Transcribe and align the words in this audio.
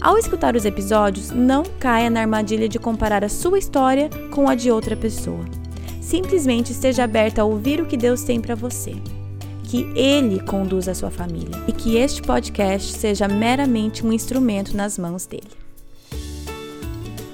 Ao 0.00 0.16
escutar 0.16 0.54
os 0.54 0.64
episódios, 0.64 1.32
não 1.32 1.64
caia 1.80 2.08
na 2.08 2.20
armadilha 2.20 2.68
de 2.68 2.78
comparar 2.78 3.24
a 3.24 3.28
sua 3.28 3.58
história 3.58 4.08
com 4.30 4.48
a 4.48 4.54
de 4.54 4.70
outra 4.70 4.96
pessoa. 4.96 5.44
Simplesmente 6.00 6.70
esteja 6.70 7.02
aberta 7.02 7.42
a 7.42 7.44
ouvir 7.44 7.80
o 7.80 7.86
que 7.86 7.96
Deus 7.96 8.22
tem 8.22 8.40
para 8.40 8.54
você. 8.54 8.94
Que 9.64 9.90
Ele 9.96 10.40
conduza 10.40 10.92
a 10.92 10.94
sua 10.94 11.10
família 11.10 11.60
e 11.66 11.72
que 11.72 11.96
este 11.96 12.22
podcast 12.22 12.92
seja 12.92 13.26
meramente 13.26 14.06
um 14.06 14.12
instrumento 14.12 14.76
nas 14.76 14.96
mãos 14.96 15.26
dele. 15.26 15.50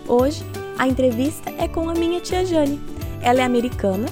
Hoje, 0.08 0.42
a 0.78 0.88
entrevista 0.88 1.52
é 1.58 1.68
com 1.68 1.90
a 1.90 1.94
minha 1.94 2.18
tia 2.18 2.46
Jane. 2.46 2.80
Ela 3.20 3.40
é 3.40 3.44
americana, 3.44 4.06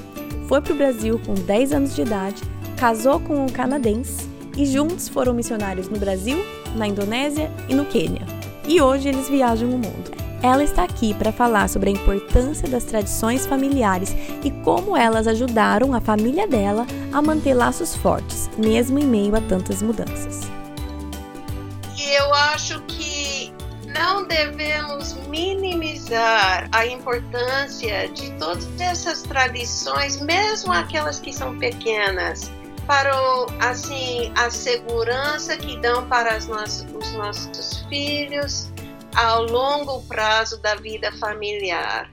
foi 0.47 0.61
para 0.61 0.75
o 0.75 0.77
Brasil 0.77 1.19
com 1.25 1.33
10 1.33 1.73
anos 1.73 1.97
de 1.97 2.03
idade, 2.03 2.43
casou 2.77 3.19
com 3.19 3.47
um 3.47 3.49
canadense 3.49 4.29
e 4.57 4.67
juntos 4.67 5.09
foram 5.09 5.33
missionários 5.33 5.89
no 5.89 5.99
Brasil, 5.99 6.37
na 6.77 6.87
Indonésia 6.87 7.51
e 7.69 7.75
no 7.75 7.87
Quênia. 7.87 8.42
E 8.67 8.81
hoje 8.81 9.09
eles 9.09 9.29
viajam 9.29 9.69
o 9.69 9.73
mundo. 9.73 10.11
Ela 10.43 10.65
está 10.65 10.83
aqui 10.83 11.15
para 11.15 11.31
falar 11.31 11.69
sobre 11.69 11.91
a 11.91 11.93
importância 11.93 12.69
das 12.69 12.85
tradições 12.85 13.47
familiares 13.47 14.15
e 14.43 14.51
como 14.65 14.97
elas 14.97 15.29
ajudaram 15.29 15.95
a 15.95 16.01
família 16.01 16.49
dela 16.49 16.85
a 17.13 17.23
manter 17.23 17.55
laços 17.55 17.95
fortes, 17.95 18.51
mesmo 18.59 18.99
em 18.99 19.07
meio 19.07 19.37
a 19.37 19.41
tantas 19.41 19.81
mudanças. 19.83 20.41
Eu 21.97 22.35
acho 22.35 22.81
que 22.83 23.53
não 23.87 24.27
devemos 24.27 25.15
minimizar 25.29 26.69
a 26.73 26.87
importância 26.87 28.09
de 28.09 28.33
todas 28.33 28.69
essas 28.81 29.23
tradições, 29.23 30.21
mesmo 30.21 30.73
aquelas 30.73 31.21
que 31.21 31.33
são 31.33 31.57
pequenas 31.59 32.51
para 32.87 33.15
o, 33.15 33.47
assim 33.61 34.33
a 34.37 34.51
segurança 34.51 35.57
que 35.57 35.77
dão 35.81 36.07
para 36.09 36.35
nossas, 36.47 36.87
os 36.95 37.13
nossos 37.13 37.85
filhos 37.89 38.71
ao 39.15 39.45
longo 39.45 40.03
prazo 40.03 40.61
da 40.61 40.75
vida 40.75 41.13
familiar. 41.13 42.11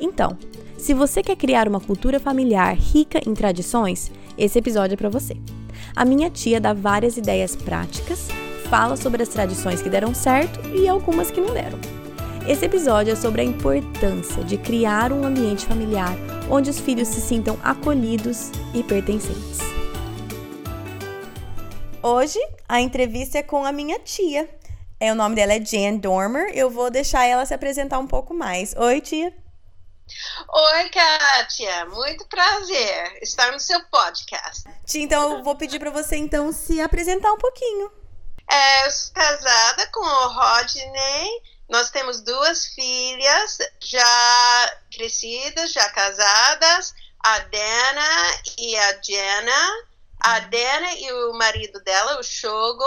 Então, 0.00 0.36
se 0.76 0.92
você 0.92 1.22
quer 1.22 1.36
criar 1.36 1.68
uma 1.68 1.80
cultura 1.80 2.18
familiar 2.18 2.74
rica 2.74 3.20
em 3.26 3.32
tradições, 3.32 4.10
esse 4.36 4.58
episódio 4.58 4.94
é 4.94 4.96
para 4.96 5.08
você. 5.08 5.36
A 5.94 6.04
minha 6.04 6.28
tia 6.30 6.60
dá 6.60 6.72
várias 6.72 7.16
ideias 7.16 7.54
práticas, 7.54 8.28
fala 8.68 8.96
sobre 8.96 9.22
as 9.22 9.28
tradições 9.28 9.80
que 9.80 9.88
deram 9.88 10.12
certo 10.12 10.60
e 10.74 10.88
algumas 10.88 11.30
que 11.30 11.40
não 11.40 11.54
deram. 11.54 11.78
Esse 12.46 12.66
episódio 12.66 13.12
é 13.12 13.16
sobre 13.16 13.40
a 13.40 13.44
importância 13.44 14.42
de 14.44 14.58
criar 14.58 15.12
um 15.12 15.24
ambiente 15.24 15.64
familiar 15.64 16.14
onde 16.50 16.70
os 16.70 16.78
filhos 16.78 17.08
se 17.08 17.20
sintam 17.20 17.58
acolhidos 17.62 18.50
e 18.74 18.82
pertencentes. 18.82 19.58
Hoje 22.02 22.38
a 22.68 22.80
entrevista 22.80 23.38
é 23.38 23.42
com 23.42 23.64
a 23.64 23.72
minha 23.72 23.98
tia. 23.98 24.48
É, 25.00 25.10
o 25.10 25.14
nome 25.14 25.34
dela 25.34 25.54
é 25.54 25.64
Jan 25.64 25.96
Dormer. 25.96 26.50
Eu 26.54 26.70
vou 26.70 26.90
deixar 26.90 27.24
ela 27.24 27.44
se 27.46 27.54
apresentar 27.54 27.98
um 27.98 28.06
pouco 28.06 28.34
mais. 28.34 28.74
Oi, 28.76 29.00
tia. 29.00 29.34
Oi, 30.48 30.90
Kátia. 30.90 31.86
Muito 31.86 32.26
prazer 32.26 33.18
estar 33.22 33.50
no 33.52 33.58
seu 33.58 33.82
podcast. 33.86 34.64
Tia, 34.84 35.02
então 35.02 35.38
eu 35.38 35.42
vou 35.42 35.56
pedir 35.56 35.78
para 35.78 35.90
você 35.90 36.16
então 36.16 36.52
se 36.52 36.80
apresentar 36.80 37.32
um 37.32 37.38
pouquinho. 37.38 37.90
É, 38.50 38.86
eu 38.86 38.90
sou 38.90 39.14
casada 39.14 39.88
com 39.92 40.00
o 40.00 40.28
Rodney 40.28 41.42
nós 41.68 41.90
temos 41.90 42.20
duas 42.20 42.66
filhas 42.66 43.58
já 43.80 44.78
crescidas, 44.92 45.72
já 45.72 45.88
casadas, 45.90 46.94
a 47.20 47.38
Dana 47.38 48.40
e 48.58 48.76
a 48.76 49.02
Jenna. 49.02 49.84
A 50.20 50.40
Dana 50.40 50.94
e 50.94 51.12
o 51.12 51.34
marido 51.34 51.80
dela, 51.80 52.18
o 52.18 52.22
Shogo, 52.22 52.82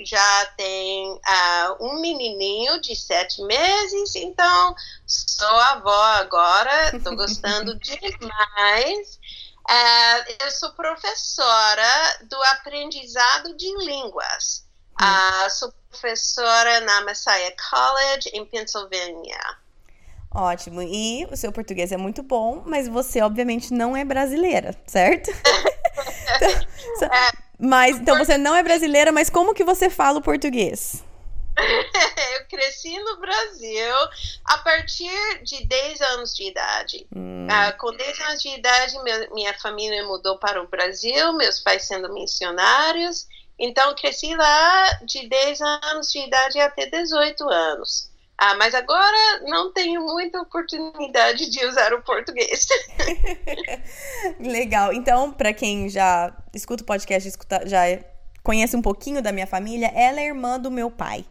já 0.00 0.46
tem 0.56 1.12
uh, 1.12 1.76
um 1.86 2.00
menininho 2.00 2.80
de 2.80 2.96
sete 2.96 3.40
meses, 3.42 4.16
então 4.16 4.74
sou 5.06 5.46
avó 5.46 6.02
agora, 6.14 6.96
estou 6.96 7.14
gostando 7.14 7.78
demais. 7.78 9.20
Uh, 9.68 10.34
eu 10.40 10.50
sou 10.50 10.72
professora 10.72 12.18
do 12.28 12.42
aprendizado 12.44 13.56
de 13.56 13.72
línguas. 13.84 14.66
Uh, 15.00 15.50
sou 15.50 15.72
professora 15.90 16.80
na 16.80 17.02
Messiah 17.02 17.52
College, 17.70 18.30
em 18.32 18.44
Pennsylvania. 18.46 19.40
Ótimo. 20.32 20.80
E 20.80 21.26
o 21.30 21.36
seu 21.36 21.50
português 21.52 21.90
é 21.90 21.96
muito 21.96 22.22
bom, 22.22 22.62
mas 22.64 22.86
você, 22.86 23.20
obviamente, 23.20 23.74
não 23.74 23.96
é 23.96 24.04
brasileira, 24.04 24.74
certo? 24.86 25.30
então, 26.96 27.08
é, 27.12 27.30
mas, 27.58 27.98
então, 27.98 28.16
você 28.16 28.38
não 28.38 28.54
é 28.54 28.62
brasileira, 28.62 29.10
mas 29.10 29.28
como 29.28 29.52
que 29.52 29.64
você 29.64 29.90
fala 29.90 30.18
o 30.18 30.22
português? 30.22 31.02
eu 31.60 32.46
cresci 32.48 32.96
no 33.00 33.18
Brasil 33.18 33.94
a 34.44 34.58
partir 34.58 35.42
de 35.42 35.66
10 35.66 36.00
anos 36.00 36.34
de 36.34 36.44
idade. 36.48 37.06
Hum. 37.14 37.46
Uh, 37.46 37.76
com 37.78 37.94
10 37.94 38.20
anos 38.20 38.42
de 38.42 38.48
idade, 38.50 39.02
meu, 39.02 39.34
minha 39.34 39.52
família 39.58 40.06
mudou 40.06 40.38
para 40.38 40.62
o 40.62 40.68
Brasil, 40.68 41.32
meus 41.32 41.58
pais 41.58 41.84
sendo 41.84 42.12
missionários. 42.14 43.26
Então, 43.60 43.94
cresci 43.94 44.34
lá 44.34 44.98
de 45.04 45.28
10 45.28 45.60
anos 45.60 46.10
de 46.10 46.18
idade 46.18 46.58
até 46.58 46.86
18 46.86 47.46
anos. 47.46 48.10
Ah, 48.38 48.54
mas 48.54 48.74
agora 48.74 49.42
não 49.42 49.70
tenho 49.70 50.00
muita 50.00 50.40
oportunidade 50.40 51.50
de 51.50 51.66
usar 51.66 51.92
o 51.92 52.02
português. 52.02 52.66
Legal. 54.40 54.94
Então, 54.94 55.30
para 55.30 55.52
quem 55.52 55.90
já 55.90 56.34
escuta 56.54 56.82
o 56.82 56.86
podcast, 56.86 57.30
já 57.66 57.82
conhece 58.42 58.74
um 58.74 58.80
pouquinho 58.80 59.20
da 59.20 59.30
minha 59.30 59.46
família, 59.46 59.92
ela 59.94 60.22
é 60.22 60.24
irmã 60.24 60.58
do 60.58 60.70
meu 60.70 60.90
pai. 60.90 61.26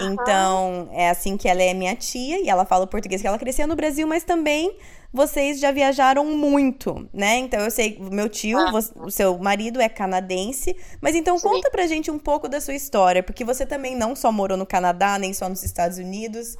Então, 0.00 0.88
é 0.92 1.08
assim 1.08 1.36
que 1.36 1.48
ela 1.48 1.62
é 1.62 1.72
minha 1.72 1.94
tia 1.94 2.40
e 2.40 2.48
ela 2.48 2.64
fala 2.64 2.84
o 2.84 2.88
português 2.88 3.20
que 3.20 3.26
ela 3.26 3.38
cresceu 3.38 3.66
no 3.66 3.76
Brasil, 3.76 4.06
mas 4.06 4.24
também 4.24 4.76
vocês 5.12 5.60
já 5.60 5.70
viajaram 5.70 6.24
muito, 6.24 7.08
né? 7.12 7.36
Então 7.36 7.60
eu 7.60 7.70
sei, 7.70 7.96
meu 8.00 8.28
tio, 8.28 8.58
ah. 8.58 8.72
você, 8.72 8.92
o 8.96 9.08
seu 9.08 9.38
marido 9.38 9.80
é 9.80 9.88
canadense, 9.88 10.76
mas 11.00 11.14
então 11.14 11.38
Sim. 11.38 11.48
conta 11.48 11.70
pra 11.70 11.86
gente 11.86 12.10
um 12.10 12.18
pouco 12.18 12.48
da 12.48 12.60
sua 12.60 12.74
história, 12.74 13.22
porque 13.22 13.44
você 13.44 13.64
também 13.64 13.94
não 13.94 14.16
só 14.16 14.32
morou 14.32 14.56
no 14.56 14.66
Canadá, 14.66 15.16
nem 15.16 15.32
só 15.32 15.48
nos 15.48 15.62
Estados 15.62 15.98
Unidos. 15.98 16.56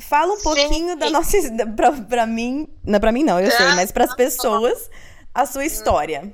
Fala 0.00 0.32
um 0.34 0.40
pouquinho 0.40 0.92
Sim. 0.92 0.98
da 0.98 1.10
nossa 1.10 1.36
pra, 1.74 1.90
pra 1.90 2.26
mim, 2.26 2.68
não 2.84 3.00
pra 3.00 3.10
mim 3.10 3.24
não, 3.24 3.40
eu 3.40 3.50
sei, 3.50 3.66
mas 3.74 3.90
para 3.90 4.04
as 4.04 4.14
pessoas 4.14 4.88
a 5.34 5.44
sua 5.44 5.64
história. 5.64 6.32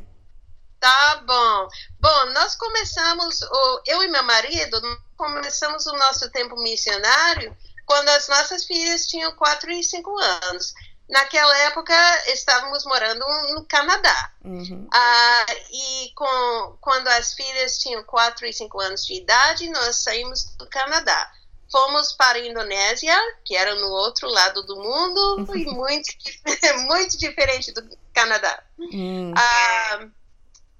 Tá 0.78 1.22
bom. 1.26 1.69
Bom, 1.99 2.32
nós 2.34 2.55
começamos, 2.56 3.41
eu 3.87 4.03
e 4.03 4.09
meu 4.09 4.22
marido, 4.22 4.78
começamos 5.17 5.87
o 5.87 5.97
nosso 5.97 6.31
tempo 6.31 6.57
missionário 6.57 7.57
quando 7.87 8.09
as 8.11 8.29
nossas 8.29 8.65
filhas 8.65 9.07
tinham 9.07 9.33
4 9.33 9.71
e 9.73 9.83
5 9.83 10.19
anos. 10.19 10.75
Naquela 11.09 11.57
época, 11.59 11.95
estávamos 12.33 12.85
morando 12.87 13.25
no 13.55 13.65
Canadá. 13.67 14.33
Uhum. 14.43 14.89
Ah, 14.91 15.47
e 15.71 16.11
com, 16.15 16.79
quando 16.81 17.09
as 17.09 17.35
filhas 17.35 17.79
tinham 17.79 18.03
4 18.05 18.47
e 18.47 18.53
5 18.53 18.81
anos 18.81 19.05
de 19.05 19.15
idade, 19.15 19.69
nós 19.69 19.97
saímos 19.97 20.57
do 20.57 20.67
Canadá. 20.69 21.31
Fomos 21.71 22.13
para 22.13 22.39
a 22.39 22.47
Indonésia, 22.47 23.15
que 23.45 23.55
era 23.55 23.75
no 23.75 23.88
outro 23.88 24.29
lado 24.29 24.62
do 24.62 24.77
mundo, 24.77 25.47
e 25.55 25.65
muito, 25.73 26.09
muito 26.88 27.19
diferente 27.19 27.73
do 27.73 27.87
Canadá. 28.15 28.62
Uhum. 28.79 29.35
Ah, 29.37 30.06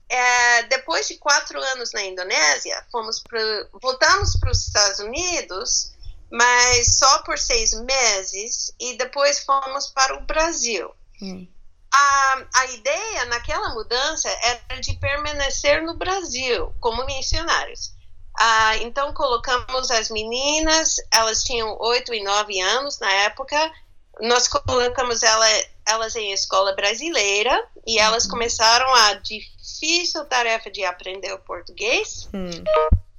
é, 0.09 0.63
depois 0.65 1.09
de 1.09 1.17
quatro 1.17 1.61
anos 1.61 1.93
na 1.93 2.03
Indonésia, 2.03 2.85
fomos 2.91 3.21
pro, 3.21 3.41
voltamos 3.81 4.37
para 4.37 4.51
os 4.51 4.67
Estados 4.67 5.01
Unidos, 5.01 5.93
mas 6.31 6.99
só 6.99 7.23
por 7.23 7.39
seis 7.39 7.73
meses, 7.73 8.75
e 8.79 8.97
depois 8.97 9.45
fomos 9.45 9.89
para 9.89 10.17
o 10.17 10.25
Brasil. 10.25 10.91
Hum. 11.23 11.47
A, 11.93 12.45
a 12.57 12.67
ideia 12.67 13.25
naquela 13.27 13.73
mudança 13.73 14.29
era 14.43 14.81
de 14.81 14.97
permanecer 14.99 15.83
no 15.83 15.95
Brasil 15.95 16.75
como 16.81 17.07
missionários. 17.07 17.95
Ah, 18.37 18.77
então 18.79 19.15
colocamos 19.15 19.91
as 19.93 20.11
meninas, 20.11 20.97
elas 21.13 21.45
tinham 21.45 21.79
oito 21.81 22.13
e 22.13 22.23
nove 22.25 22.61
anos 22.61 22.99
na 22.99 23.11
época, 23.13 23.73
nós 24.21 24.49
colocamos 24.49 25.23
ela, 25.23 25.47
elas 25.87 26.15
em 26.17 26.33
escola 26.33 26.75
brasileira 26.75 27.69
e 27.87 27.99
elas 27.99 28.25
uhum. 28.25 28.31
começaram 28.31 28.93
a 28.95 29.15
difícil 29.15 30.25
tarefa 30.27 30.71
de 30.71 30.85
aprender 30.85 31.33
o 31.33 31.39
português. 31.39 32.29
Hum. 32.33 32.51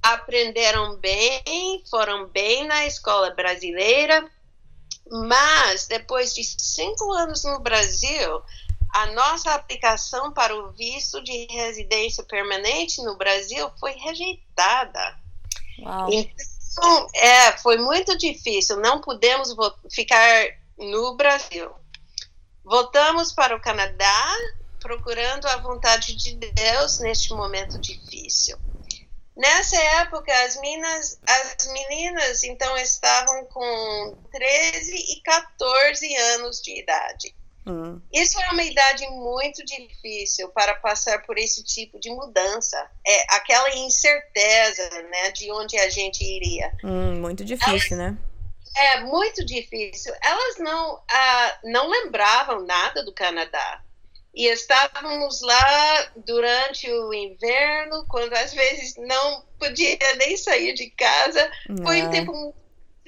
Aprenderam 0.02 0.96
bem, 0.96 1.82
foram 1.90 2.26
bem 2.26 2.66
na 2.66 2.86
escola 2.86 3.30
brasileira. 3.30 4.30
Mas, 5.08 5.86
depois 5.86 6.34
de 6.34 6.42
cinco 6.42 7.12
anos 7.12 7.44
no 7.44 7.60
Brasil, 7.60 8.42
a 8.92 9.06
nossa 9.06 9.54
aplicação 9.54 10.32
para 10.32 10.54
o 10.54 10.72
visto 10.72 11.22
de 11.22 11.46
residência 11.46 12.24
permanente 12.24 13.02
no 13.02 13.16
Brasil 13.16 13.70
foi 13.78 13.92
rejeitada. 13.92 15.16
Uau. 15.80 16.08
Então, 16.10 17.06
é, 17.14 17.52
foi 17.58 17.78
muito 17.78 18.16
difícil, 18.18 18.78
não 18.78 19.00
pudemos 19.00 19.54
ficar 19.90 20.48
no 20.78 21.16
Brasil. 21.16 21.70
Voltamos 22.64 23.32
para 23.32 23.56
o 23.56 23.60
Canadá, 23.60 24.36
procurando 24.80 25.46
a 25.46 25.56
vontade 25.58 26.16
de 26.16 26.34
Deus 26.34 26.98
neste 27.00 27.30
momento 27.30 27.78
difícil. 27.78 28.58
Nessa 29.36 29.76
época, 30.00 30.32
as 30.44 30.58
meninas, 30.60 31.20
as 31.28 31.66
meninas 31.70 32.42
então 32.42 32.76
estavam 32.78 33.44
com 33.46 34.16
13 34.32 34.96
e 34.96 35.22
14 35.22 36.16
anos 36.16 36.62
de 36.62 36.80
idade. 36.80 37.34
Uhum. 37.66 38.00
Isso 38.12 38.40
é 38.40 38.50
uma 38.50 38.62
idade 38.62 39.06
muito 39.10 39.64
difícil 39.64 40.48
para 40.50 40.74
passar 40.76 41.22
por 41.26 41.36
esse 41.36 41.64
tipo 41.64 41.98
de 41.98 42.08
mudança. 42.10 42.88
É 43.04 43.34
aquela 43.34 43.76
incerteza, 43.76 44.88
né, 45.02 45.32
de 45.32 45.50
onde 45.50 45.76
a 45.76 45.90
gente 45.90 46.24
iria. 46.24 46.72
Hum, 46.84 47.20
muito 47.20 47.44
difícil, 47.44 47.96
Elas, 47.96 48.12
né? 48.12 48.18
É 48.76 49.00
muito 49.00 49.44
difícil. 49.44 50.12
Elas 50.22 50.58
não, 50.58 51.00
ah, 51.10 51.58
não 51.64 51.88
lembravam 51.88 52.64
nada 52.64 53.04
do 53.04 53.12
Canadá. 53.12 53.82
E 54.34 54.46
estávamos 54.48 55.40
lá 55.40 56.10
durante 56.26 56.90
o 56.90 57.14
inverno, 57.14 58.04
quando 58.06 58.34
às 58.34 58.52
vezes 58.52 58.94
não 58.98 59.42
podia 59.58 59.98
nem 60.18 60.36
sair 60.36 60.74
de 60.74 60.90
casa. 60.90 61.50
Foi 61.82 62.02
um 62.02 62.10
tempo 62.10 62.32
muito 62.32 62.54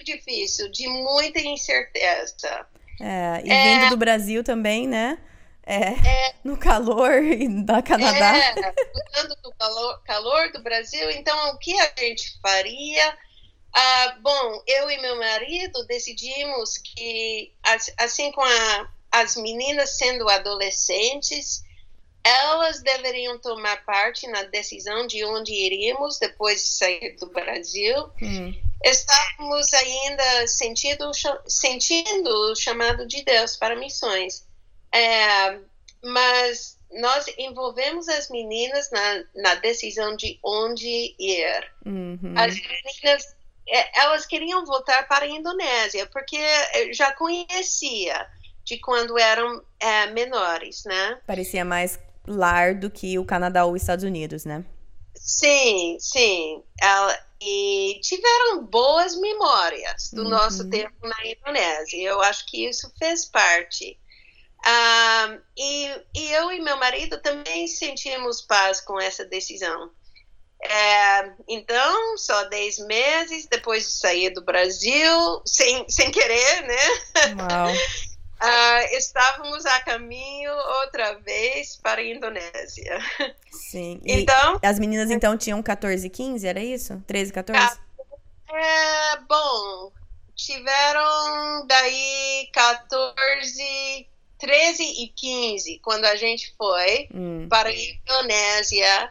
difícil, 0.03 0.71
de 0.71 0.89
muita 0.89 1.39
incerteza. 1.39 2.67
É, 2.99 3.43
e 3.45 3.51
é, 3.51 3.79
vindo 3.79 3.91
do 3.91 3.97
Brasil 3.99 4.43
também, 4.43 4.89
né? 4.89 5.19
É, 5.67 5.91
é, 5.91 6.35
no 6.43 6.57
calor 6.57 7.13
da 7.67 7.83
Canadá. 7.83 8.39
É, 8.39 9.25
do 9.27 9.53
calor, 9.59 10.03
calor 10.05 10.51
do 10.51 10.63
Brasil, 10.63 11.11
então 11.11 11.51
o 11.51 11.59
que 11.59 11.79
a 11.79 11.93
gente 11.99 12.41
faria? 12.41 13.19
Ah, 13.81 14.17
bom, 14.21 14.63
eu 14.67 14.91
e 14.91 15.01
meu 15.01 15.17
marido 15.17 15.87
decidimos 15.87 16.79
que, 16.79 17.53
assim 17.97 18.33
com 18.33 18.43
a 18.43 18.89
as 19.11 19.37
meninas 19.37 19.97
sendo 19.97 20.29
adolescentes, 20.29 21.63
elas 22.23 22.83
deveriam 22.83 23.39
tomar 23.39 23.85
parte 23.85 24.27
na 24.27 24.43
decisão 24.45 25.07
de 25.07 25.25
onde 25.25 25.53
iríamos 25.53 26.19
depois 26.19 26.63
de 26.63 26.69
sair 26.69 27.17
do 27.17 27.27
Brasil. 27.29 28.11
Hum. 28.21 28.55
Estávamos 28.85 29.73
ainda 29.73 30.47
sentindo, 30.47 31.11
sentindo 31.47 32.31
o 32.53 32.55
chamado 32.55 33.07
de 33.07 33.23
Deus 33.23 33.57
para 33.57 33.77
missões. 33.77 34.47
É, 34.93 35.59
mas 36.05 36.79
nós 36.93 37.27
envolvemos 37.39 38.09
as 38.09 38.31
meninas 38.31 38.91
na, 38.91 39.25
na 39.35 39.55
decisão 39.57 40.17
de 40.17 40.39
onde 40.45 41.15
ir. 41.19 41.73
Uhum. 41.85 42.35
As 42.37 42.55
meninas, 42.55 43.37
é, 43.71 44.01
elas 44.03 44.27
queriam 44.27 44.65
voltar 44.65 45.07
para 45.07 45.25
a 45.25 45.29
Indonésia, 45.29 46.07
porque 46.07 46.39
já 46.93 47.13
conhecia 47.13 48.27
de 48.65 48.79
quando 48.79 49.19
eram 49.19 49.63
é, 49.81 50.07
menores, 50.09 50.85
né? 50.85 51.21
Parecia 51.27 51.65
mais 51.65 51.99
lar 52.27 52.75
do 52.75 52.91
que 52.91 53.19
o 53.19 53.25
Canadá 53.25 53.65
ou 53.65 53.73
os 53.73 53.83
Estados 53.83 54.05
Unidos, 54.05 54.45
né? 54.45 54.65
Sim, 55.15 55.97
sim. 55.99 56.63
Ela, 56.81 57.19
e 57.41 58.01
tiveram 58.03 58.65
boas 58.65 59.19
memórias 59.19 60.11
do 60.13 60.23
uhum. 60.23 60.29
nosso 60.29 60.69
tempo 60.69 60.95
na 61.03 61.27
Indonésia. 61.27 62.03
Eu 62.03 62.21
acho 62.21 62.47
que 62.47 62.69
isso 62.69 62.93
fez 62.99 63.25
parte. 63.25 63.99
Um, 64.67 65.41
e, 65.57 65.87
e, 66.15 66.33
eu 66.33 66.51
e 66.51 66.61
meu 66.61 66.77
marido 66.77 67.21
também 67.23 67.67
sentimos 67.67 68.43
paz 68.43 68.81
com 68.81 69.01
essa 69.01 69.25
decisão. 69.25 69.91
É, 70.61 71.31
então, 71.49 72.19
só 72.19 72.45
10 72.49 72.81
meses 72.81 73.47
depois 73.47 73.85
de 73.85 73.93
sair 73.93 74.31
do 74.31 74.43
Brasil, 74.43 75.43
sem, 75.47 75.89
sem 75.89 76.11
querer, 76.11 76.63
né? 76.63 76.77
Uau. 77.39 77.73
Uh, 77.73 78.97
estávamos 78.99 79.65
a 79.67 79.81
caminho 79.81 80.53
outra 80.83 81.15
vez 81.21 81.77
para 81.77 82.01
a 82.01 82.05
Indonésia. 82.05 82.99
Sim. 83.53 84.01
E 84.05 84.13
então, 84.13 84.59
as 84.63 84.79
meninas 84.79 85.11
então 85.11 85.37
tinham 85.37 85.63
14 85.63 86.11
15, 86.11 86.47
era 86.47 86.61
isso? 86.61 87.03
13, 87.07 87.33
14? 87.33 87.79
É, 88.51 89.17
bom, 89.29 89.93
tiveram 90.35 91.67
daí 91.67 92.49
14, 92.53 94.09
13 94.39 94.83
e 94.83 95.09
15 95.09 95.81
quando 95.81 96.05
a 96.07 96.17
gente 96.17 96.55
foi 96.57 97.09
hum. 97.13 97.47
para 97.49 97.69
a 97.69 97.75
Indonésia 97.75 99.11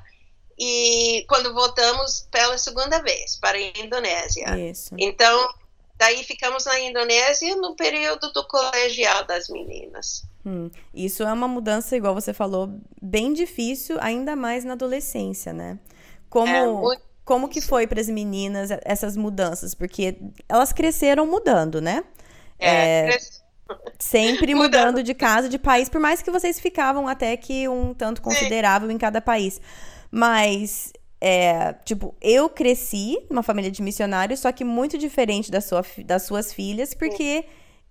e 0.58 1.26
quando 1.28 1.54
voltamos 1.54 2.28
pela 2.32 2.58
segunda 2.58 3.02
vez 3.02 3.36
para 3.36 3.58
a 3.58 3.62
Indonésia. 3.62 4.58
Isso. 4.58 4.96
Então, 4.98 5.54
Daí 5.98 6.24
ficamos 6.24 6.66
na 6.66 6.80
Indonésia 6.80 7.56
no 7.56 7.76
período 7.76 8.32
do 8.32 8.46
colegial 8.48 9.26
das 9.26 9.50
meninas. 9.50 10.24
Hum, 10.46 10.70
isso 10.94 11.24
é 11.24 11.34
uma 11.34 11.48
mudança, 11.48 11.98
igual 11.98 12.14
você 12.14 12.34
falou, 12.34 12.80
bem 13.02 13.34
difícil, 13.34 13.98
ainda 14.00 14.36
mais 14.36 14.64
na 14.64 14.74
adolescência, 14.74 15.52
né? 15.52 15.80
Como, 16.30 16.56
é 16.56 16.68
muito... 16.68 17.02
como 17.26 17.50
que 17.50 17.62
foi 17.62 17.88
para 17.88 18.00
as 18.00 18.08
meninas 18.08 18.70
essas 18.86 19.18
mudanças? 19.18 19.74
Porque 19.74 20.18
elas 20.48 20.72
cresceram 20.72 21.26
mudando, 21.26 21.82
né? 21.82 22.04
É, 22.60 23.16
é 23.16 23.18
sempre 23.98 24.54
mudando 24.56 25.02
de 25.02 25.16
casa, 25.16 25.50
de 25.50 25.58
país, 25.58 25.90
por 25.90 26.00
mais 26.00 26.22
que 26.22 26.30
vocês 26.30 26.60
ficavam 26.60 27.08
até 27.08 27.36
que 27.36 27.68
um 27.68 27.92
tanto 27.96 28.22
considerável 28.22 28.88
Sim. 28.88 28.96
em 28.96 28.98
cada 29.00 29.20
país. 29.20 29.60
Mas 30.12 30.94
é, 31.20 31.74
tipo, 31.86 32.16
eu 32.22 32.50
cresci 32.50 33.18
numa 33.30 33.44
família 33.44 33.72
de 33.72 33.82
missionários, 33.82 34.40
só 34.40 34.52
que 34.52 34.64
muito 34.64 34.98
diferente 34.98 35.52
da 35.52 35.62
sua, 35.62 35.84
das 36.06 36.24
suas 36.24 36.54
filhas, 36.54 36.94
porque 36.94 37.46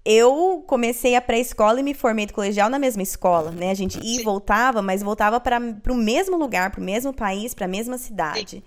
eu 0.05 0.63
comecei 0.69 1.17
a 1.17 1.21
pré-escola 1.21 1.81
e 1.81 1.83
me 1.83 1.93
formei 1.93 2.27
do 2.27 2.33
colegial 2.33 2.71
na 2.71 2.79
mesma 2.79 3.03
escola, 3.03 3.51
né? 3.51 3.71
A 3.73 3.75
gente 3.75 3.99
ia 3.99 4.21
e 4.21 4.23
voltava, 4.23 4.81
mas 4.81 5.03
voltava 5.03 5.41
para 5.41 5.59
o 5.59 5.95
mesmo 5.97 6.37
lugar, 6.37 6.71
para 6.71 6.81
o 6.81 6.85
mesmo 6.85 7.13
país, 7.13 7.55
para 7.55 7.65
a 7.65 7.69
mesma 7.69 7.99
cidade. 7.99 8.63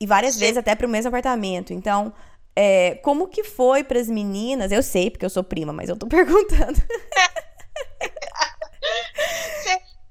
E 0.00 0.06
várias 0.06 0.36
vezes 0.36 0.56
até 0.56 0.74
para 0.74 0.86
o 0.86 0.90
mesmo 0.90 1.08
apartamento. 1.08 1.72
Então, 1.72 2.12
é, 2.56 2.96
como 2.96 3.28
que 3.28 3.44
foi 3.44 3.84
para 3.84 4.00
as 4.00 4.08
meninas? 4.08 4.72
Eu 4.72 4.82
sei, 4.82 5.08
porque 5.08 5.24
eu 5.24 5.30
sou 5.30 5.44
prima, 5.44 5.72
mas 5.72 5.88
eu 5.88 5.96
tô 5.96 6.08
perguntando. 6.10 6.82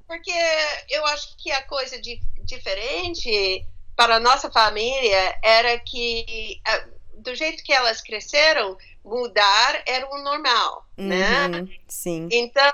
porque 0.07 0.31
eu 0.89 1.05
acho 1.07 1.35
que 1.37 1.51
a 1.51 1.63
coisa 1.63 1.99
de 2.01 2.17
diferente 2.49 3.65
para 3.95 4.15
a 4.15 4.19
nossa 4.19 4.49
família 4.49 5.37
era 5.43 5.77
que 5.79 6.61
do 7.17 7.35
jeito 7.35 7.63
que 7.63 7.73
elas 7.73 8.01
cresceram 8.01 8.77
mudar 9.03 9.81
era 9.85 10.09
o 10.09 10.23
normal 10.23 10.85
né? 10.97 11.45
uhum, 11.45 11.49
né 11.49 11.67
sim 11.87 12.29
então 12.31 12.71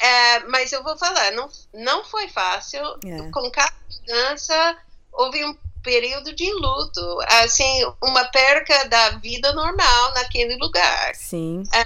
é, 0.00 0.40
mas 0.40 0.72
eu 0.72 0.82
vou 0.82 0.96
falar 0.96 1.32
não 1.32 1.48
não 1.74 2.04
foi 2.04 2.28
fácil 2.28 2.82
é. 3.04 3.30
com 3.30 3.50
cada 3.50 3.72
mudança 3.90 4.78
houve 5.12 5.44
um 5.44 5.56
período 5.82 6.34
de 6.34 6.52
luto 6.52 7.18
assim 7.42 7.92
uma 8.02 8.24
perca 8.26 8.88
da 8.88 9.10
vida 9.18 9.52
normal 9.52 10.14
naquele 10.14 10.56
lugar 10.56 11.14
sim 11.14 11.62
é, 11.72 11.84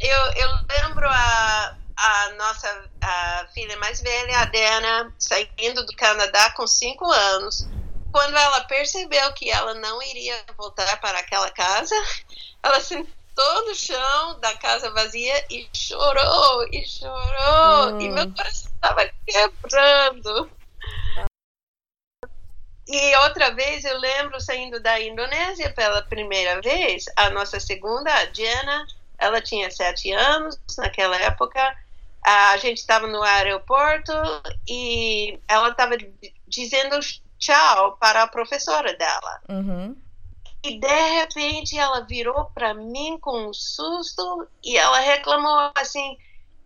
eu, 0.00 0.32
eu 0.36 0.50
lembro 0.68 1.08
a 1.08 1.76
a 2.00 2.32
nossa 2.32 2.90
a 3.02 3.46
filha 3.52 3.76
mais 3.76 4.00
velha, 4.00 4.38
a 4.38 4.44
Dana, 4.46 5.14
saindo 5.18 5.84
do 5.84 5.94
Canadá 5.94 6.50
com 6.52 6.66
cinco 6.66 7.04
anos. 7.04 7.68
Quando 8.10 8.36
ela 8.36 8.64
percebeu 8.64 9.32
que 9.34 9.50
ela 9.50 9.74
não 9.74 10.02
iria 10.02 10.42
voltar 10.56 10.98
para 11.00 11.18
aquela 11.18 11.50
casa, 11.50 11.94
ela 12.62 12.80
sentou 12.80 13.66
no 13.66 13.74
chão 13.74 14.40
da 14.40 14.56
casa 14.56 14.90
vazia 14.92 15.44
e 15.50 15.68
chorou, 15.74 16.66
e 16.72 16.84
chorou, 16.86 17.92
hum. 17.92 18.00
e 18.00 18.08
meu 18.08 18.32
coração 18.32 18.72
estava 18.72 19.10
quebrando. 19.26 20.50
E 22.88 23.16
outra 23.18 23.54
vez 23.54 23.84
eu 23.84 23.98
lembro 23.98 24.40
saindo 24.40 24.80
da 24.80 24.98
Indonésia 24.98 25.70
pela 25.74 26.02
primeira 26.02 26.60
vez, 26.62 27.04
a 27.14 27.30
nossa 27.30 27.60
segunda, 27.60 28.12
a 28.12 28.24
Jenna, 28.32 28.86
ela 29.18 29.40
tinha 29.40 29.70
sete 29.70 30.10
anos 30.10 30.58
naquela 30.76 31.16
época, 31.18 31.76
a 32.24 32.56
gente 32.58 32.78
estava 32.78 33.06
no 33.06 33.22
aeroporto 33.22 34.12
e 34.68 35.38
ela 35.48 35.70
estava 35.70 35.96
dizendo 36.46 36.98
tchau 37.38 37.96
para 37.96 38.22
a 38.22 38.28
professora 38.28 38.94
dela. 38.96 39.40
Uhum. 39.48 39.96
E 40.62 40.78
de 40.78 41.18
repente 41.20 41.78
ela 41.78 42.02
virou 42.02 42.44
para 42.54 42.74
mim 42.74 43.18
com 43.20 43.48
um 43.48 43.54
susto 43.54 44.46
e 44.62 44.76
ela 44.76 45.00
reclamou 45.00 45.72
assim: 45.74 46.18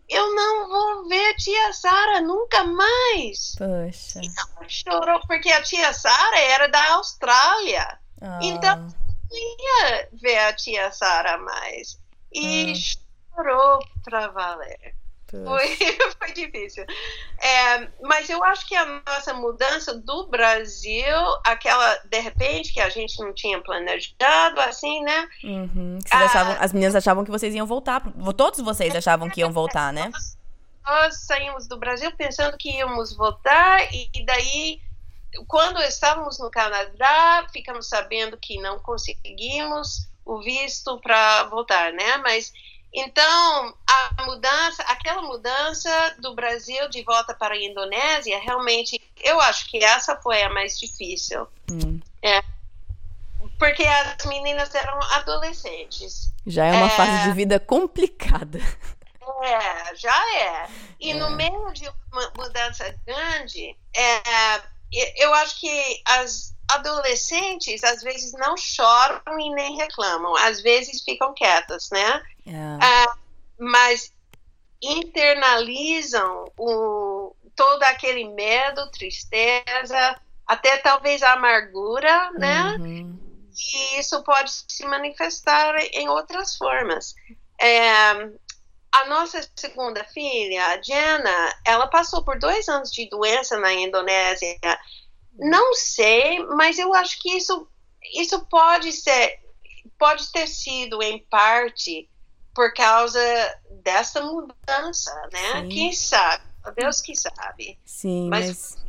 Eu 0.08 0.34
não 0.34 0.68
vou 0.68 1.08
ver 1.08 1.36
tia 1.36 1.72
Sara 1.72 2.20
nunca 2.20 2.64
mais. 2.64 3.54
Poxa. 3.56 4.20
E 4.20 4.26
ela 4.26 4.68
chorou 4.68 5.20
porque 5.28 5.50
a 5.50 5.62
tia 5.62 5.92
Sara 5.92 6.40
era 6.40 6.68
da 6.68 6.94
Austrália. 6.94 7.98
Ah. 8.20 8.40
Então 8.42 8.76
não 8.76 9.38
ia 9.38 10.08
ver 10.12 10.38
a 10.38 10.52
tia 10.52 10.90
Sara 10.90 11.38
mais. 11.38 12.00
e 12.32 12.72
hum. 12.72 12.74
chorou 12.74 13.78
para 14.02 14.26
valer. 14.28 15.03
Foi, 15.30 15.76
foi 16.18 16.32
difícil. 16.32 16.84
É, 17.40 17.88
mas 18.02 18.28
eu 18.28 18.42
acho 18.44 18.66
que 18.66 18.74
a 18.74 19.02
nossa 19.06 19.34
mudança 19.34 19.94
do 19.94 20.26
Brasil, 20.28 21.16
aquela, 21.44 21.96
de 22.04 22.20
repente, 22.20 22.72
que 22.72 22.80
a 22.80 22.88
gente 22.88 23.18
não 23.20 23.32
tinha 23.32 23.60
planejado, 23.60 24.60
assim, 24.60 25.02
né? 25.02 25.28
Uhum. 25.42 25.98
Ah, 26.10 26.24
achavam, 26.24 26.56
as 26.60 26.72
meninas 26.72 26.94
achavam 26.94 27.24
que 27.24 27.30
vocês 27.30 27.54
iam 27.54 27.66
voltar. 27.66 28.02
Todos 28.36 28.60
vocês 28.60 28.94
achavam 28.94 29.28
que 29.28 29.40
iam 29.40 29.52
voltar, 29.52 29.92
né? 29.92 30.10
Nós, 30.12 30.38
nós 30.86 31.16
saímos 31.26 31.66
do 31.66 31.76
Brasil 31.76 32.12
pensando 32.16 32.56
que 32.56 32.70
íamos 32.76 33.16
voltar, 33.16 33.92
e, 33.92 34.08
e 34.14 34.24
daí 34.24 34.80
quando 35.48 35.80
estávamos 35.82 36.38
no 36.38 36.50
Canadá, 36.50 37.46
ficamos 37.52 37.88
sabendo 37.88 38.36
que 38.36 38.60
não 38.60 38.78
conseguimos 38.78 40.08
o 40.24 40.40
visto 40.40 40.98
para 41.00 41.44
voltar, 41.44 41.92
né? 41.92 42.16
Mas 42.18 42.52
então, 42.94 43.74
a 43.88 44.22
mudança, 44.22 44.82
aquela 44.84 45.20
mudança 45.22 46.14
do 46.20 46.32
Brasil 46.32 46.88
de 46.88 47.02
volta 47.02 47.34
para 47.34 47.54
a 47.54 47.60
Indonésia, 47.60 48.38
realmente, 48.38 49.02
eu 49.20 49.40
acho 49.40 49.68
que 49.68 49.82
essa 49.82 50.16
foi 50.16 50.40
a 50.42 50.50
mais 50.50 50.78
difícil. 50.78 51.48
Hum. 51.68 52.00
É, 52.22 52.40
porque 53.58 53.82
as 53.82 54.24
meninas 54.26 54.72
eram 54.74 54.96
adolescentes. 55.14 56.32
Já 56.46 56.66
é 56.66 56.72
uma 56.72 56.86
é, 56.86 56.90
fase 56.90 57.24
de 57.24 57.32
vida 57.32 57.58
complicada. 57.58 58.60
É, 59.42 59.96
já 59.96 60.36
é. 60.38 60.68
E 61.00 61.10
é. 61.10 61.14
no 61.14 61.30
meio 61.30 61.72
de 61.72 61.88
uma 62.12 62.32
mudança 62.36 62.94
grande, 63.04 63.76
é, 63.96 64.62
eu 65.16 65.34
acho 65.34 65.58
que 65.58 66.02
as 66.06 66.53
adolescentes 66.70 67.84
às 67.84 68.02
vezes 68.02 68.32
não 68.32 68.56
choram 68.56 69.38
e 69.38 69.54
nem 69.54 69.76
reclamam, 69.76 70.34
às 70.36 70.60
vezes 70.60 71.02
ficam 71.02 71.34
quietas, 71.34 71.90
né? 71.90 72.22
Yeah. 72.46 72.78
Uh, 72.78 73.18
mas 73.58 74.12
internalizam 74.82 76.50
o, 76.58 77.34
todo 77.56 77.82
aquele 77.84 78.28
medo, 78.28 78.90
tristeza, 78.90 80.20
até 80.46 80.76
talvez 80.78 81.22
a 81.22 81.32
amargura, 81.32 82.30
né? 82.32 82.76
Uhum. 82.78 83.18
E 83.56 83.98
isso 83.98 84.22
pode 84.22 84.50
se 84.68 84.84
manifestar 84.84 85.76
em 85.92 86.08
outras 86.08 86.56
formas. 86.56 87.14
É, 87.60 88.10
a 88.92 89.06
nossa 89.06 89.40
segunda 89.56 90.04
filha, 90.04 90.66
a 90.66 90.82
Jenna, 90.82 91.54
ela 91.64 91.86
passou 91.86 92.22
por 92.24 92.38
dois 92.38 92.68
anos 92.68 92.90
de 92.90 93.08
doença 93.08 93.56
na 93.58 93.72
Indonésia. 93.72 94.58
Não 95.38 95.74
sei, 95.74 96.44
mas 96.46 96.78
eu 96.78 96.94
acho 96.94 97.20
que 97.20 97.36
isso, 97.36 97.66
isso 98.14 98.44
pode 98.46 98.92
ser, 98.92 99.40
pode 99.98 100.30
ter 100.32 100.46
sido 100.46 101.02
em 101.02 101.18
parte 101.28 102.08
por 102.54 102.72
causa 102.72 103.20
dessa 103.82 104.22
mudança, 104.22 105.12
né? 105.32 105.62
Sim. 105.62 105.68
Quem 105.68 105.92
sabe? 105.92 106.44
Deus 106.76 107.00
que 107.00 107.14
sabe. 107.14 107.78
Sim, 107.84 108.28
mas, 108.30 108.46
mas 108.46 108.84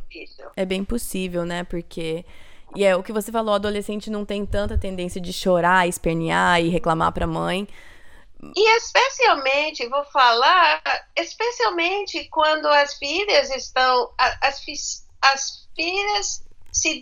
é 0.56 0.64
bem 0.64 0.84
possível, 0.84 1.44
né? 1.44 1.64
Porque 1.64 2.24
e 2.74 2.84
é 2.84 2.96
o 2.96 3.02
que 3.02 3.12
você 3.12 3.30
falou, 3.30 3.54
adolescente 3.54 4.10
não 4.10 4.24
tem 4.24 4.44
tanta 4.44 4.78
tendência 4.78 5.20
de 5.20 5.32
chorar, 5.32 5.88
espernear 5.88 6.60
e 6.60 6.68
reclamar 6.68 7.12
para 7.12 7.24
a 7.24 7.28
mãe. 7.28 7.68
E 8.54 8.76
especialmente, 8.76 9.88
vou 9.88 10.04
falar, 10.06 10.82
especialmente 11.16 12.28
quando 12.28 12.66
as 12.66 12.94
filhas 12.94 13.50
estão, 13.50 14.12
as, 14.18 14.60
as 15.22 15.65
filhas 15.76 16.44
se 16.72 17.00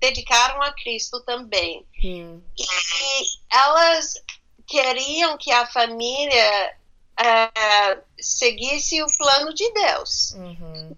dedicaram 0.00 0.60
a 0.62 0.72
Cristo 0.72 1.20
também. 1.20 1.86
Hum. 2.04 2.42
E 2.58 3.54
elas 3.54 4.14
queriam 4.66 5.38
que 5.38 5.52
a 5.52 5.66
família 5.66 6.76
uh, 7.20 8.02
seguisse 8.18 9.02
o 9.02 9.16
plano 9.16 9.54
de 9.54 9.70
Deus. 9.72 10.32
Uhum. 10.32 10.96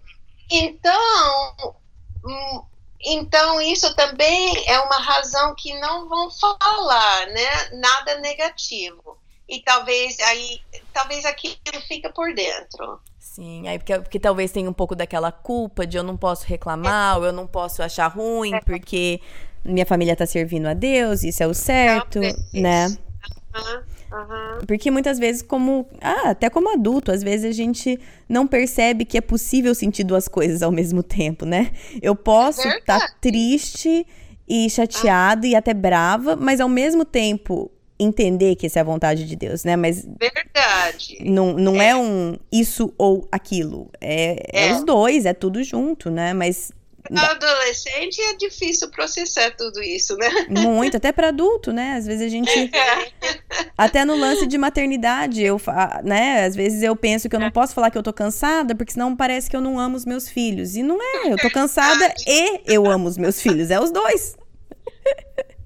Então, 0.49 1.75
hum, 2.23 2.63
então 3.01 3.61
isso 3.61 3.93
também 3.95 4.67
é 4.67 4.79
uma 4.79 4.97
razão 4.97 5.53
que 5.55 5.77
não 5.79 6.07
vão 6.07 6.29
falar, 6.31 7.27
né? 7.27 7.69
Nada 7.73 8.19
negativo. 8.19 9.17
E 9.47 9.61
talvez 9.61 10.19
aí, 10.21 10.61
talvez 10.91 11.25
aquilo 11.25 11.81
fica 11.87 12.09
por 12.11 12.33
dentro. 12.33 12.99
Sim, 13.25 13.67
aí 13.67 13.79
porque, 13.79 13.99
porque 13.99 14.19
talvez 14.19 14.51
tenha 14.51 14.69
um 14.69 14.73
pouco 14.73 14.95
daquela 14.95 15.31
culpa 15.31 15.85
de 15.85 15.97
eu 15.97 16.03
não 16.03 16.15
posso 16.15 16.45
reclamar, 16.45 17.15
é. 17.15 17.17
ou 17.17 17.25
eu 17.25 17.33
não 17.33 17.47
posso 17.47 17.81
achar 17.81 18.07
ruim, 18.07 18.53
é. 18.53 18.61
porque 18.61 19.19
minha 19.65 19.85
família 19.85 20.13
está 20.13 20.25
servindo 20.25 20.67
a 20.67 20.73
Deus, 20.73 21.23
isso 21.23 21.41
é 21.41 21.47
o 21.47 21.53
certo, 21.53 22.21
né? 22.53 22.87
Uhum. 22.87 24.65
Porque 24.67 24.91
muitas 24.91 25.17
vezes, 25.17 25.41
como. 25.41 25.87
Ah, 25.99 26.29
até 26.29 26.49
como 26.49 26.71
adulto, 26.71 27.11
às 27.11 27.23
vezes 27.23 27.49
a 27.49 27.51
gente 27.51 27.99
não 28.29 28.45
percebe 28.47 29.03
que 29.03 29.17
é 29.17 29.21
possível 29.21 29.73
sentir 29.73 30.03
duas 30.03 30.27
coisas 30.27 30.61
ao 30.61 30.71
mesmo 30.71 31.01
tempo, 31.01 31.45
né? 31.45 31.71
Eu 32.01 32.15
posso 32.15 32.65
estar 32.65 32.99
tá 32.99 33.15
triste 33.19 34.05
e 34.47 34.69
chateada 34.69 35.47
e 35.47 35.55
até 35.55 35.73
brava, 35.73 36.35
mas 36.35 36.61
ao 36.61 36.69
mesmo 36.69 37.03
tempo 37.03 37.71
entender 37.99 38.55
que 38.55 38.65
essa 38.65 38.79
é 38.79 38.81
a 38.81 38.85
vontade 38.85 39.25
de 39.25 39.35
Deus, 39.35 39.63
né? 39.63 39.75
Mas. 39.75 40.05
Verdade. 40.19 41.17
Não, 41.21 41.53
não 41.53 41.81
é. 41.81 41.89
é 41.89 41.95
um 41.95 42.37
isso 42.51 42.93
ou 42.97 43.27
aquilo. 43.31 43.89
É, 44.01 44.49
é. 44.51 44.67
é 44.69 44.73
os 44.73 44.83
dois, 44.83 45.25
é 45.25 45.33
tudo 45.33 45.63
junto, 45.63 46.09
né? 46.09 46.33
Mas 46.33 46.71
para 47.13 47.31
adolescente 47.31 48.19
é 48.19 48.33
difícil 48.33 48.89
processar 48.89 49.51
tudo 49.51 49.81
isso, 49.81 50.17
né? 50.17 50.27
Muito, 50.49 50.97
até 50.97 51.11
para 51.11 51.27
adulto, 51.27 51.71
né? 51.71 51.93
Às 51.93 52.05
vezes 52.05 52.25
a 52.25 52.29
gente. 52.29 52.49
É. 52.49 53.35
Até 53.77 54.03
no 54.05 54.15
lance 54.15 54.47
de 54.47 54.57
maternidade, 54.57 55.43
eu, 55.43 55.61
né? 56.03 56.45
Às 56.45 56.55
vezes 56.55 56.81
eu 56.81 56.95
penso 56.95 57.29
que 57.29 57.35
eu 57.35 57.39
não 57.39 57.51
posso 57.51 57.73
falar 57.73 57.91
que 57.91 57.97
eu 57.97 58.03
tô 58.03 58.13
cansada, 58.13 58.73
porque 58.73 58.93
senão 58.93 59.15
parece 59.15 59.49
que 59.49 59.55
eu 59.55 59.61
não 59.61 59.79
amo 59.79 59.95
os 59.95 60.05
meus 60.05 60.27
filhos. 60.27 60.75
E 60.75 60.83
não 60.83 61.01
é, 61.01 61.31
eu 61.31 61.37
tô 61.37 61.49
cansada 61.51 62.13
e 62.27 62.61
eu 62.65 62.89
amo 62.89 63.07
os 63.07 63.17
meus 63.17 63.41
filhos. 63.41 63.69
É 63.69 63.79
os 63.79 63.91
dois. 63.91 64.35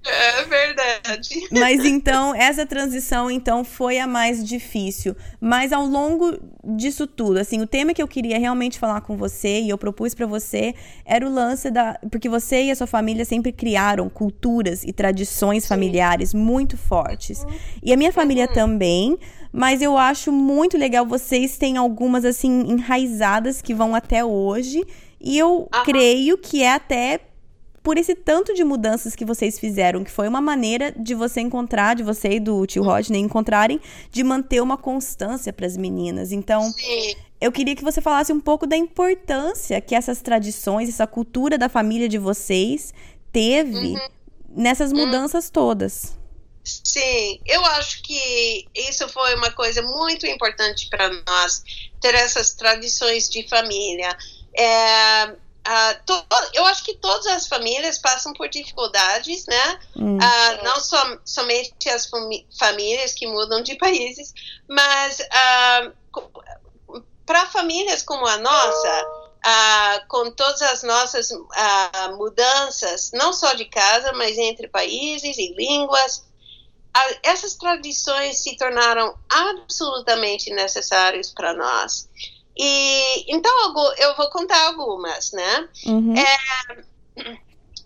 É 0.06 0.44
verdade. 0.46 1.48
Mas 1.52 1.84
então, 1.84 2.34
essa 2.34 2.66
transição 2.66 3.30
então 3.30 3.64
foi 3.64 4.00
a 4.00 4.08
mais 4.08 4.44
difícil. 4.48 5.16
Mas 5.42 5.72
ao 5.72 5.86
longo 5.86 6.38
disso 6.64 7.06
tudo, 7.06 7.38
assim, 7.38 7.62
o 7.62 7.68
tema 7.68 7.94
que 7.94 8.02
eu 8.02 8.08
queria 8.08 8.40
realmente 8.40 8.80
falar 8.80 9.02
com 9.02 9.18
você 9.18 9.62
e 9.62 9.70
eu 9.70 9.78
propus 9.78 10.14
para 10.14 10.26
você 10.26 10.74
era 11.06 11.26
o 11.26 11.32
lance 11.32 11.70
da, 11.70 12.00
porque 12.10 12.30
você 12.30 12.64
e 12.64 12.72
a 12.72 12.76
sua 12.76 12.88
família 12.88 13.26
sempre 13.26 13.52
criaram 13.52 14.10
culturas 14.10 14.84
e 14.84 14.94
tradições 14.94 15.64
Sim. 15.64 15.70
familiares 15.70 16.34
muito 16.34 16.78
fortes. 16.78 17.44
Uhum. 17.44 17.50
E 17.84 17.94
a 17.94 17.98
minha 17.98 18.14
família 18.14 18.48
uhum. 18.48 18.54
também, 18.54 19.18
mas 19.52 19.82
eu 19.82 19.98
acho 19.98 20.32
muito 20.32 20.78
legal 20.78 21.06
vocês 21.06 21.58
têm 21.58 21.78
algumas 21.78 22.24
assim 22.24 22.62
enraizadas 22.70 23.62
que 23.62 23.74
vão 23.74 23.94
até 23.94 24.24
hoje. 24.24 24.84
E 25.22 25.38
eu 25.38 25.62
uhum. 25.74 25.84
creio 25.84 26.38
que 26.38 26.64
é 26.64 26.74
até 26.74 27.20
por 27.84 27.98
esse 27.98 28.16
tanto 28.16 28.54
de 28.54 28.64
mudanças 28.64 29.16
que 29.16 29.26
vocês 29.26 29.60
fizeram, 29.60 30.04
que 30.04 30.12
foi 30.12 30.28
uma 30.28 30.42
maneira 30.42 30.92
de 30.92 31.16
você 31.16 31.42
encontrar, 31.42 31.96
de 31.96 32.04
você 32.04 32.34
e 32.34 32.40
do 32.40 32.66
tio 32.66 32.84
Rodney 32.84 33.22
encontrarem, 33.22 33.80
de 34.12 34.24
manter 34.24 34.62
uma 34.62 34.78
constância 34.78 35.54
para 35.54 35.66
as 35.66 35.78
meninas. 35.78 36.32
Então, 36.32 36.72
Sim. 36.72 37.16
eu 37.40 37.52
queria 37.52 37.76
que 37.76 37.84
você 37.84 38.02
falasse 38.02 38.34
um 38.34 38.40
pouco 38.40 38.68
da 38.68 38.76
importância 38.76 39.80
que 39.82 39.96
essas 39.96 40.22
tradições, 40.22 40.90
essa 40.90 41.08
cultura 41.08 41.58
da 41.58 41.70
família 41.70 42.10
de 42.10 42.18
vocês 42.18 42.94
teve 43.32 43.94
uhum. 43.94 44.10
nessas 44.50 44.92
uhum. 44.92 45.06
mudanças 45.06 45.46
uhum. 45.46 45.52
todas. 45.52 46.20
Sim, 46.64 47.40
eu 47.46 47.66
acho 47.66 48.04
que 48.04 48.68
isso 48.76 49.08
foi 49.10 49.34
uma 49.36 49.52
coisa 49.52 49.82
muito 49.82 50.28
importante 50.28 50.88
para 50.90 51.10
nós, 51.10 51.64
ter 52.00 52.14
essas 52.14 52.54
tradições 52.54 53.30
de 53.30 53.48
família. 53.48 54.16
É, 54.58 55.36
Uh, 55.68 56.04
to, 56.06 56.26
eu 56.54 56.66
acho 56.66 56.84
que 56.84 56.96
todas 56.96 57.28
as 57.28 57.48
famílias 57.48 58.00
passam 58.00 58.34
por 58.34 58.50
dificuldades, 58.50 59.46
né? 59.46 59.80
Hum. 59.96 60.18
Uh, 60.18 60.64
não 60.64 60.80
som, 60.80 61.20
somente 61.24 61.90
as 61.90 62.10
famílias 62.58 63.14
que 63.14 63.28
mudam 63.28 63.62
de 63.62 63.76
países, 63.76 64.34
mas 64.68 65.20
uh, 65.20 67.02
para 67.26 67.46
famílias 67.48 68.02
como 68.02 68.26
a 68.26 68.38
nossa, 68.38 69.06
com 70.08 70.32
todas 70.32 70.62
as 70.64 70.82
nossas 70.82 71.30
mudanças, 72.18 73.12
não 73.14 73.32
só 73.32 73.54
de 73.54 73.66
casa, 73.66 74.12
mas 74.14 74.36
entre 74.38 74.68
países 74.68 75.38
e 75.38 75.54
línguas, 75.54 76.24
essas 77.22 77.54
tradições 77.54 78.42
se 78.42 78.58
tornaram 78.58 79.16
absolutamente 79.30 80.52
necessárias 80.52 81.32
para 81.32 81.54
nós. 81.54 82.10
E 82.62 83.34
então 83.34 83.50
eu 83.98 84.18
vou 84.18 84.30
contar 84.30 84.62
algumas, 84.68 85.32
né? 85.32 85.70
Uhum. 85.86 86.14
É, 86.18 87.38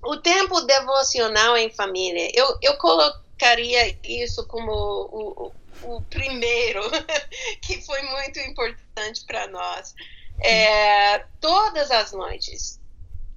o 0.04 0.18
tempo 0.18 0.62
devocional 0.62 1.56
em 1.56 1.70
família, 1.70 2.32
eu, 2.34 2.58
eu 2.60 2.76
colocaria 2.78 3.96
isso 4.04 4.48
como 4.48 4.72
o, 4.72 5.52
o, 5.84 5.96
o 5.96 6.02
primeiro, 6.02 6.82
que 7.62 7.80
foi 7.84 8.02
muito 8.02 8.40
importante 8.40 9.24
para 9.28 9.46
nós. 9.48 9.94
É, 10.42 11.20
todas 11.40 11.92
as 11.92 12.12
noites, 12.12 12.80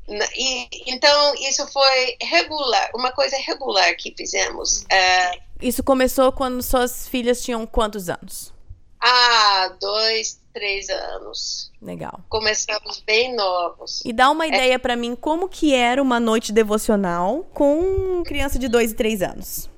e, 0.09 0.91
então, 0.91 1.35
isso 1.35 1.67
foi 1.69 2.17
regular, 2.23 2.91
uma 2.95 3.13
coisa 3.13 3.37
regular 3.37 3.95
que 3.97 4.15
fizemos. 4.17 4.83
Uh, 4.83 5.41
isso 5.61 5.83
começou 5.83 6.33
quando 6.33 6.63
suas 6.63 7.09
filhas 7.09 7.43
tinham 7.43 7.67
quantos 7.67 8.09
anos? 8.09 8.56
Ah, 9.01 9.77
dois, 9.81 10.41
três 10.53 10.89
anos. 10.89 11.71
Legal. 11.81 12.21
Começamos 12.29 13.03
bem 13.07 13.35
novos. 13.35 14.03
E 14.05 14.13
dá 14.13 14.31
uma 14.31 14.45
é. 14.45 14.49
ideia 14.49 14.79
para 14.79 14.97
mim 14.97 15.15
como 15.15 15.49
que 15.49 15.75
era 15.75 16.03
uma 16.03 16.19
noite 16.19 16.53
devocional 16.53 17.45
com 17.53 18.23
criança 18.25 18.59
de 18.59 18.69
dois 18.69 18.93
e 18.93 18.95
três 18.95 19.23
anos. 19.23 19.69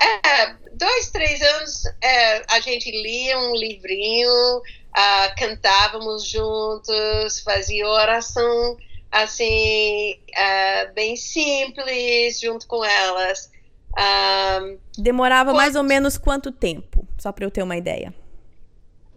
É, 0.00 0.54
dois, 0.72 1.10
três 1.10 1.40
anos, 1.40 1.84
é, 2.02 2.42
a 2.54 2.60
gente 2.60 2.90
lia 2.90 3.38
um 3.38 3.54
livrinho, 3.54 4.58
uh, 4.58 5.34
cantávamos 5.38 6.26
juntos, 6.26 7.40
fazia 7.40 7.86
oração 7.86 8.76
assim, 9.12 10.14
uh, 10.30 10.94
bem 10.94 11.16
simples 11.16 12.40
junto 12.40 12.66
com 12.66 12.82
elas. 12.82 13.50
Um, 13.92 14.78
Demorava 14.96 15.50
quando... 15.50 15.56
mais 15.56 15.76
ou 15.76 15.82
menos 15.82 16.16
quanto 16.16 16.50
tempo? 16.50 17.06
Só 17.18 17.30
para 17.30 17.44
eu 17.44 17.50
ter 17.50 17.62
uma 17.62 17.76
ideia. 17.76 18.14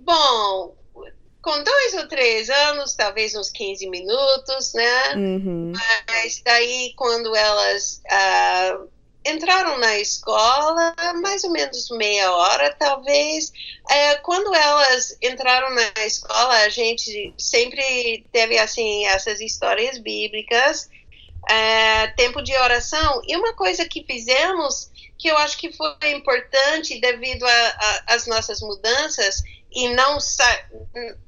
Bom, 0.05 0.75
com 1.41 1.63
dois 1.63 1.93
ou 1.95 2.07
três 2.07 2.49
anos, 2.49 2.93
talvez 2.93 3.35
uns 3.35 3.49
15 3.49 3.89
minutos, 3.89 4.73
né? 4.73 5.15
Uhum. 5.15 5.73
Mas 6.07 6.41
daí, 6.45 6.93
quando 6.95 7.35
elas 7.35 8.01
uh, 8.05 8.87
entraram 9.25 9.79
na 9.79 9.97
escola, 9.97 10.95
mais 11.21 11.43
ou 11.43 11.51
menos 11.51 11.89
meia 11.89 12.31
hora, 12.31 12.73
talvez. 12.77 13.51
É, 13.89 14.15
quando 14.17 14.53
elas 14.53 15.17
entraram 15.21 15.73
na 15.73 16.05
escola, 16.05 16.53
a 16.53 16.69
gente 16.69 17.33
sempre 17.37 18.25
teve 18.31 18.59
assim 18.59 19.05
essas 19.07 19.41
histórias 19.41 19.97
bíblicas, 19.97 20.87
é, 21.49 22.07
tempo 22.09 22.43
de 22.43 22.55
oração. 22.55 23.21
E 23.27 23.35
uma 23.35 23.53
coisa 23.53 23.85
que 23.85 24.03
fizemos 24.03 24.91
que 25.17 25.29
eu 25.29 25.37
acho 25.37 25.57
que 25.57 25.71
foi 25.71 25.95
importante 26.11 26.99
devido 26.99 27.45
às 28.05 28.27
nossas 28.27 28.61
mudanças 28.61 29.41
e 29.75 29.93
não 29.93 30.17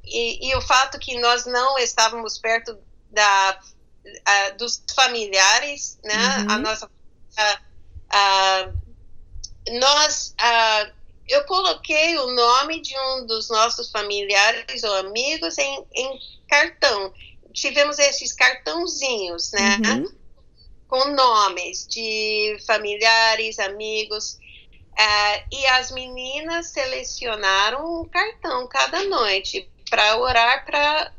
e, 0.06 0.50
e, 0.50 0.56
o 0.56 0.62
fato 0.62 0.98
que 0.98 1.20
nós 1.20 1.46
não 1.46 1.78
estávamos 1.78 2.40
perto 2.40 2.80
da 3.12 3.60
a, 4.26 4.50
dos 4.52 4.82
familiares, 4.96 6.00
né? 6.04 6.38
Uhum. 6.40 6.52
A 6.52 6.58
nossa 6.60 6.90
a, 7.38 7.60
ah, 8.10 8.72
nós, 9.70 10.34
eu 11.28 11.44
coloquei 11.44 12.18
o 12.18 12.28
nome 12.34 12.82
de 12.82 12.98
um 12.98 13.26
dos 13.26 13.50
nossos 13.50 13.92
familiares 13.92 14.84
ou 14.84 14.94
amigos 14.96 15.58
em, 15.58 15.86
em 15.94 16.20
cartão. 16.48 17.14
Tivemos 17.54 18.00
esses 18.00 18.32
cartãozinhos, 18.32 19.52
né? 19.52 19.78
Uhum. 19.86 20.18
Com 20.88 21.12
nomes 21.12 21.86
de 21.88 22.58
familiares, 22.66 23.60
amigos. 23.60 24.38
Uh, 24.98 25.46
e 25.52 25.66
as 25.68 25.92
meninas 25.92 26.68
selecionaram 26.68 28.02
um 28.02 28.06
cartão 28.06 28.68
cada 28.68 29.04
noite 29.04 29.70
para 29.90 30.18
orar 30.18 30.66
para 30.66 31.12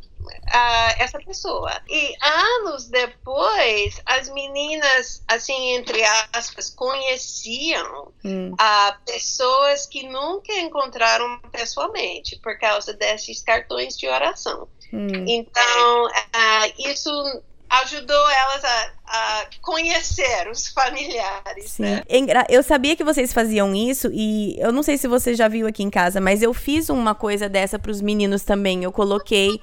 a 0.50 0.94
essa 0.98 1.18
pessoa. 1.18 1.70
E 1.88 2.14
anos 2.20 2.88
depois, 2.88 4.00
as 4.04 4.28
meninas, 4.30 5.22
assim, 5.28 5.74
entre 5.74 6.02
aspas, 6.32 6.70
conheciam 6.70 8.12
hum. 8.24 8.54
a 8.58 8.98
pessoas 9.06 9.86
que 9.86 10.08
nunca 10.08 10.52
encontraram 10.54 11.40
pessoalmente 11.52 12.38
por 12.42 12.58
causa 12.58 12.92
desses 12.94 13.42
cartões 13.42 13.96
de 13.96 14.08
oração. 14.08 14.68
Hum. 14.92 15.24
Então, 15.26 16.06
uh, 16.06 16.90
isso 16.90 17.42
ajudou 17.70 18.30
elas 18.30 18.64
a, 18.64 18.90
a, 19.06 19.46
conhecer 19.60 20.48
os 20.50 20.68
familiares. 20.68 21.70
Sim. 21.70 21.82
Né? 21.82 22.02
Eu 22.48 22.62
sabia 22.62 22.96
que 22.96 23.04
vocês 23.04 23.32
faziam 23.32 23.74
isso 23.74 24.10
e 24.12 24.58
eu 24.58 24.72
não 24.72 24.82
sei 24.82 24.96
se 24.96 25.06
você 25.06 25.34
já 25.34 25.48
viu 25.48 25.66
aqui 25.66 25.82
em 25.82 25.90
casa, 25.90 26.20
mas 26.20 26.42
eu 26.42 26.54
fiz 26.54 26.88
uma 26.88 27.14
coisa 27.14 27.48
dessa 27.48 27.78
para 27.78 27.90
os 27.90 28.00
meninos 28.00 28.42
também. 28.42 28.84
Eu 28.84 28.92
coloquei 28.92 29.60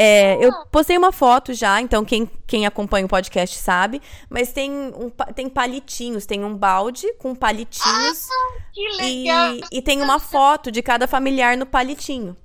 é, 0.00 0.38
eu 0.40 0.52
postei 0.70 0.96
uma 0.96 1.10
foto 1.10 1.52
já, 1.52 1.80
então 1.80 2.04
quem, 2.04 2.30
quem 2.46 2.64
acompanha 2.64 3.04
o 3.04 3.08
podcast 3.08 3.56
sabe. 3.56 4.00
Mas 4.30 4.52
tem, 4.52 4.70
um, 4.70 5.10
tem 5.34 5.48
palitinhos, 5.48 6.24
tem 6.24 6.44
um 6.44 6.56
balde 6.56 7.12
com 7.14 7.34
palitinhos. 7.34 8.28
Ah, 8.30 8.60
que 8.72 8.88
legal! 8.90 9.54
E, 9.54 9.62
e 9.72 9.82
tem 9.82 10.00
uma 10.00 10.20
foto 10.20 10.70
de 10.70 10.82
cada 10.82 11.08
familiar 11.08 11.56
no 11.56 11.66
palitinho. 11.66 12.36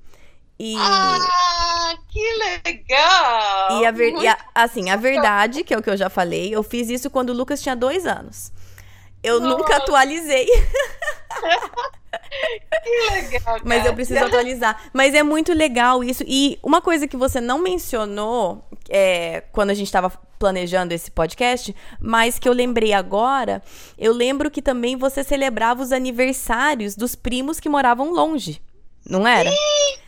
E... 0.66 0.78
Ah, 0.78 1.94
que 2.08 2.34
legal! 2.36 3.82
E, 3.82 3.86
a 3.86 3.92
ver, 3.92 4.14
e 4.14 4.26
a, 4.26 4.38
assim, 4.56 4.90
a 4.90 4.96
verdade, 4.96 5.62
que 5.62 5.74
é 5.74 5.78
o 5.78 5.84
que 5.84 5.90
eu 5.90 5.98
já 5.98 6.10
falei, 6.10 6.56
eu 6.56 6.64
fiz 6.64 6.90
isso 6.90 7.10
quando 7.10 7.32
o 7.32 7.34
Lucas 7.34 7.62
tinha 7.62 7.76
dois 7.76 8.06
anos. 8.06 8.50
Eu 9.22 9.42
Nossa. 9.42 9.58
nunca 9.58 9.76
atualizei. 9.76 10.48
que 12.82 13.12
legal. 13.12 13.42
Cara. 13.44 13.62
Mas 13.66 13.86
eu 13.86 13.94
preciso 13.94 14.24
atualizar. 14.24 14.82
Mas 14.94 15.14
é 15.14 15.22
muito 15.22 15.52
legal 15.52 16.02
isso. 16.02 16.24
E 16.26 16.58
uma 16.64 16.82
coisa 16.82 17.10
que 17.10 17.18
você 17.18 17.42
não 17.42 17.60
mencionou 17.60 18.66
é, 18.88 19.44
quando 19.52 19.72
a 19.72 19.74
gente 19.74 19.88
estava 19.88 20.10
planejando 20.40 20.94
esse 20.94 21.12
podcast, 21.12 21.76
mas 22.00 22.40
que 22.40 22.48
eu 22.48 22.54
lembrei 22.54 22.94
agora, 22.94 23.62
eu 23.98 24.14
lembro 24.14 24.50
que 24.50 24.62
também 24.62 24.96
você 24.96 25.26
celebrava 25.26 25.84
os 25.84 25.92
aniversários 25.92 26.96
dos 26.96 27.16
primos 27.16 27.60
que 27.60 27.68
moravam 27.68 28.14
longe. 28.14 28.62
Não 29.06 29.28
era? 29.28 29.50
Sim! 29.50 30.03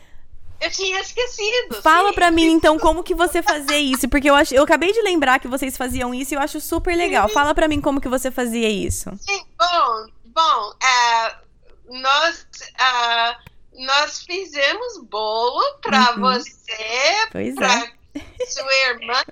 Eu 0.60 0.70
tinha 0.70 1.00
esquecido. 1.00 1.82
Fala 1.82 2.08
sim. 2.08 2.14
pra 2.14 2.30
mim, 2.30 2.52
então, 2.52 2.78
como 2.78 3.02
que 3.02 3.14
você 3.14 3.42
fazia 3.42 3.78
isso? 3.78 4.08
Porque 4.08 4.28
eu, 4.28 4.34
ach... 4.34 4.52
eu 4.52 4.62
acabei 4.62 4.92
de 4.92 5.02
lembrar 5.02 5.38
que 5.38 5.48
vocês 5.48 5.76
faziam 5.76 6.14
isso 6.14 6.32
e 6.32 6.36
eu 6.36 6.40
acho 6.40 6.60
super 6.60 6.96
legal. 6.96 7.28
Fala 7.28 7.54
pra 7.54 7.68
mim 7.68 7.80
como 7.80 8.00
que 8.00 8.08
você 8.08 8.30
fazia 8.30 8.68
isso. 8.68 9.10
Sim, 9.20 9.44
bom, 9.58 10.06
bom, 10.26 10.70
uh, 10.70 12.00
nós, 12.00 12.46
uh, 12.80 13.36
nós 13.84 14.22
fizemos 14.22 14.98
bolo 15.04 15.62
pra 15.82 16.12
uhum. 16.12 16.20
você, 16.20 17.28
pois 17.30 17.54
pra 17.54 17.84
é. 18.14 18.46
sua 18.46 18.74
irmã, 18.88 19.22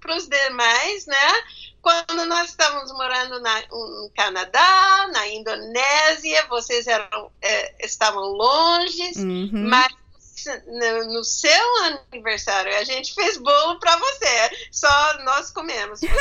para 0.00 0.16
os 0.16 0.28
demais, 0.28 1.06
né? 1.06 1.32
Quando 1.88 2.26
nós 2.26 2.50
estávamos 2.50 2.92
morando 2.92 3.40
na, 3.40 3.62
no 3.62 4.12
Canadá, 4.14 5.08
na 5.10 5.26
Indonésia, 5.28 6.46
vocês 6.50 6.86
eram, 6.86 7.32
é, 7.40 7.86
estavam 7.86 8.24
longe, 8.24 9.10
uhum. 9.16 9.66
mas 9.70 9.88
no, 10.66 11.14
no, 11.14 11.24
seu 11.24 11.50
aniversário 12.12 12.76
a 12.76 12.84
gente 12.84 13.14
fez 13.14 13.38
bolo 13.38 13.80
para 13.80 13.96
você. 13.96 14.68
Só 14.70 15.18
nós 15.24 15.50
comemos. 15.50 16.00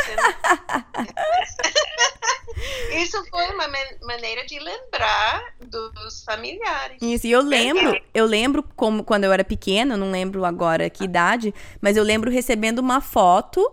Isso 2.96 3.22
foi 3.30 3.46
uma 3.48 3.68
maneira 4.04 4.46
de 4.46 4.60
lembrar 4.60 5.54
dos 5.60 6.24
familiares. 6.24 6.98
Isso, 7.02 7.28
e 7.28 7.32
eu 7.34 7.42
lembro, 7.42 8.02
eu 8.14 8.26
lembro 8.26 8.64
como 8.74 9.04
quando 9.04 9.26
eu 9.26 9.34
era 9.34 9.44
pequena, 9.44 9.98
não 9.98 10.12
lembro 10.12 10.46
agora 10.46 10.90
que 10.90 11.04
idade, 11.04 11.54
mas 11.82 11.98
eu 11.98 12.06
lembro 12.06 12.32
recebendo 12.32 12.80
uma 12.80 13.02
foto 13.02 13.70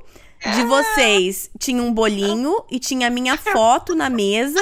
de 0.53 0.61
ah. 0.61 0.67
vocês. 0.67 1.51
Tinha 1.59 1.83
um 1.83 1.93
bolinho 1.93 2.65
e 2.71 2.79
tinha 2.79 3.09
a 3.09 3.11
minha 3.11 3.37
foto 3.37 3.95
na 3.95 4.11
mesa 4.11 4.61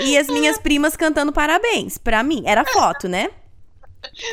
e 0.00 0.16
as 0.16 0.26
minhas 0.28 0.58
primas 0.58 0.96
cantando 0.96 1.32
parabéns 1.32 1.98
para 1.98 2.22
mim. 2.22 2.42
Era 2.46 2.64
foto, 2.64 3.08
né? 3.08 3.30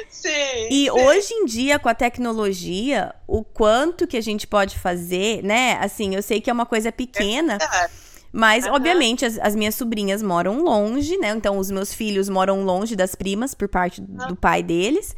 Sim. 0.10 0.30
E 0.70 0.86
sim. 0.86 0.92
hoje 0.92 1.34
em 1.34 1.46
dia, 1.46 1.80
com 1.80 1.90
a 1.90 1.96
tecnologia, 1.96 3.14
o 3.28 3.44
quanto 3.44 4.08
que 4.08 4.18
a 4.18 4.22
gente 4.22 4.46
pode 4.46 4.78
fazer, 4.78 5.44
né? 5.44 5.78
Assim, 5.82 6.16
eu 6.16 6.22
sei 6.22 6.40
que 6.40 6.50
é 6.50 6.54
uma 6.54 6.66
coisa 6.66 6.92
pequena. 6.92 7.58
É 7.62 8.04
mas, 8.32 8.66
uhum. 8.66 8.74
obviamente, 8.74 9.26
as, 9.26 9.38
as, 9.38 9.56
minhas 9.56 9.76
sobrinhas 9.76 10.24
moram 10.24 10.64
longe, 10.64 11.18
né? 11.18 11.30
Então, 11.30 11.58
os 11.60 11.70
meus 11.70 11.94
filhos 11.94 12.30
moram 12.30 12.64
longe 12.64 12.96
das 12.96 13.14
primas, 13.14 13.54
por 13.54 13.68
parte 13.68 14.02
do 14.02 14.36
pai 14.36 14.64
deles. 14.64 15.16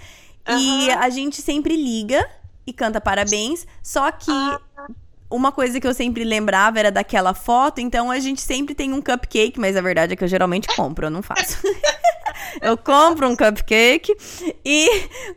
Uhum. 0.47 0.58
E 0.58 0.91
a 0.91 1.10
gente 1.10 1.41
sempre 1.41 1.77
liga 1.77 2.27
e 2.67 2.73
canta 2.73 2.99
parabéns. 2.99 3.65
Só 3.81 4.12
que 4.12 4.31
uhum 4.31 4.58
uma 5.30 5.52
coisa 5.52 5.80
que 5.80 5.88
eu 5.88 5.94
sempre 5.94 6.24
lembrava 6.24 6.80
era 6.80 6.92
daquela 6.92 7.34
foto, 7.34 7.80
então 7.82 8.12
a 8.12 8.20
gente 8.20 8.42
sempre 8.42 8.76
tem 8.76 8.94
um 8.94 9.02
cupcake, 9.02 9.60
mas 9.60 9.76
a 9.76 9.82
verdade 9.82 10.14
é 10.14 10.16
que 10.16 10.24
eu 10.24 10.28
geralmente 10.28 10.68
compro, 10.76 11.08
eu 11.08 11.10
não 11.10 11.22
faço. 11.22 11.58
eu 12.62 12.78
compro 12.78 13.28
um 13.28 13.36
cupcake 13.36 14.16
e 14.64 14.88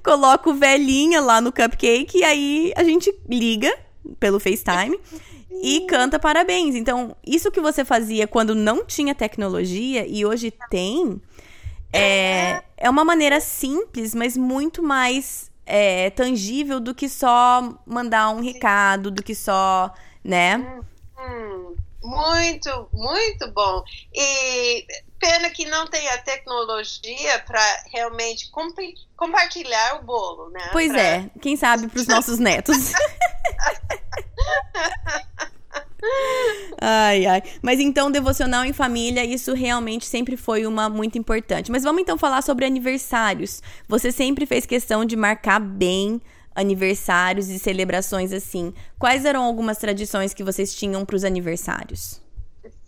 coloco 0.02 0.54
velhinha 0.54 1.20
lá 1.20 1.40
no 1.40 1.52
cupcake 1.52 2.18
e 2.18 2.24
aí 2.24 2.72
a 2.76 2.84
gente 2.84 3.12
liga 3.28 3.74
pelo 4.20 4.38
FaceTime 4.38 4.98
e 5.62 5.80
canta 5.88 6.18
parabéns. 6.18 6.74
Então, 6.74 7.16
isso 7.26 7.50
que 7.50 7.60
você 7.60 7.84
fazia 7.84 8.26
quando 8.26 8.54
não 8.54 8.84
tinha 8.84 9.14
tecnologia 9.14 10.06
e 10.06 10.24
hoje 10.24 10.52
tem, 10.70 11.20
é, 11.92 12.62
é 12.76 12.90
uma 12.90 13.04
maneira 13.04 13.40
simples, 13.40 14.14
mas 14.14 14.36
muito 14.36 14.82
mais 14.82 15.50
é, 15.68 16.10
tangível 16.10 16.80
do 16.80 16.94
que 16.94 17.08
só 17.08 17.78
mandar 17.86 18.30
um 18.30 18.40
recado, 18.40 19.10
do 19.10 19.22
que 19.22 19.34
só, 19.34 19.92
né? 20.24 20.56
Hum, 20.56 20.80
hum, 21.18 21.76
muito, 22.02 22.88
muito 22.92 23.50
bom. 23.52 23.84
E 24.14 24.86
pena 25.20 25.50
que 25.50 25.66
não 25.66 25.86
tem 25.86 26.08
a 26.08 26.18
tecnologia 26.18 27.38
para 27.40 27.60
realmente 27.92 28.50
comp 28.50 28.78
compartilhar 29.14 30.00
o 30.00 30.04
bolo, 30.04 30.48
né? 30.50 30.70
Pois 30.72 30.90
pra... 30.90 31.00
é, 31.00 31.30
quem 31.40 31.56
sabe 31.56 31.86
para 31.88 32.00
os 32.00 32.06
nossos 32.08 32.38
netos. 32.38 32.76
Ai, 36.80 37.26
ai. 37.26 37.42
Mas 37.60 37.80
então, 37.80 38.10
devocional 38.10 38.64
em 38.64 38.72
família, 38.72 39.24
isso 39.24 39.52
realmente 39.54 40.06
sempre 40.06 40.36
foi 40.36 40.66
uma 40.66 40.88
muito 40.88 41.18
importante. 41.18 41.70
Mas 41.70 41.82
vamos 41.82 42.02
então 42.02 42.16
falar 42.16 42.42
sobre 42.42 42.64
aniversários. 42.64 43.62
Você 43.88 44.12
sempre 44.12 44.46
fez 44.46 44.64
questão 44.64 45.04
de 45.04 45.16
marcar 45.16 45.58
bem 45.58 46.20
aniversários 46.54 47.48
e 47.48 47.58
celebrações 47.58 48.32
assim. 48.32 48.74
Quais 48.98 49.24
eram 49.24 49.44
algumas 49.44 49.78
tradições 49.78 50.34
que 50.34 50.44
vocês 50.44 50.74
tinham 50.74 51.04
para 51.04 51.16
os 51.16 51.24
aniversários? 51.24 52.20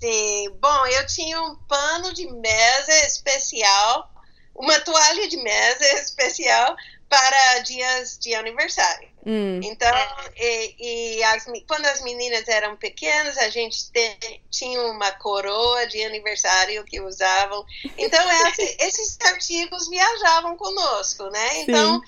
Sim, 0.01 0.51
bom, 0.61 0.87
eu 0.87 1.07
tinha 1.07 1.40
um 1.42 1.57
pano 1.68 2.12
de 2.14 2.27
mesa 2.31 3.07
especial, 3.07 4.11
uma 4.55 4.81
toalha 4.81 5.29
de 5.29 5.37
mesa 5.37 5.85
especial 6.01 6.75
para 7.11 7.59
dias 7.59 8.16
de 8.20 8.33
aniversário. 8.37 9.11
Hum. 9.27 9.61
Então, 9.64 9.92
e, 10.37 11.16
e 11.18 11.25
as, 11.25 11.44
quando 11.66 11.85
as 11.87 12.01
meninas 12.03 12.46
eram 12.46 12.77
pequenas, 12.77 13.37
a 13.37 13.51
gente 13.51 13.90
te, 13.90 14.40
tinha 14.49 14.81
uma 14.83 15.11
coroa 15.12 15.88
de 15.88 16.03
aniversário 16.05 16.85
que 16.85 17.01
usavam. 17.01 17.66
Então, 17.99 18.49
esse, 18.49 18.77
esses 18.81 19.18
artigos 19.23 19.88
viajavam 19.88 20.57
conosco, 20.57 21.25
né? 21.31 21.62
Então, 21.62 22.01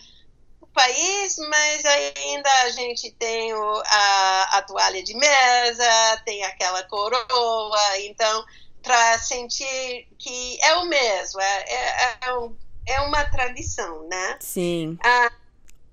o 0.60 0.66
país, 0.68 1.36
mas 1.48 1.84
ainda 1.84 2.50
a 2.62 2.70
gente 2.70 3.10
tem 3.10 3.52
o, 3.52 3.82
a, 3.84 4.58
a 4.58 4.62
toalha 4.62 5.02
de 5.02 5.14
mesa, 5.16 6.22
tem 6.24 6.44
aquela 6.44 6.84
coroa. 6.84 7.98
Então, 7.98 8.44
para 8.82 9.18
sentir 9.18 10.06
que 10.16 10.58
é 10.62 10.76
o 10.76 10.86
mesmo, 10.86 11.40
é, 11.40 11.64
é, 11.66 12.18
é, 12.22 12.34
um, 12.34 12.56
é 12.86 13.00
uma 13.00 13.24
tradição, 13.24 14.08
né? 14.08 14.36
Sim. 14.40 14.98
Ah, 15.04 15.30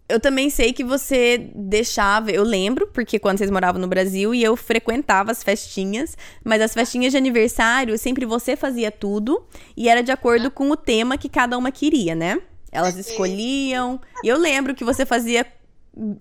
eu 0.09 0.19
também 0.19 0.49
sei 0.49 0.73
que 0.73 0.83
você 0.83 1.49
deixava, 1.53 2.31
eu 2.31 2.43
lembro, 2.43 2.87
porque 2.87 3.19
quando 3.19 3.37
vocês 3.37 3.51
moravam 3.51 3.79
no 3.79 3.87
Brasil 3.87 4.33
e 4.33 4.43
eu 4.43 4.57
frequentava 4.57 5.31
as 5.31 5.43
festinhas, 5.43 6.17
mas 6.43 6.61
as 6.61 6.73
festinhas 6.73 7.11
de 7.11 7.17
aniversário, 7.17 7.95
sempre 7.97 8.25
você 8.25 8.55
fazia 8.55 8.91
tudo 8.91 9.45
e 9.77 9.87
era 9.87 10.01
de 10.01 10.11
acordo 10.11 10.49
com 10.49 10.71
o 10.71 10.75
tema 10.75 11.15
que 11.15 11.29
cada 11.29 11.55
uma 11.55 11.71
queria, 11.71 12.15
né? 12.15 12.41
Elas 12.71 12.97
escolhiam. 12.97 14.01
E 14.23 14.27
eu 14.27 14.37
lembro 14.37 14.73
que 14.73 14.83
você 14.83 15.05
fazia 15.05 15.45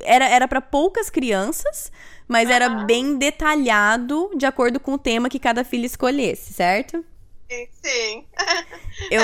era 0.03 0.29
era 0.29 0.49
para 0.49 0.61
poucas 0.61 1.09
crianças, 1.09 1.91
mas 2.27 2.51
era 2.51 2.69
bem 2.69 3.17
detalhado 3.17 4.31
de 4.37 4.45
acordo 4.45 4.79
com 4.79 4.95
o 4.95 4.99
tema 4.99 5.29
que 5.31 5.39
cada 5.39 5.65
filha 5.65 5.87
escolhesse, 5.87 6.53
certo? 6.53 7.03
Sim, 7.51 7.69
sim. 7.83 8.27
Eu, 9.11 9.23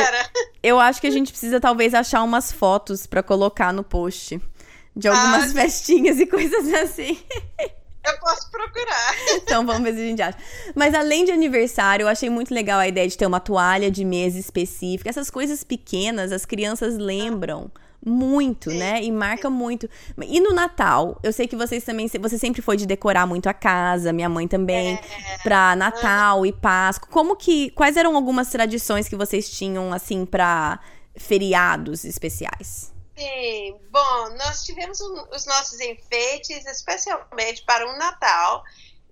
eu 0.62 0.80
acho 0.80 1.00
que 1.00 1.06
a 1.06 1.10
gente 1.10 1.32
precisa 1.32 1.60
talvez 1.60 1.94
achar 1.94 2.22
umas 2.22 2.52
fotos 2.52 3.06
para 3.06 3.22
colocar 3.24 3.72
no 3.72 3.82
post 3.82 4.40
de 4.94 5.08
algumas 5.08 5.50
ah, 5.50 5.52
festinhas 5.52 6.20
e 6.20 6.26
coisas 6.26 6.72
assim. 6.72 7.18
Eu 7.58 8.18
posso 8.20 8.50
procurar. 8.50 9.14
Então 9.34 9.66
vamos 9.66 9.82
ver 9.82 9.94
se 9.94 10.00
a 10.00 10.06
gente 10.06 10.22
acha. 10.22 10.38
Mas 10.74 10.94
além 10.94 11.24
de 11.24 11.32
aniversário, 11.32 12.04
eu 12.04 12.08
achei 12.08 12.30
muito 12.30 12.54
legal 12.54 12.78
a 12.78 12.86
ideia 12.86 13.08
de 13.08 13.18
ter 13.18 13.26
uma 13.26 13.40
toalha 13.40 13.90
de 13.90 14.04
mesa 14.04 14.38
específica. 14.38 15.10
Essas 15.10 15.28
coisas 15.28 15.64
pequenas, 15.64 16.30
as 16.30 16.46
crianças 16.46 16.96
lembram 16.96 17.70
muito, 18.04 18.70
Sim. 18.70 18.78
né? 18.78 19.02
E 19.02 19.10
marca 19.10 19.48
muito. 19.48 19.88
E 20.26 20.40
no 20.40 20.52
Natal, 20.52 21.18
eu 21.22 21.32
sei 21.32 21.46
que 21.46 21.56
vocês 21.56 21.84
também, 21.84 22.08
você 22.20 22.38
sempre 22.38 22.60
foi 22.60 22.76
de 22.76 22.86
decorar 22.86 23.26
muito 23.26 23.48
a 23.48 23.54
casa, 23.54 24.12
minha 24.12 24.28
mãe 24.28 24.46
também, 24.46 24.94
é. 24.94 25.38
pra 25.42 25.74
Natal 25.74 26.44
e 26.44 26.52
Páscoa. 26.52 27.08
Como 27.10 27.36
que, 27.36 27.70
quais 27.70 27.96
eram 27.96 28.14
algumas 28.16 28.50
tradições 28.50 29.08
que 29.08 29.16
vocês 29.16 29.48
tinham 29.50 29.92
assim 29.92 30.26
para 30.26 30.80
feriados 31.16 32.04
especiais? 32.04 32.92
Sim, 33.16 33.76
bom, 33.90 34.36
nós 34.36 34.64
tivemos 34.64 35.00
os 35.00 35.46
nossos 35.46 35.78
enfeites, 35.80 36.66
especialmente 36.66 37.62
para 37.64 37.88
o 37.88 37.96
Natal, 37.96 38.64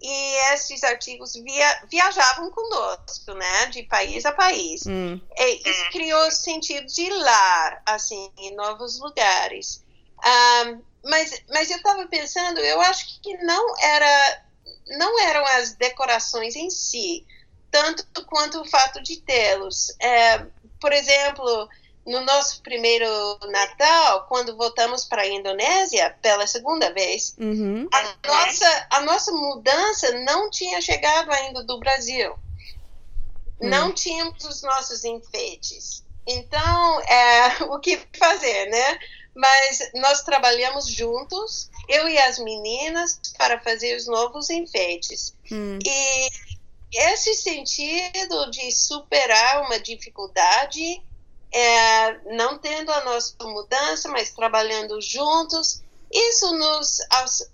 e 0.02 0.52
esses 0.52 0.82
artigos 0.82 1.34
via, 1.34 1.82
viajavam 1.88 2.50
conosco, 2.50 3.32
né, 3.34 3.66
de 3.66 3.84
país 3.84 4.26
a 4.26 4.32
país. 4.32 4.84
Hum. 4.86 5.20
E 5.36 5.68
isso 5.68 5.90
criou 5.90 6.30
sentido 6.30 6.86
de 6.86 7.08
lar, 7.08 7.82
assim, 7.86 8.30
em 8.36 8.54
novos 8.56 8.98
lugares. 8.98 9.84
Um, 10.24 10.82
mas, 11.04 11.42
mas 11.48 11.70
eu 11.70 11.76
estava 11.76 12.06
pensando, 12.06 12.58
eu 12.58 12.80
acho 12.80 13.20
que 13.20 13.36
não 13.38 13.74
era, 13.80 14.42
não 14.88 15.20
eram 15.20 15.44
as 15.58 15.74
decorações 15.74 16.56
em 16.56 16.68
si, 16.68 17.24
tanto 17.70 18.24
quanto 18.26 18.60
o 18.60 18.68
fato 18.68 19.00
de 19.02 19.20
tê-los. 19.20 19.94
É, 20.00 20.46
por 20.80 20.92
exemplo, 20.92 21.68
no 22.06 22.20
nosso 22.22 22.60
primeiro 22.62 23.06
Natal, 23.48 24.26
quando 24.28 24.56
voltamos 24.56 25.04
para 25.04 25.22
a 25.22 25.28
Indonésia 25.28 26.16
pela 26.20 26.46
segunda 26.46 26.92
vez, 26.92 27.34
uhum. 27.38 27.88
a, 27.92 28.28
nossa, 28.28 28.86
a 28.90 29.00
nossa 29.02 29.32
mudança 29.32 30.10
não 30.24 30.50
tinha 30.50 30.80
chegado 30.80 31.30
ainda 31.30 31.62
do 31.62 31.78
Brasil. 31.78 32.32
Uhum. 33.60 33.68
Não 33.68 33.92
tínhamos 33.92 34.44
os 34.44 34.62
nossos 34.62 35.04
enfeites. 35.04 36.04
Então, 36.26 37.00
é, 37.02 37.62
o 37.70 37.78
que 37.78 38.00
fazer, 38.18 38.66
né? 38.66 38.98
Mas 39.34 39.90
nós 39.94 40.22
trabalhamos 40.22 40.86
juntos, 40.88 41.70
eu 41.88 42.08
e 42.08 42.18
as 42.18 42.38
meninas, 42.38 43.18
para 43.38 43.60
fazer 43.60 43.96
os 43.96 44.06
novos 44.06 44.50
enfeites. 44.50 45.34
Uhum. 45.50 45.78
E 45.84 46.28
esse 46.92 47.32
sentido 47.34 48.50
de 48.50 48.70
superar 48.72 49.62
uma 49.62 49.80
dificuldade 49.80 51.02
é, 51.52 52.34
não 52.34 52.58
tendo 52.58 52.90
a 52.90 53.04
nossa 53.04 53.34
mudança, 53.42 54.08
mas 54.08 54.30
trabalhando 54.30 55.00
juntos, 55.00 55.82
isso 56.12 56.52
nos 56.56 56.98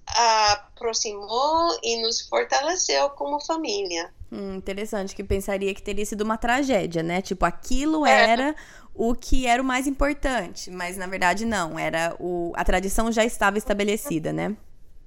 aproximou 0.06 1.78
e 1.82 2.00
nos 2.02 2.20
fortaleceu 2.22 3.11
como 3.11 3.40
família. 3.40 4.12
Hum, 4.30 4.56
interessante, 4.56 5.14
que 5.14 5.24
pensaria 5.24 5.74
que 5.74 5.82
teria 5.82 6.04
sido 6.04 6.22
uma 6.22 6.37
tragédia, 6.37 7.02
né? 7.02 7.22
Tipo, 7.22 7.44
aquilo 7.44 8.04
é. 8.04 8.30
era 8.30 8.56
o 8.94 9.14
que 9.14 9.46
era 9.46 9.62
o 9.62 9.64
mais 9.64 9.87
importante, 9.87 10.70
mas 10.70 10.96
na 10.96 11.06
verdade 11.06 11.46
não, 11.46 11.78
era 11.78 12.16
o 12.18 12.52
a 12.56 12.64
tradição 12.64 13.12
já 13.12 13.24
estava 13.24 13.56
estabelecida, 13.56 14.32
né? 14.32 14.56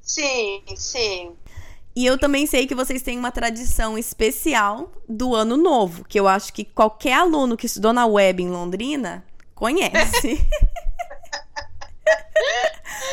Sim, 0.01 0.63
sim. 0.75 1.35
E 1.95 2.05
eu 2.05 2.17
também 2.17 2.45
sei 2.45 2.65
que 2.65 2.75
vocês 2.75 3.01
têm 3.01 3.17
uma 3.17 3.31
tradição 3.31 3.97
especial 3.97 4.91
do 5.07 5.35
Ano 5.35 5.57
Novo, 5.57 6.05
que 6.05 6.19
eu 6.19 6.27
acho 6.27 6.53
que 6.53 6.63
qualquer 6.63 7.13
aluno 7.13 7.57
que 7.57 7.65
estudou 7.65 7.91
na 7.91 8.05
web 8.05 8.41
em 8.41 8.49
Londrina 8.49 9.23
conhece. 9.53 10.39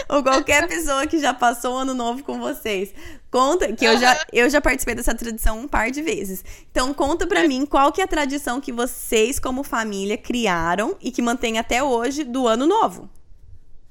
Ou 0.08 0.22
qualquer 0.22 0.66
pessoa 0.66 1.06
que 1.06 1.18
já 1.18 1.34
passou 1.34 1.74
o 1.74 1.78
ano 1.78 1.92
novo 1.92 2.22
com 2.22 2.38
vocês. 2.38 2.94
Conta, 3.30 3.72
que 3.72 3.84
eu 3.84 3.98
já, 3.98 4.26
eu 4.32 4.48
já 4.48 4.60
participei 4.60 4.94
dessa 4.94 5.14
tradição 5.14 5.58
um 5.58 5.68
par 5.68 5.90
de 5.90 6.00
vezes. 6.00 6.42
Então, 6.70 6.94
conta 6.94 7.26
pra 7.26 7.46
mim 7.46 7.66
qual 7.66 7.92
que 7.92 8.00
é 8.00 8.04
a 8.04 8.08
tradição 8.08 8.60
que 8.60 8.72
vocês, 8.72 9.38
como 9.38 9.62
família, 9.62 10.16
criaram 10.16 10.96
e 11.00 11.10
que 11.10 11.20
mantém 11.20 11.58
até 11.58 11.82
hoje 11.82 12.24
do 12.24 12.48
ano 12.48 12.66
novo. 12.66 13.10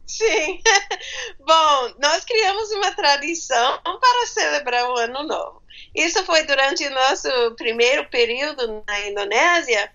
Sim. 0.07 0.61
Bom, 1.39 1.93
nós 1.99 2.23
criamos 2.23 2.71
uma 2.71 2.91
tradição 2.93 3.79
para 3.83 4.25
celebrar 4.27 4.89
o 4.89 4.97
Ano 4.97 5.23
Novo. 5.23 5.61
Isso 5.93 6.23
foi 6.25 6.43
durante 6.43 6.85
o 6.85 6.91
nosso 6.91 7.29
primeiro 7.55 8.09
período 8.09 8.83
na 8.87 9.07
Indonésia, 9.07 9.91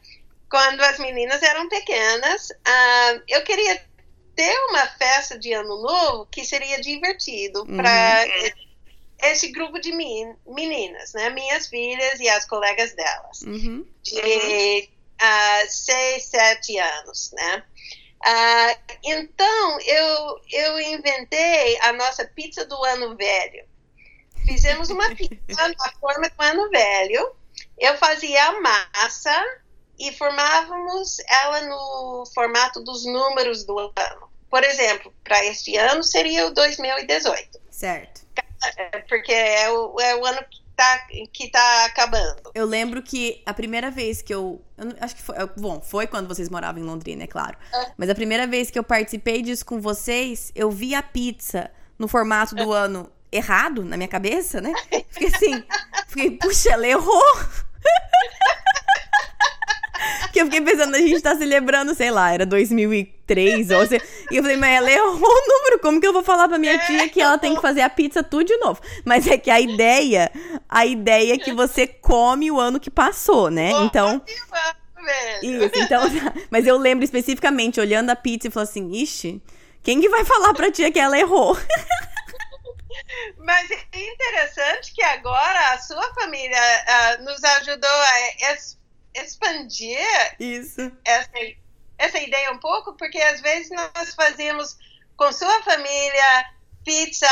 quando 0.50 0.82
as 0.82 0.98
meninas 0.98 1.42
eram 1.42 1.68
pequenas. 1.68 2.50
Uh, 2.50 3.22
eu 3.26 3.42
queria 3.42 3.82
ter 4.36 4.58
uma 4.68 4.86
festa 4.86 5.38
de 5.38 5.52
Ano 5.52 5.80
Novo 5.80 6.26
que 6.26 6.44
seria 6.44 6.80
divertido 6.80 7.60
uhum. 7.60 7.76
para 7.76 8.26
esse 9.22 9.48
grupo 9.48 9.78
de 9.80 9.92
meninas, 9.92 11.12
né? 11.14 11.30
Minhas 11.30 11.68
filhas 11.68 12.20
e 12.20 12.28
as 12.28 12.44
colegas 12.44 12.92
delas, 12.94 13.42
uhum. 13.42 13.86
de 14.02 14.88
uh, 15.22 15.70
seis, 15.70 16.24
sete 16.24 16.78
anos, 16.78 17.30
né? 17.32 17.64
Ah, 18.24 18.76
então, 19.02 19.80
eu, 19.80 20.40
eu 20.50 20.80
inventei 20.80 21.78
a 21.80 21.92
nossa 21.92 22.24
pizza 22.24 22.64
do 22.64 22.82
ano 22.84 23.16
velho. 23.16 23.64
Fizemos 24.46 24.90
uma 24.90 25.08
pizza 25.14 25.68
na 25.68 25.92
forma 26.00 26.28
do 26.28 26.42
ano 26.42 26.70
velho. 26.70 27.34
Eu 27.78 27.96
fazia 27.98 28.44
a 28.46 28.60
massa 28.60 29.62
e 29.98 30.12
formávamos 30.12 31.18
ela 31.28 31.60
no 31.62 32.24
formato 32.34 32.82
dos 32.82 33.04
números 33.04 33.64
do 33.64 33.78
ano. 33.78 34.30
Por 34.48 34.62
exemplo, 34.64 35.12
para 35.24 35.44
este 35.44 35.76
ano 35.76 36.02
seria 36.04 36.46
o 36.46 36.54
2018. 36.54 37.60
Certo. 37.70 38.22
Porque 39.08 39.32
é 39.32 39.70
o, 39.70 40.00
é 40.00 40.16
o 40.16 40.24
ano 40.24 40.44
que 40.48 40.61
tá, 40.76 41.06
que 41.32 41.50
tá 41.50 41.84
acabando. 41.86 42.50
Eu 42.54 42.66
lembro 42.66 43.02
que 43.02 43.42
a 43.46 43.54
primeira 43.54 43.90
vez 43.90 44.22
que 44.22 44.34
eu. 44.34 44.60
eu 44.76 44.92
acho 45.00 45.16
que 45.16 45.22
foi. 45.22 45.36
Bom, 45.56 45.80
foi 45.80 46.06
quando 46.06 46.28
vocês 46.28 46.48
moravam 46.48 46.82
em 46.82 46.84
Londrina, 46.84 47.24
é 47.24 47.26
claro. 47.26 47.56
É. 47.72 47.92
Mas 47.96 48.10
a 48.10 48.14
primeira 48.14 48.46
vez 48.46 48.70
que 48.70 48.78
eu 48.78 48.84
participei 48.84 49.42
disso 49.42 49.64
com 49.64 49.80
vocês, 49.80 50.52
eu 50.54 50.70
vi 50.70 50.94
a 50.94 51.02
pizza 51.02 51.70
no 51.98 52.08
formato 52.08 52.54
do 52.54 52.72
ano 52.72 53.10
errado 53.30 53.84
na 53.84 53.96
minha 53.96 54.08
cabeça, 54.08 54.60
né? 54.60 54.72
Fiquei 55.08 55.28
assim. 55.28 55.64
Fiquei, 56.08 56.30
puxa, 56.32 56.70
ela 56.72 56.86
errou! 56.86 57.38
que 60.32 60.40
eu 60.40 60.46
fiquei 60.46 60.60
pensando, 60.60 60.94
a 60.94 60.98
gente 60.98 61.20
tá 61.20 61.36
celebrando, 61.36 61.94
sei 61.94 62.10
lá, 62.10 62.32
era 62.32 62.46
2003, 62.46 63.70
ou 63.70 63.86
sei, 63.86 64.00
e 64.30 64.36
eu 64.36 64.42
falei, 64.42 64.56
mas 64.56 64.70
ela 64.70 64.90
errou 64.90 65.14
o 65.14 65.48
número, 65.48 65.78
como 65.80 66.00
que 66.00 66.06
eu 66.06 66.12
vou 66.12 66.22
falar 66.22 66.48
pra 66.48 66.58
minha 66.58 66.78
tia 66.78 67.08
que 67.08 67.20
ela 67.20 67.38
tem 67.38 67.54
que 67.54 67.60
fazer 67.60 67.82
a 67.82 67.90
pizza 67.90 68.22
tudo 68.22 68.44
de 68.44 68.56
novo? 68.58 68.80
Mas 69.04 69.26
é 69.26 69.36
que 69.36 69.50
a 69.50 69.60
ideia, 69.60 70.30
a 70.68 70.86
ideia 70.86 71.34
é 71.34 71.38
que 71.38 71.52
você 71.52 71.86
come 71.86 72.50
o 72.50 72.58
ano 72.58 72.80
que 72.80 72.90
passou, 72.90 73.50
né? 73.50 73.70
Então... 73.82 74.22
Isso, 75.42 75.72
então, 75.74 76.02
mas 76.48 76.64
eu 76.64 76.78
lembro 76.78 77.04
especificamente, 77.04 77.80
olhando 77.80 78.10
a 78.10 78.16
pizza 78.16 78.46
e 78.46 78.50
falando 78.50 78.68
assim, 78.68 78.92
ixi, 78.92 79.42
quem 79.82 80.00
que 80.00 80.08
vai 80.08 80.24
falar 80.24 80.54
pra 80.54 80.70
tia 80.70 80.92
que 80.92 80.98
ela 81.00 81.18
errou? 81.18 81.58
Mas 83.38 83.70
é 83.70 84.12
interessante 84.12 84.94
que 84.94 85.02
agora 85.02 85.72
a 85.72 85.78
sua 85.78 86.14
família 86.14 86.58
uh, 86.58 87.24
nos 87.24 87.42
ajudou 87.42 87.90
a 87.90 88.30
expandir 89.14 89.98
Isso. 90.38 90.90
Essa, 91.04 91.30
essa 91.98 92.18
ideia 92.18 92.52
um 92.52 92.58
pouco, 92.58 92.94
porque 92.96 93.18
às 93.18 93.40
vezes 93.40 93.70
nós 93.70 94.14
fazíamos 94.14 94.76
com 95.16 95.32
sua 95.32 95.62
família 95.62 96.44
pizza 96.84 97.26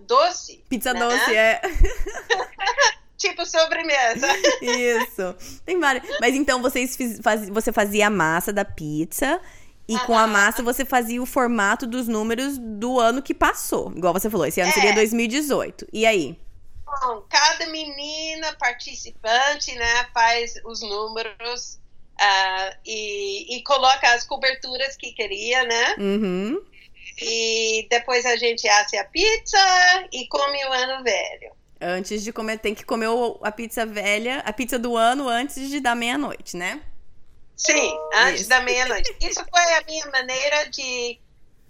doce. 0.00 0.64
Pizza 0.68 0.92
né? 0.92 1.00
doce, 1.00 1.34
é. 1.34 1.60
tipo 3.16 3.46
sobremesa. 3.46 4.26
Isso. 4.60 5.34
Tem 5.64 5.78
várias. 5.78 6.04
Mas 6.20 6.34
então 6.34 6.60
vocês 6.60 6.96
faz, 7.22 7.48
você 7.48 7.72
fazia 7.72 8.08
a 8.08 8.10
massa 8.10 8.52
da 8.52 8.64
pizza 8.64 9.40
e 9.86 9.98
com 10.00 10.16
a 10.16 10.26
massa 10.26 10.62
você 10.62 10.84
fazia 10.84 11.22
o 11.22 11.26
formato 11.26 11.86
dos 11.86 12.08
números 12.08 12.58
do 12.58 12.98
ano 12.98 13.22
que 13.22 13.34
passou. 13.34 13.92
Igual 13.94 14.12
você 14.12 14.30
falou, 14.30 14.46
esse 14.46 14.60
ano 14.60 14.70
é. 14.70 14.72
seria 14.72 14.94
2018. 14.94 15.86
E 15.92 16.06
aí? 16.06 16.38
Bom, 17.00 17.22
cada 17.28 17.66
menina 17.66 18.54
participante, 18.54 19.74
né, 19.74 20.06
faz 20.12 20.54
os 20.64 20.80
números 20.82 21.80
uh, 22.20 22.76
e, 22.84 23.56
e, 23.56 23.62
coloca 23.62 24.12
as 24.14 24.24
coberturas 24.24 24.96
que 24.96 25.12
queria, 25.12 25.64
né? 25.64 25.96
Uhum. 25.98 26.64
E 27.20 27.86
depois 27.90 28.24
a 28.26 28.36
gente 28.36 28.66
assa 28.68 29.00
a 29.00 29.04
pizza 29.04 29.58
e 30.12 30.26
come 30.28 30.64
o 30.64 30.72
ano 30.72 31.04
velho. 31.04 31.52
Antes 31.80 32.22
de 32.22 32.32
comer, 32.32 32.58
tem 32.58 32.74
que 32.74 32.84
comer 32.84 33.08
a 33.42 33.52
pizza 33.52 33.84
velha, 33.84 34.38
a 34.38 34.52
pizza 34.52 34.78
do 34.78 34.96
ano 34.96 35.28
antes 35.28 35.68
de 35.68 35.80
dar 35.80 35.94
meia-noite, 35.94 36.56
né? 36.56 36.80
Sim, 37.56 37.96
antes 38.14 38.42
Isso. 38.42 38.50
da 38.50 38.60
meia-noite. 38.60 39.14
Isso 39.20 39.44
foi 39.48 39.74
a 39.74 39.84
minha 39.86 40.06
maneira 40.10 40.70
de 40.70 41.20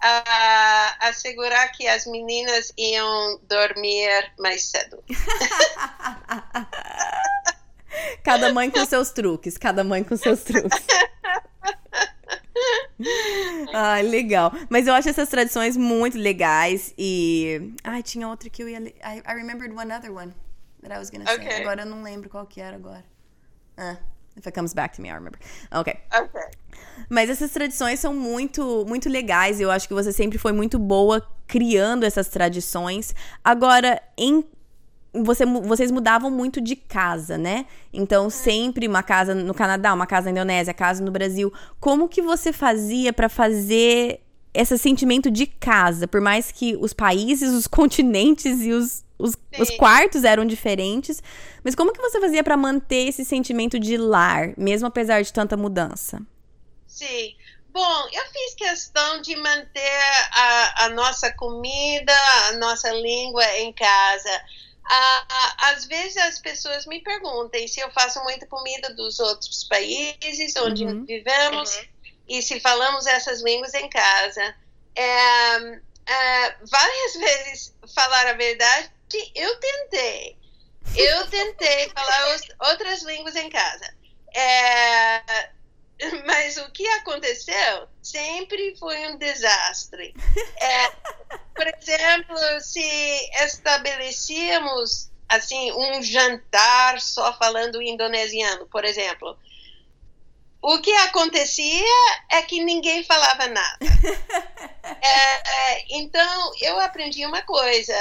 uh, 0.04 0.94
assegurar 1.00 1.72
que 1.72 1.88
as 1.88 2.06
meninas 2.06 2.72
iam 2.76 3.40
dormir 3.48 4.32
mais 4.38 4.64
cedo. 4.64 5.02
cada 8.22 8.52
mãe 8.52 8.70
com 8.70 8.84
seus 8.84 9.10
truques, 9.10 9.56
cada 9.56 9.82
mãe 9.82 10.04
com 10.04 10.16
seus 10.16 10.42
truques. 10.42 10.86
Ai, 13.74 14.02
legal. 14.02 14.52
Mas 14.68 14.86
eu 14.86 14.94
acho 14.94 15.08
essas 15.08 15.28
tradições 15.28 15.76
muito 15.76 16.16
legais 16.16 16.94
e. 16.96 17.74
Ai, 17.82 18.02
tinha 18.02 18.28
outra 18.28 18.48
que 18.48 18.62
eu 18.62 18.68
ia. 18.68 18.78
I, 18.78 19.22
I 19.26 19.34
remembered 19.34 19.74
one 19.74 19.92
other 19.92 20.12
one 20.12 20.32
that 20.82 20.94
I 20.94 20.98
was 20.98 21.10
gonna 21.10 21.26
say. 21.26 21.36
Okay. 21.36 21.62
Agora 21.62 21.82
eu 21.82 21.86
não 21.86 22.02
lembro 22.02 22.28
qual 22.28 22.46
que 22.46 22.60
era 22.60 22.76
agora. 22.76 23.04
Ah. 23.76 23.96
If 24.36 24.46
it 24.46 24.54
comes 24.54 24.74
back 24.74 24.96
to 24.96 25.02
me, 25.02 25.10
I'll 25.10 25.18
remember. 25.18 25.38
Ok. 25.70 25.96
Ok. 26.12 26.40
Mas 27.08 27.30
essas 27.30 27.50
tradições 27.50 28.00
são 28.00 28.14
muito, 28.14 28.84
muito 28.86 29.08
legais. 29.08 29.60
Eu 29.60 29.70
acho 29.70 29.86
que 29.88 29.94
você 29.94 30.12
sempre 30.12 30.38
foi 30.38 30.52
muito 30.52 30.78
boa 30.78 31.26
criando 31.46 32.04
essas 32.04 32.28
tradições. 32.28 33.14
Agora, 33.42 34.00
em 34.16 34.44
você, 35.12 35.46
vocês 35.46 35.90
mudavam 35.90 36.30
muito 36.30 36.60
de 36.60 36.74
casa, 36.74 37.38
né? 37.38 37.66
Então, 37.92 38.28
sempre 38.28 38.88
uma 38.88 39.02
casa 39.02 39.34
no 39.34 39.54
Canadá, 39.54 39.94
uma 39.94 40.06
casa 40.06 40.26
na 40.26 40.32
Indonésia, 40.32 40.74
casa 40.74 41.04
no 41.04 41.12
Brasil. 41.12 41.52
Como 41.78 42.08
que 42.08 42.20
você 42.20 42.52
fazia 42.52 43.12
para 43.12 43.28
fazer 43.28 44.20
esse 44.52 44.76
sentimento 44.76 45.30
de 45.30 45.46
casa? 45.46 46.08
Por 46.08 46.20
mais 46.20 46.50
que 46.50 46.76
os 46.80 46.92
países, 46.92 47.52
os 47.52 47.66
continentes 47.68 48.62
e 48.62 48.72
os 48.72 49.04
os, 49.16 49.36
os, 49.60 49.70
quartos 49.70 50.24
eram 50.24 50.44
diferentes. 50.44 51.22
Mas 51.62 51.76
como 51.76 51.92
que 51.92 52.00
você 52.00 52.20
fazia 52.20 52.42
para 52.42 52.56
manter 52.56 53.08
esse 53.08 53.24
sentimento 53.24 53.78
de 53.78 53.96
lar, 53.96 54.52
mesmo 54.58 54.88
apesar 54.88 55.22
de 55.22 55.32
tanta 55.32 55.56
mudança? 55.56 56.20
Sim. 56.94 57.36
Bom, 57.70 58.08
eu 58.12 58.24
fiz 58.26 58.54
questão 58.54 59.20
de 59.20 59.34
manter 59.34 60.00
a, 60.30 60.84
a 60.84 60.88
nossa 60.90 61.32
comida, 61.32 62.14
a 62.48 62.52
nossa 62.52 62.92
língua 62.92 63.44
em 63.58 63.72
casa. 63.72 64.44
às 65.58 65.84
vezes 65.86 66.16
as 66.18 66.38
pessoas 66.38 66.86
me 66.86 67.00
perguntam 67.02 67.66
se 67.66 67.80
eu 67.80 67.90
faço 67.90 68.22
muita 68.22 68.46
comida 68.46 68.94
dos 68.94 69.18
outros 69.18 69.64
países 69.64 70.54
onde 70.56 70.84
uhum. 70.84 71.04
vivemos 71.04 71.74
uhum. 71.74 71.84
e 72.28 72.42
se 72.42 72.60
falamos 72.60 73.06
essas 73.06 73.42
línguas 73.42 73.74
em 73.74 73.88
casa. 73.88 74.54
É, 74.94 75.56
é, 76.06 76.56
várias 76.70 77.14
vezes 77.18 77.74
falar 77.92 78.28
a 78.28 78.34
verdade 78.34 78.94
eu 79.34 79.56
tentei. 79.58 80.38
Eu 80.96 81.26
tentei 81.26 81.88
falar 81.90 82.36
os, 82.36 82.42
outras 82.70 83.02
línguas 83.02 83.34
em 83.34 83.48
casa. 83.50 83.94
É, 84.32 85.50
mas 86.26 86.56
o 86.56 86.70
que 86.70 86.86
aconteceu 86.88 87.88
sempre 88.02 88.76
foi 88.76 89.08
um 89.08 89.16
desastre. 89.16 90.14
É, 90.60 90.90
por 91.54 91.66
exemplo, 91.66 92.36
se 92.60 92.82
estabelecíamos 93.44 95.10
assim 95.28 95.72
um 95.72 96.02
jantar 96.02 97.00
só 97.00 97.36
falando 97.38 97.80
indonesiano, 97.82 98.66
por 98.66 98.84
exemplo, 98.84 99.36
o 100.60 100.80
que 100.80 100.92
acontecia 100.92 101.84
é 102.32 102.42
que 102.42 102.62
ninguém 102.64 103.04
falava 103.04 103.46
nada. 103.48 103.78
É, 105.00 105.72
é, 105.72 105.84
então 105.90 106.52
eu 106.60 106.78
aprendi 106.78 107.24
uma 107.26 107.42
coisa 107.42 107.94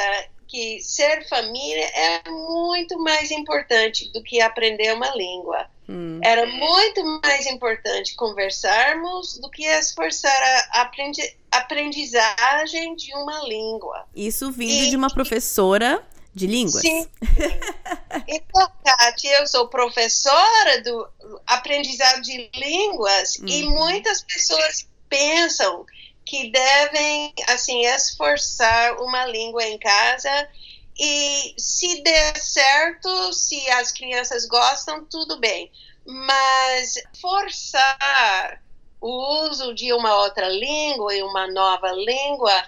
que 0.48 0.82
ser 0.82 1.28
família 1.28 1.86
é 1.86 2.30
muito 2.30 3.00
mais 3.00 3.32
importante 3.32 4.12
do 4.12 4.22
que 4.22 4.42
aprender 4.42 4.94
uma 4.94 5.10
língua. 5.16 5.70
Hum. 5.88 6.20
Era 6.24 6.46
muito 6.46 7.04
mais 7.24 7.46
importante 7.46 8.16
conversarmos 8.16 9.38
do 9.40 9.50
que 9.50 9.66
esforçar 9.66 10.32
a 10.72 10.82
aprendi 10.82 11.36
aprendizagem 11.52 12.96
de 12.96 13.14
uma 13.16 13.44
língua. 13.44 14.06
Isso 14.16 14.52
vindo 14.52 14.86
e, 14.86 14.90
de 14.90 14.96
uma 14.96 15.10
professora 15.10 16.04
de 16.34 16.48
línguas. 16.48 16.82
Sim. 16.82 17.08
então, 18.28 18.72
Kátia, 18.84 19.40
eu 19.40 19.48
sou 19.48 19.68
professora 19.68 20.82
do 20.82 21.08
aprendizado 21.46 22.22
de 22.22 22.50
línguas 22.56 23.38
hum. 23.40 23.46
e 23.48 23.64
muitas 23.64 24.24
pessoas 24.24 24.88
pensam 25.08 25.86
que 26.26 26.50
devem 26.50 27.34
assim 27.50 27.86
esforçar 27.86 29.00
uma 29.00 29.26
língua 29.26 29.64
em 29.64 29.78
casa 29.78 30.50
e 30.98 31.56
se 31.58 32.02
der 32.04 32.38
certo, 32.38 33.34
se 33.34 33.70
as 33.72 33.92
crianças 33.92 34.46
gostam, 34.46 35.06
tudo 35.06 35.40
bem. 35.40 35.72
Mas 36.06 36.96
forçar 37.20 38.62
o 39.02 39.46
uso 39.48 39.74
de 39.74 39.92
uma 39.92 40.16
outra 40.22 40.48
língua 40.48 41.14
e 41.14 41.24
uma 41.24 41.52
nova 41.52 41.92
língua 41.92 42.64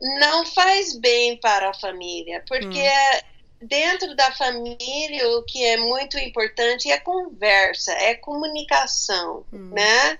não 0.00 0.46
faz 0.46 0.96
bem 0.96 1.36
para 1.36 1.70
a 1.70 1.74
família, 1.74 2.42
porque 2.46 2.80
hum. 2.80 3.66
dentro 3.66 4.14
da 4.14 4.30
família 4.32 5.28
o 5.36 5.42
que 5.42 5.64
é 5.64 5.76
muito 5.76 6.18
importante 6.18 6.90
é 6.90 6.98
conversa, 6.98 7.92
é 7.92 8.14
comunicação, 8.14 9.44
hum. 9.52 9.70
né? 9.72 10.18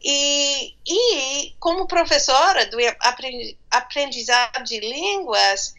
E, 0.00 0.74
e 0.86 1.54
como 1.58 1.88
professora 1.88 2.64
do 2.66 2.78
aprendizado 3.68 4.62
de 4.62 4.78
línguas, 4.78 5.74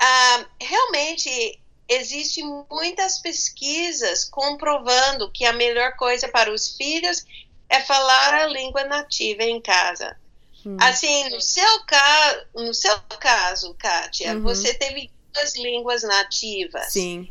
ah, 0.00 0.46
realmente 0.60 1.60
existem 1.88 2.44
muitas 2.70 3.18
pesquisas 3.18 4.24
comprovando 4.24 5.30
que 5.30 5.44
a 5.44 5.52
melhor 5.52 5.96
coisa 5.96 6.28
para 6.28 6.52
os 6.52 6.76
filhos 6.76 7.24
é 7.68 7.80
falar 7.80 8.34
a 8.34 8.46
língua 8.46 8.84
nativa 8.84 9.42
em 9.42 9.60
casa. 9.60 10.16
Hum. 10.64 10.76
Assim, 10.80 11.28
no 11.30 11.40
seu, 11.40 11.84
ca 11.86 12.44
no 12.54 12.72
seu 12.72 12.98
caso, 13.18 13.74
Kátia, 13.74 14.34
uhum. 14.34 14.42
você 14.42 14.74
teve 14.74 15.10
duas 15.32 15.56
línguas 15.56 16.02
nativas. 16.02 16.92
Sim. 16.92 17.28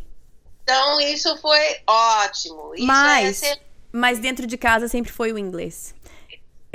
Então, 0.63 0.99
isso 1.01 1.35
foi 1.37 1.81
ótimo. 1.87 2.73
Isso 2.75 2.85
mas, 2.85 3.43
é 3.43 3.49
ser... 3.49 3.61
mas 3.91 4.19
dentro 4.19 4.45
de 4.45 4.57
casa 4.57 4.87
sempre 4.87 5.11
foi 5.11 5.31
o 5.33 5.37
inglês. 5.37 5.95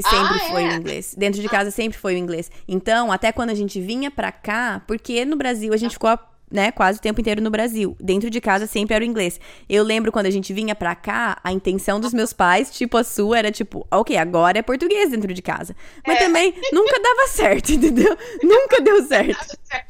Sempre 0.00 0.36
ah, 0.42 0.50
foi 0.50 0.64
é? 0.64 0.68
o 0.68 0.72
inglês. 0.72 1.14
Dentro 1.16 1.40
de 1.40 1.48
casa 1.48 1.70
sempre 1.70 1.98
foi 1.98 2.14
o 2.14 2.18
inglês. 2.18 2.50
Então, 2.66 3.12
até 3.12 3.30
quando 3.30 3.50
a 3.50 3.54
gente 3.54 3.80
vinha 3.80 4.10
pra 4.10 4.32
cá, 4.32 4.82
porque 4.86 5.24
no 5.24 5.36
Brasil 5.36 5.72
a 5.72 5.76
gente 5.76 5.92
ficou 5.92 6.10
né, 6.50 6.70
quase 6.70 6.98
o 6.98 7.02
tempo 7.02 7.20
inteiro 7.20 7.42
no 7.42 7.50
Brasil. 7.50 7.96
Dentro 8.00 8.30
de 8.30 8.40
casa 8.40 8.66
sempre 8.66 8.94
era 8.94 9.04
o 9.04 9.06
inglês. 9.06 9.40
Eu 9.68 9.82
lembro 9.82 10.12
quando 10.12 10.26
a 10.26 10.30
gente 10.30 10.52
vinha 10.52 10.74
pra 10.74 10.94
cá, 10.94 11.38
a 11.42 11.52
intenção 11.52 11.98
dos 11.98 12.12
meus 12.12 12.32
pais, 12.32 12.70
tipo 12.70 12.96
a 12.96 13.04
sua, 13.04 13.38
era 13.38 13.50
tipo, 13.50 13.86
ok, 13.90 14.16
agora 14.16 14.58
é 14.58 14.62
português 14.62 15.10
dentro 15.10 15.32
de 15.32 15.42
casa. 15.42 15.74
Mas 16.06 16.16
é. 16.16 16.20
também 16.20 16.54
nunca 16.72 17.00
dava 17.00 17.28
certo, 17.28 17.70
entendeu? 17.74 18.16
nunca 18.42 18.80
deu 18.80 19.04
certo. 19.06 19.58
É. 19.70 19.84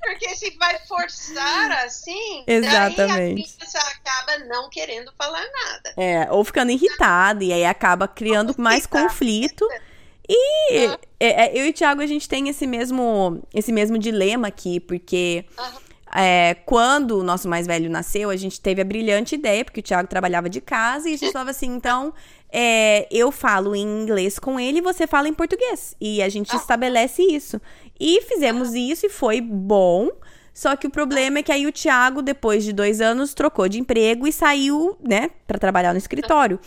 Porque 0.00 0.36
se 0.36 0.56
vai 0.56 0.78
forçar 0.86 1.72
assim, 1.84 2.44
Exatamente. 2.46 2.96
daí 2.96 3.30
a 3.30 3.34
criança 3.34 3.78
acaba 3.78 4.44
não 4.46 4.70
querendo 4.70 5.12
falar 5.18 5.42
nada. 5.42 5.94
É, 5.96 6.30
ou 6.30 6.44
ficando 6.44 6.70
irritada, 6.70 7.42
e 7.42 7.52
aí 7.52 7.64
acaba 7.64 8.06
criando 8.06 8.54
mais 8.58 8.86
conflito. 8.86 9.66
E 10.32 10.86
uhum. 10.86 10.96
é, 11.20 11.58
eu 11.58 11.66
e 11.66 11.70
o 11.70 11.72
Thiago, 11.72 12.00
a 12.00 12.06
gente 12.06 12.28
tem 12.28 12.48
esse 12.48 12.66
mesmo, 12.66 13.42
esse 13.54 13.72
mesmo 13.72 13.98
dilema 13.98 14.48
aqui, 14.48 14.80
porque 14.80 15.44
uhum. 15.58 16.20
é, 16.20 16.54
quando 16.66 17.18
o 17.18 17.22
nosso 17.22 17.48
mais 17.48 17.66
velho 17.66 17.90
nasceu, 17.90 18.30
a 18.30 18.36
gente 18.36 18.60
teve 18.60 18.80
a 18.80 18.84
brilhante 18.84 19.34
ideia, 19.34 19.64
porque 19.64 19.80
o 19.80 19.82
Thiago 19.82 20.08
trabalhava 20.08 20.48
de 20.48 20.60
casa, 20.60 21.08
e 21.08 21.14
a 21.14 21.16
gente 21.16 21.32
falava 21.32 21.50
assim, 21.50 21.66
então, 21.66 22.14
é, 22.50 23.06
eu 23.10 23.30
falo 23.30 23.74
em 23.74 23.82
inglês 23.82 24.38
com 24.38 24.58
ele 24.58 24.78
e 24.78 24.82
você 24.82 25.06
fala 25.06 25.28
em 25.28 25.34
português. 25.34 25.94
E 26.00 26.22
a 26.22 26.28
gente 26.28 26.52
uhum. 26.52 26.60
estabelece 26.60 27.22
isso. 27.22 27.60
E 28.00 28.22
fizemos 28.22 28.74
isso 28.74 29.06
e 29.06 29.10
foi 29.10 29.40
bom. 29.40 30.10
Só 30.54 30.76
que 30.76 30.86
o 30.86 30.90
problema 30.90 31.38
é 31.38 31.42
que 31.42 31.50
aí 31.50 31.66
o 31.66 31.72
Thiago, 31.72 32.20
depois 32.20 32.62
de 32.62 32.72
dois 32.72 33.00
anos, 33.00 33.32
trocou 33.32 33.68
de 33.68 33.80
emprego 33.80 34.26
e 34.26 34.32
saiu, 34.32 34.98
né, 35.02 35.30
para 35.46 35.58
trabalhar 35.58 35.92
no 35.92 35.98
escritório. 35.98 36.60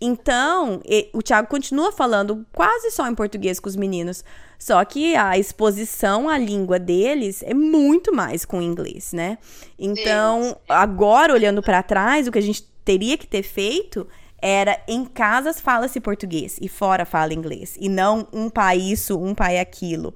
Então, 0.00 0.82
o 1.12 1.22
Thiago 1.22 1.48
continua 1.48 1.90
falando 1.90 2.44
quase 2.52 2.90
só 2.90 3.08
em 3.08 3.14
português 3.14 3.58
com 3.58 3.68
os 3.68 3.76
meninos. 3.76 4.24
Só 4.58 4.84
que 4.84 5.14
a 5.16 5.38
exposição 5.38 6.28
à 6.28 6.36
língua 6.36 6.78
deles 6.78 7.42
é 7.42 7.54
muito 7.54 8.14
mais 8.14 8.44
com 8.44 8.60
inglês, 8.60 9.12
né? 9.12 9.38
Então, 9.78 10.56
agora 10.68 11.32
olhando 11.32 11.62
para 11.62 11.82
trás, 11.82 12.26
o 12.26 12.32
que 12.32 12.38
a 12.38 12.42
gente 12.42 12.64
teria 12.84 13.16
que 13.16 13.26
ter 13.26 13.42
feito 13.42 14.06
era 14.40 14.78
em 14.86 15.06
casas 15.06 15.58
fala-se 15.58 16.00
português 16.00 16.58
e 16.60 16.68
fora 16.68 17.06
fala 17.06 17.32
inglês. 17.32 17.76
E 17.80 17.88
não 17.88 18.26
um 18.32 18.50
pai 18.50 18.78
isso, 18.78 19.18
um 19.18 19.34
pai 19.34 19.58
aquilo. 19.58 20.14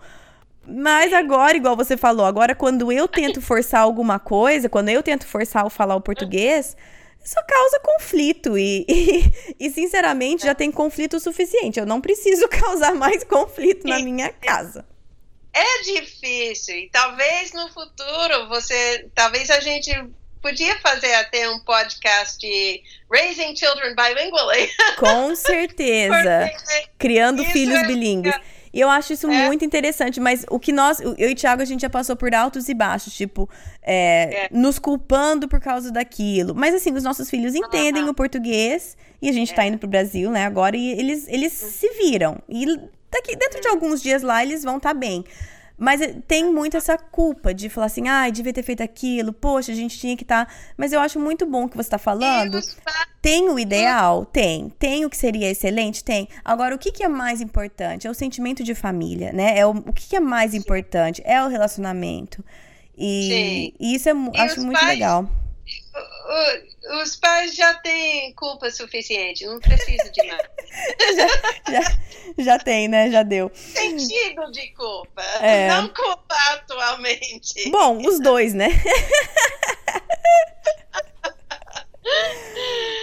Mas 0.67 1.15
agora, 1.15 1.57
igual 1.57 1.75
você 1.75 1.97
falou, 1.97 2.27
agora 2.27 2.55
quando 2.55 2.93
eu 2.93 3.09
tento 3.09 3.41
forçar 3.41 3.81
alguma 3.81 4.19
coisa, 4.19 4.69
quando 4.69 4.91
eu 4.91 5.03
tento 5.03 5.27
forçar 5.27 5.65
o 5.65 5.71
falar 5.71 5.97
o 5.97 6.01
português 6.01 6.77
isso 7.29 7.37
causa 7.47 7.81
conflito 7.81 8.57
e, 8.57 8.87
e, 8.89 9.33
e, 9.61 9.71
sinceramente, 9.71 10.45
já 10.45 10.55
tem 10.55 10.73
conflito 10.73 11.19
o 11.19 11.21
suficiente. 11.21 11.79
Eu 11.79 11.85
não 11.85 12.01
preciso 12.01 12.49
causar 12.49 12.95
mais 12.95 13.23
conflito 13.23 13.87
na 13.87 13.99
minha 13.99 14.31
casa. 14.31 14.87
É 15.53 15.83
difícil 15.83 16.77
e 16.77 16.91
talvez 16.91 17.53
no 17.53 17.69
futuro 17.69 18.49
você, 18.49 19.09
talvez 19.15 19.51
a 19.51 19.61
gente 19.61 19.91
podia 20.41 20.79
fazer 20.79 21.13
até 21.15 21.51
um 21.51 21.59
podcast 21.61 22.39
de 22.39 22.83
Raising 23.11 23.57
Children 23.57 23.95
Bilingually. 23.95 24.71
Com 24.99 25.35
certeza. 25.35 26.51
Criando 26.97 27.45
filhos 27.47 27.79
é, 27.79 27.87
bilíngues. 27.87 28.35
E 28.73 28.81
eu 28.81 28.89
acho 28.89 29.13
isso 29.13 29.31
é. 29.31 29.47
muito 29.47 29.65
interessante, 29.65 30.21
mas 30.21 30.45
o 30.51 30.59
que 30.59 30.73
nós, 30.73 31.01
eu 31.01 31.15
e 31.17 31.33
o 31.33 31.35
Thiago, 31.35 31.63
a 31.63 31.65
gente 31.65 31.81
já 31.81 31.91
passou 31.91 32.17
por 32.17 32.35
altos 32.35 32.69
e 32.69 32.75
baixos, 32.75 33.15
tipo, 33.15 33.49
é, 33.83 34.45
é. 34.45 34.49
nos 34.51 34.79
culpando 34.79 35.49
por 35.49 35.61
causa 35.61 35.91
daquilo. 35.91 36.55
Mas 36.55 36.75
assim, 36.75 36.93
os 36.93 37.03
nossos 37.03 37.31
filhos 37.31 37.55
entendem 37.55 38.05
uhum. 38.05 38.11
o 38.11 38.15
português 38.15 38.97
e 39.21 39.29
a 39.29 39.33
gente 39.33 39.55
tá 39.55 39.65
é. 39.65 39.69
indo 39.69 39.79
pro 39.79 39.89
Brasil, 39.89 40.31
né, 40.31 40.45
agora, 40.45 40.77
e 40.77 40.91
eles, 40.91 41.27
eles 41.29 41.63
uhum. 41.63 41.71
se 41.71 41.89
viram. 41.95 42.39
E 42.49 42.67
daqui, 43.11 43.37
dentro 43.37 43.61
de 43.61 43.69
alguns 43.69 44.03
dias 44.03 44.23
lá, 44.23 44.43
eles 44.43 44.63
vão 44.63 44.77
estar 44.77 44.91
tá 44.91 44.95
bem. 44.95 45.25
Mas 45.79 46.01
eh, 46.01 46.17
tem 46.27 46.53
muito 46.53 46.77
essa 46.77 46.99
culpa 46.99 47.55
de 47.55 47.69
falar 47.69 47.87
assim, 47.87 48.09
ai, 48.09 48.29
ah, 48.29 48.33
devia 48.33 48.53
ter 48.53 48.63
feito 48.63 48.83
aquilo, 48.83 49.33
poxa, 49.33 49.71
a 49.71 49.75
gente 49.75 49.99
tinha 49.99 50.17
que 50.17 50.25
estar. 50.25 50.47
Tá... 50.47 50.53
Mas 50.77 50.93
eu 50.93 51.01
acho 51.01 51.21
muito 51.21 51.47
bom 51.47 51.65
o 51.65 51.69
que 51.69 51.77
você 51.77 51.87
está 51.87 51.99
falando. 51.99 52.61
Tem 53.23 53.49
o 53.49 53.59
ideal? 53.59 54.25
Tem. 54.27 54.69
Tem 54.71 55.05
o 55.05 55.11
que 55.11 55.17
seria 55.17 55.49
excelente? 55.49 56.03
Tem. 56.03 56.29
Agora, 56.45 56.75
o 56.75 56.79
que, 56.79 56.91
que 56.91 57.05
é 57.05 57.09
mais 57.09 57.41
importante? 57.41 58.07
É 58.07 58.11
o 58.11 58.15
sentimento 58.15 58.65
de 58.65 58.75
família, 58.75 59.33
né? 59.33 59.57
É 59.57 59.65
o, 59.65 59.71
o 59.71 59.93
que, 59.93 60.09
que 60.09 60.17
é 60.17 60.21
mais 60.21 60.53
importante? 60.55 61.23
É 61.25 61.43
o 61.43 61.49
relacionamento. 61.49 62.45
E, 62.97 63.73
e 63.79 63.95
isso 63.95 64.09
é, 64.09 64.13
acho 64.39 64.61
muito 64.61 64.81
pais... 64.81 64.89
legal 64.89 65.29
os 67.03 67.17
pais 67.17 67.55
já 67.55 67.75
têm 67.75 68.33
culpa 68.35 68.71
suficiente, 68.71 69.47
não 69.47 69.59
precisa 69.61 70.11
de 70.11 70.27
nada. 70.27 70.51
já, 71.17 71.29
já, 71.73 71.81
já, 72.39 72.59
tem, 72.59 72.89
né? 72.89 73.11
Já 73.11 73.23
deu. 73.23 73.51
Sentido 73.55 74.51
de 74.51 74.69
culpa, 74.73 75.23
é. 75.41 75.69
não 75.69 75.89
culpa 75.89 76.37
atualmente. 76.53 77.71
Bom, 77.71 77.99
os 78.07 78.21
dois, 78.21 78.53
né? 78.55 78.69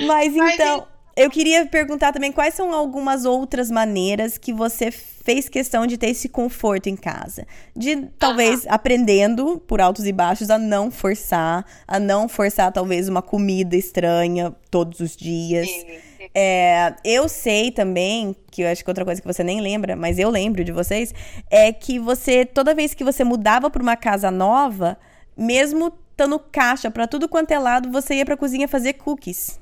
Mas 0.01 0.35
então, 0.35 0.87
eu 1.15 1.29
queria 1.29 1.65
perguntar 1.65 2.11
também 2.11 2.31
quais 2.31 2.53
são 2.53 2.73
algumas 2.73 3.23
outras 3.23 3.71
maneiras 3.71 4.37
que 4.37 4.51
você 4.51 4.91
fez 4.91 5.47
questão 5.47 5.87
de 5.87 5.97
ter 5.97 6.09
esse 6.09 6.27
conforto 6.27 6.87
em 6.87 6.95
casa. 6.95 7.47
De 7.75 8.07
talvez 8.19 8.65
aprendendo 8.67 9.57
por 9.65 9.79
altos 9.79 10.05
e 10.05 10.11
baixos 10.11 10.49
a 10.49 10.57
não 10.57 10.91
forçar, 10.91 11.65
a 11.87 11.99
não 11.99 12.27
forçar 12.27 12.71
talvez 12.71 13.07
uma 13.07 13.21
comida 13.21 13.75
estranha 13.77 14.53
todos 14.69 14.99
os 14.99 15.15
dias. 15.15 15.67
Sim. 15.67 15.85
É, 16.33 16.93
eu 17.03 17.29
sei 17.29 17.71
também, 17.71 18.35
que 18.51 18.63
eu 18.63 18.67
acho 18.67 18.83
que 18.83 18.89
outra 18.89 19.05
coisa 19.05 19.21
que 19.21 19.27
você 19.27 19.43
nem 19.43 19.61
lembra, 19.61 19.95
mas 19.95 20.19
eu 20.19 20.29
lembro 20.29 20.65
de 20.65 20.71
vocês, 20.71 21.13
é 21.49 21.71
que 21.71 21.97
você, 21.97 22.45
toda 22.45 22.75
vez 22.75 22.93
que 22.93 23.05
você 23.05 23.23
mudava 23.23 23.69
para 23.69 23.81
uma 23.81 23.95
casa 23.95 24.29
nova, 24.29 24.97
mesmo 25.37 25.93
estando 26.11 26.37
caixa 26.39 26.91
para 26.91 27.07
tudo 27.07 27.29
quanto 27.29 27.51
é 27.51 27.59
lado, 27.59 27.89
você 27.89 28.15
ia 28.15 28.25
para 28.25 28.33
a 28.33 28.37
cozinha 28.37 28.67
fazer 28.67 28.93
cookies. 28.93 29.59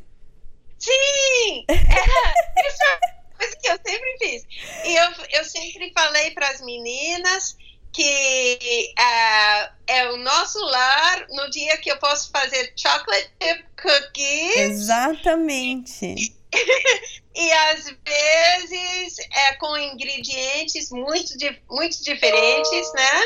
Sim! 0.83 1.65
É, 1.69 2.67
isso 2.67 2.83
é 2.83 3.13
coisa 3.37 3.55
que 3.55 3.67
eu 3.69 3.79
sempre 3.85 4.17
fiz. 4.19 4.43
E 4.83 4.95
eu, 4.95 5.11
eu 5.39 5.45
sempre 5.45 5.93
falei 5.95 6.31
para 6.31 6.49
as 6.49 6.59
meninas 6.59 7.55
que 7.93 8.93
uh, 8.99 9.73
é 9.87 10.09
o 10.11 10.17
nosso 10.17 10.59
lar 10.59 11.25
no 11.29 11.49
dia 11.51 11.77
que 11.77 11.89
eu 11.89 11.97
posso 11.99 12.31
fazer 12.31 12.73
chocolate 12.75 13.29
chip 13.41 13.63
cookies. 13.81 14.55
Exatamente. 14.57 16.33
e 17.35 17.51
às 17.51 17.85
vezes 17.85 19.19
é 19.31 19.53
com 19.53 19.77
ingredientes 19.77 20.89
muito, 20.91 21.33
muito 21.69 22.03
diferentes, 22.03 22.93
né? 22.93 23.21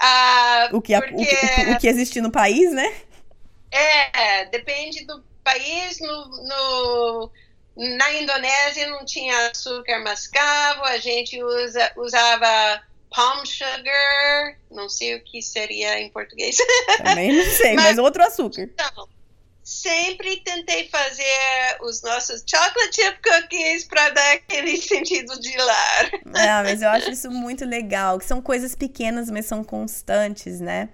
Uh, 0.00 0.76
o, 0.76 0.80
que, 0.80 0.98
porque, 0.98 1.14
o, 1.14 1.26
que, 1.26 1.70
o 1.72 1.78
que 1.80 1.88
existe 1.88 2.20
no 2.22 2.30
país, 2.30 2.72
né? 2.72 3.02
É, 3.70 4.46
depende 4.46 5.04
do 5.04 5.27
país, 5.42 5.98
no, 6.00 6.28
no, 6.46 7.30
na 7.96 8.12
Indonésia 8.14 8.88
não 8.88 9.04
tinha 9.04 9.50
açúcar 9.50 10.00
mascavo, 10.00 10.84
a 10.84 10.98
gente 10.98 11.42
usa, 11.42 11.92
usava 11.96 12.82
palm 13.14 13.44
sugar, 13.44 14.58
não 14.70 14.88
sei 14.88 15.16
o 15.16 15.24
que 15.24 15.40
seria 15.40 16.00
em 16.00 16.10
português. 16.10 16.56
Também 16.98 17.32
não 17.32 17.44
sei, 17.44 17.74
mas, 17.74 17.84
mas 17.84 17.98
outro 17.98 18.22
açúcar. 18.22 18.62
Então, 18.62 19.08
sempre 19.62 20.36
tentei 20.40 20.88
fazer 20.88 21.78
os 21.82 22.02
nossos 22.02 22.42
chocolate 22.48 22.96
chip 22.96 23.18
cookies 23.22 23.84
para 23.84 24.08
dar 24.10 24.32
aquele 24.32 24.76
sentido 24.78 25.38
de 25.38 25.56
lar. 25.56 26.10
Ah, 26.34 26.62
mas 26.62 26.80
eu 26.80 26.88
acho 26.88 27.10
isso 27.10 27.30
muito 27.30 27.64
legal, 27.64 28.18
que 28.18 28.24
são 28.24 28.40
coisas 28.40 28.74
pequenas, 28.74 29.30
mas 29.30 29.46
são 29.46 29.62
constantes, 29.62 30.58
né? 30.58 30.88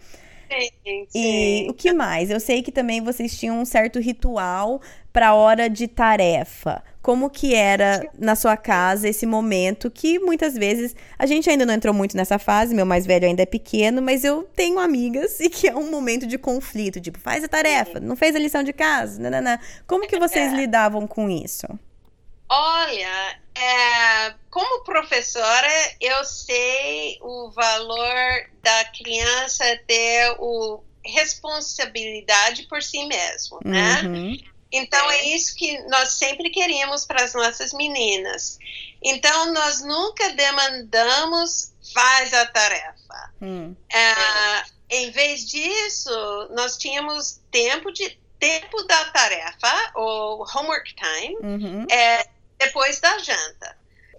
Sim, 0.60 1.06
sim. 1.08 1.66
E 1.66 1.70
o 1.70 1.74
que 1.74 1.92
mais? 1.92 2.30
Eu 2.30 2.40
sei 2.40 2.62
que 2.62 2.72
também 2.72 3.00
vocês 3.00 3.38
tinham 3.38 3.58
um 3.58 3.64
certo 3.64 3.98
ritual 3.98 4.80
para 5.12 5.34
hora 5.34 5.70
de 5.70 5.86
tarefa. 5.86 6.82
Como 7.00 7.30
que 7.30 7.54
era 7.54 8.08
na 8.18 8.34
sua 8.34 8.56
casa 8.56 9.08
esse 9.08 9.26
momento 9.26 9.90
que 9.90 10.18
muitas 10.18 10.54
vezes 10.54 10.96
a 11.18 11.26
gente 11.26 11.48
ainda 11.48 11.64
não 11.64 11.74
entrou 11.74 11.94
muito 11.94 12.16
nessa 12.16 12.38
fase, 12.38 12.74
meu 12.74 12.86
mais 12.86 13.06
velho 13.06 13.26
ainda 13.26 13.42
é 13.42 13.46
pequeno, 13.46 14.00
mas 14.02 14.24
eu 14.24 14.42
tenho 14.56 14.78
amigas 14.78 15.38
e 15.40 15.48
que 15.48 15.68
é 15.68 15.76
um 15.76 15.90
momento 15.90 16.26
de 16.26 16.38
conflito, 16.38 17.00
tipo, 17.00 17.18
faz 17.18 17.44
a 17.44 17.48
tarefa, 17.48 18.00
não 18.00 18.16
fez 18.16 18.34
a 18.34 18.38
lição 18.38 18.62
de 18.62 18.72
casa, 18.72 19.20
nanana. 19.22 19.60
Como 19.86 20.06
que 20.06 20.18
vocês 20.18 20.52
é. 20.52 20.56
lidavam 20.56 21.06
com 21.06 21.30
isso? 21.30 21.66
Olha, 22.48 23.40
é, 23.54 24.34
como 24.50 24.84
professora, 24.84 25.68
eu 26.00 26.24
sei 26.24 27.18
o 27.22 27.50
valor 27.50 28.50
da 28.62 28.84
criança 28.86 29.64
ter 29.86 30.36
o 30.38 30.82
responsabilidade 31.04 32.64
por 32.64 32.82
si 32.82 33.04
mesmo, 33.06 33.60
né? 33.64 34.02
Uhum. 34.02 34.36
Então 34.72 35.10
é 35.10 35.24
isso 35.26 35.54
que 35.54 35.78
nós 35.88 36.14
sempre 36.14 36.50
queríamos 36.50 37.04
para 37.04 37.22
as 37.22 37.32
nossas 37.32 37.72
meninas. 37.72 38.58
Então 39.02 39.52
nós 39.52 39.82
nunca 39.82 40.30
demandamos 40.30 41.72
faz 41.92 42.32
a 42.32 42.46
tarefa. 42.46 43.34
Hum. 43.40 43.76
É, 43.92 44.64
em 44.90 45.10
vez 45.10 45.46
disso, 45.48 46.10
nós 46.50 46.76
tínhamos 46.76 47.40
tempo 47.50 47.92
de 47.92 48.18
tempo 48.38 48.82
da 48.82 49.04
tarefa, 49.06 49.92
ou 49.94 50.44
homework 50.54 50.94
time, 50.94 51.36
uhum. 51.40 51.86
é, 51.90 52.26
depois 52.66 53.00
da 53.00 53.18
janta. 53.18 53.76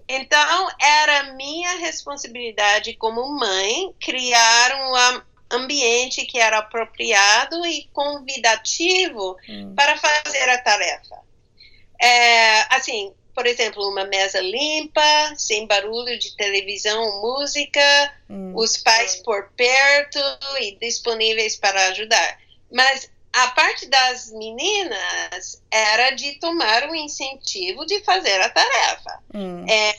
Então, 0.07 0.69
era 0.79 1.33
minha 1.33 1.77
responsabilidade 1.77 2.95
como 2.95 3.27
mãe 3.37 3.93
criar 3.99 4.75
uma 4.87 5.25
ambiente 5.51 6.25
que 6.25 6.39
era 6.39 6.59
apropriado 6.59 7.65
e 7.65 7.87
convidativo 7.93 9.37
hum. 9.47 9.73
para 9.75 9.97
fazer 9.97 10.49
a 10.49 10.57
tarefa. 10.59 11.15
É, 12.01 12.75
assim, 12.75 13.13
por 13.33 13.45
exemplo, 13.45 13.87
uma 13.89 14.05
mesa 14.05 14.39
limpa, 14.41 15.35
sem 15.35 15.67
barulho 15.67 16.17
de 16.17 16.35
televisão 16.35 17.01
ou 17.01 17.21
música, 17.21 18.13
hum. 18.29 18.53
os 18.55 18.77
pais 18.77 19.17
por 19.17 19.51
perto 19.55 20.19
e 20.61 20.77
disponíveis 20.79 21.55
para 21.55 21.87
ajudar. 21.89 22.39
Mas 22.71 23.09
a 23.35 23.47
parte 23.47 23.85
das 23.87 24.31
meninas 24.31 25.61
era 25.69 26.11
de 26.11 26.39
tomar 26.39 26.89
o 26.89 26.95
incentivo 26.95 27.85
de 27.85 28.01
fazer 28.01 28.39
a 28.39 28.49
tarefa. 28.49 29.19
Hum. 29.33 29.65
É, 29.67 29.95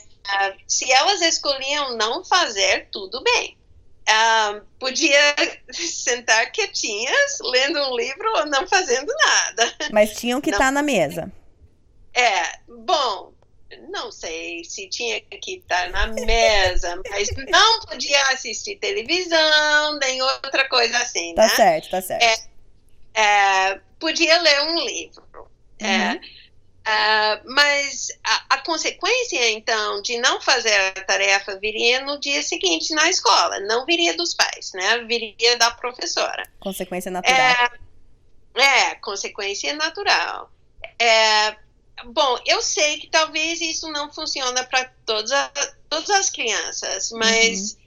se 0.67 0.91
elas 0.91 1.21
escolhiam 1.21 1.95
não 1.95 2.25
fazer, 2.25 2.89
tudo 2.91 3.21
bem. 3.21 3.55
Uh, 4.09 4.65
podia 4.79 5.35
sentar 5.71 6.51
quietinhas, 6.51 7.37
lendo 7.43 7.79
um 7.91 7.95
livro 7.95 8.27
ou 8.37 8.45
não 8.47 8.65
fazendo 8.67 9.13
nada. 9.13 9.75
Mas 9.91 10.15
tinham 10.15 10.41
que 10.41 10.49
estar 10.49 10.65
tá 10.65 10.71
na 10.71 10.81
mesa. 10.81 11.31
É, 12.15 12.57
bom, 12.67 13.33
não 13.89 14.11
sei 14.11 14.63
se 14.63 14.89
tinha 14.89 15.21
que 15.21 15.57
estar 15.57 15.91
na 15.91 16.07
mesa, 16.07 16.99
mas 17.11 17.29
não 17.49 17.81
podia 17.81 18.19
assistir 18.29 18.77
televisão, 18.77 19.99
nem 19.99 20.19
outra 20.23 20.67
coisa 20.67 20.97
assim, 20.97 21.35
tá 21.35 21.43
né? 21.43 21.49
Tá 21.49 21.55
certo, 21.55 21.89
tá 21.91 22.01
certo. 22.01 22.23
É, 22.23 22.56
é, 23.17 23.79
podia 23.99 24.39
ler 24.41 24.61
um 24.61 24.85
livro. 24.85 25.49
É, 25.79 26.11
uhum. 26.11 26.19
É, 26.85 27.41
mas 27.45 28.07
a, 28.23 28.55
a, 28.55 28.57
consequência, 28.59 29.49
então, 29.49 30.01
de 30.03 30.17
não 30.19 30.39
fazer 30.39 30.73
a 30.73 31.03
tarefa 31.03 31.59
viria 31.59 32.01
no 32.05 32.19
dia 32.19 32.41
seguinte 32.43 32.93
na 32.93 33.09
escola, 33.09 33.59
não 33.61 33.85
viria 33.85 34.15
dos 34.15 34.33
pais, 34.33 34.71
né? 34.73 34.99
Viria 34.99 35.57
da 35.57 35.71
professora. 35.71 36.43
Consequência 36.59 37.11
natural. 37.11 37.37
É, 38.55 38.61
é 38.61 38.95
consequência 38.95 39.73
natural. 39.73 40.51
É, 40.99 41.57
bom, 42.05 42.39
eu 42.45 42.61
sei 42.61 42.99
que 42.99 43.09
talvez 43.09 43.59
isso 43.59 43.91
não 43.91 44.13
funciona 44.13 44.63
para 44.63 44.85
todas, 45.05 45.31
todas 45.89 46.09
as 46.11 46.29
crianças, 46.29 47.11
mas 47.11 47.73
uhum 47.73 47.86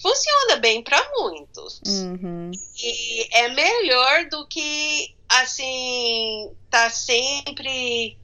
funciona 0.00 0.56
bem 0.60 0.82
para 0.82 0.98
muitos. 1.18 1.80
Uhum. 1.86 2.50
E 2.82 3.36
é 3.36 3.48
melhor 3.48 4.28
do 4.30 4.46
que, 4.46 5.14
assim, 5.28 6.50
tá 6.70 6.88
sempre 6.90 8.16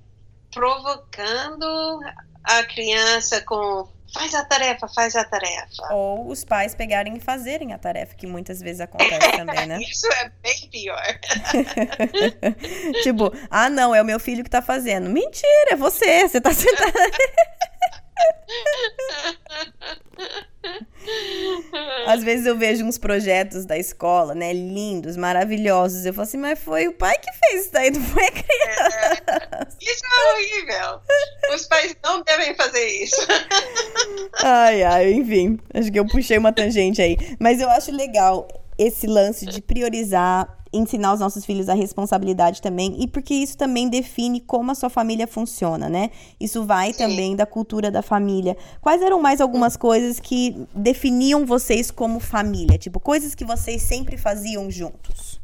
provocando 0.52 2.00
a 2.44 2.62
criança 2.64 3.40
com 3.42 3.88
faz 4.14 4.34
a 4.34 4.44
tarefa, 4.44 4.88
faz 4.88 5.16
a 5.16 5.24
tarefa. 5.24 5.92
Ou 5.92 6.28
os 6.28 6.44
pais 6.44 6.74
pegarem 6.74 7.16
e 7.16 7.20
fazerem 7.20 7.72
a 7.72 7.78
tarefa, 7.78 8.14
que 8.14 8.26
muitas 8.26 8.60
vezes 8.60 8.80
acontece 8.80 9.32
também, 9.36 9.66
né? 9.66 9.80
Isso 9.80 10.06
é 10.06 10.30
bem 10.40 10.68
pior. 10.70 11.20
tipo, 13.02 13.32
ah, 13.50 13.68
não, 13.68 13.92
é 13.92 14.00
o 14.00 14.04
meu 14.04 14.20
filho 14.20 14.44
que 14.44 14.50
tá 14.50 14.62
fazendo. 14.62 15.10
Mentira, 15.10 15.72
é 15.72 15.76
você, 15.76 16.28
você 16.28 16.40
tá 16.40 16.54
sentada. 16.54 16.92
Às 22.06 22.22
vezes 22.22 22.46
eu 22.46 22.56
vejo 22.56 22.84
uns 22.84 22.98
projetos 22.98 23.64
da 23.64 23.78
escola, 23.78 24.34
né, 24.34 24.52
lindos, 24.52 25.16
maravilhosos. 25.16 26.04
Eu 26.04 26.14
falo 26.14 26.26
assim, 26.26 26.38
mas 26.38 26.58
foi 26.58 26.88
o 26.88 26.92
pai 26.92 27.16
que 27.18 27.30
fez 27.32 27.62
isso 27.62 27.72
daí, 27.72 27.90
não 27.90 28.02
foi 28.02 28.24
a 28.24 28.30
criança. 28.30 29.22
É, 29.26 29.66
isso 29.80 30.02
é 30.04 30.32
horrível. 30.32 31.00
Os 31.54 31.66
pais 31.66 31.96
não 32.02 32.22
devem 32.22 32.54
fazer 32.54 32.86
isso. 32.86 33.26
Ai, 34.42 34.82
ai, 34.82 35.12
enfim. 35.12 35.58
Acho 35.72 35.90
que 35.90 35.98
eu 35.98 36.06
puxei 36.06 36.38
uma 36.38 36.52
tangente 36.52 37.00
aí. 37.02 37.16
Mas 37.38 37.60
eu 37.60 37.68
acho 37.70 37.90
legal 37.92 38.48
esse 38.78 39.06
lance 39.06 39.46
de 39.46 39.60
priorizar 39.60 40.63
ensinar 40.76 41.14
os 41.14 41.20
nossos 41.20 41.44
filhos 41.44 41.68
a 41.68 41.74
responsabilidade 41.74 42.60
também, 42.60 42.96
e 42.98 43.06
porque 43.06 43.34
isso 43.34 43.56
também 43.56 43.88
define 43.88 44.40
como 44.40 44.70
a 44.70 44.74
sua 44.74 44.90
família 44.90 45.26
funciona, 45.26 45.88
né? 45.88 46.10
Isso 46.38 46.64
vai 46.64 46.92
Sim. 46.92 46.98
também 46.98 47.36
da 47.36 47.46
cultura 47.46 47.90
da 47.90 48.02
família. 48.02 48.56
Quais 48.80 49.00
eram 49.02 49.20
mais 49.20 49.40
algumas 49.40 49.76
coisas 49.76 50.20
que 50.20 50.66
definiam 50.74 51.46
vocês 51.46 51.90
como 51.90 52.20
família? 52.20 52.78
Tipo, 52.78 53.00
coisas 53.00 53.34
que 53.34 53.44
vocês 53.44 53.82
sempre 53.82 54.16
faziam 54.16 54.70
juntos? 54.70 55.40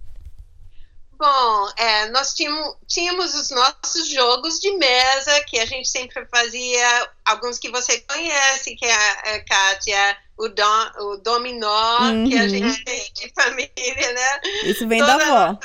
Bom, 1.21 1.69
é, 1.77 2.09
nós 2.09 2.33
tínhamos, 2.33 2.77
tínhamos, 2.89 3.35
os 3.35 3.51
nossos 3.51 4.09
jogos 4.09 4.59
de 4.59 4.75
mesa, 4.79 5.45
que 5.47 5.59
a 5.59 5.67
gente 5.67 5.87
sempre 5.87 6.25
fazia, 6.25 7.11
alguns 7.27 7.59
que 7.59 7.69
você 7.71 8.01
conhece, 8.01 8.75
que 8.75 8.87
é 8.87 8.95
a, 8.95 9.35
a 9.35 9.45
Kátia, 9.45 10.17
o, 10.41 10.49
dom, 10.49 10.91
o 11.01 11.17
dominó, 11.19 11.99
uhum. 12.01 12.29
que 12.29 12.39
a 12.39 12.43
uhum. 12.43 12.49
gente 12.49 12.85
tem 12.85 13.13
de 13.13 13.33
família, 13.35 14.13
né? 14.13 14.41
Isso 14.65 14.89
vem 14.89 14.99
Toda, 15.01 15.19
da 15.19 15.25
avó. 15.25 15.59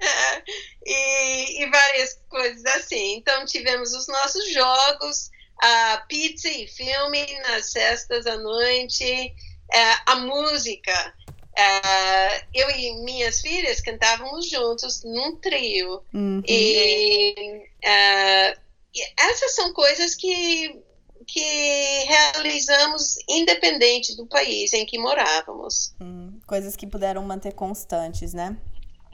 É, 0.00 0.42
e, 0.84 1.62
e, 1.62 1.70
várias 1.70 2.20
coisas 2.28 2.64
assim. 2.66 3.16
Então, 3.16 3.46
tivemos 3.46 3.94
os 3.94 4.06
nossos 4.06 4.52
jogos, 4.52 5.30
a 5.62 6.04
pizza 6.08 6.48
e 6.48 6.68
filme 6.68 7.24
nas 7.40 7.72
cestas 7.72 8.26
à 8.26 8.36
noite, 8.36 9.04
é, 9.72 9.94
a 10.06 10.16
música. 10.16 11.14
Uh, 11.56 12.46
eu 12.52 12.68
e 12.70 13.04
minhas 13.04 13.40
filhas 13.40 13.80
cantávamos 13.80 14.50
juntos 14.50 15.02
num 15.04 15.36
trio. 15.36 16.02
Uhum. 16.12 16.42
E, 16.46 17.64
e, 18.94 19.12
essas 19.18 19.54
são 19.54 19.72
coisas 19.72 20.14
que, 20.14 20.82
que 21.26 22.04
realizamos 22.06 23.16
independente 23.28 24.16
do 24.16 24.26
país 24.26 24.72
em 24.72 24.84
que 24.84 24.98
morávamos. 24.98 25.94
Hum, 26.00 26.38
coisas 26.46 26.76
que 26.76 26.86
puderam 26.86 27.22
manter 27.22 27.52
constantes, 27.52 28.34
né? 28.34 28.56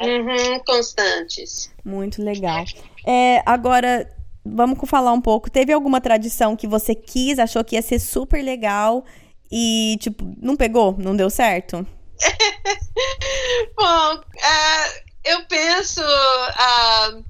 Uhum, 0.00 0.60
constantes. 0.64 1.70
Muito 1.84 2.22
legal. 2.22 2.64
É, 3.06 3.42
agora, 3.44 4.10
vamos 4.44 4.78
falar 4.88 5.12
um 5.12 5.20
pouco. 5.20 5.50
Teve 5.50 5.72
alguma 5.72 6.00
tradição 6.00 6.56
que 6.56 6.66
você 6.66 6.94
quis, 6.94 7.38
achou 7.38 7.62
que 7.62 7.76
ia 7.76 7.82
ser 7.82 7.98
super 7.98 8.42
legal 8.42 9.04
e, 9.50 9.96
tipo, 10.00 10.24
não 10.40 10.56
pegou? 10.56 10.96
Não 10.98 11.14
deu 11.14 11.28
certo? 11.28 11.86
Bom, 13.76 14.14
uh, 14.16 15.10
eu 15.24 15.44
penso 15.46 16.00
uh, 16.00 17.24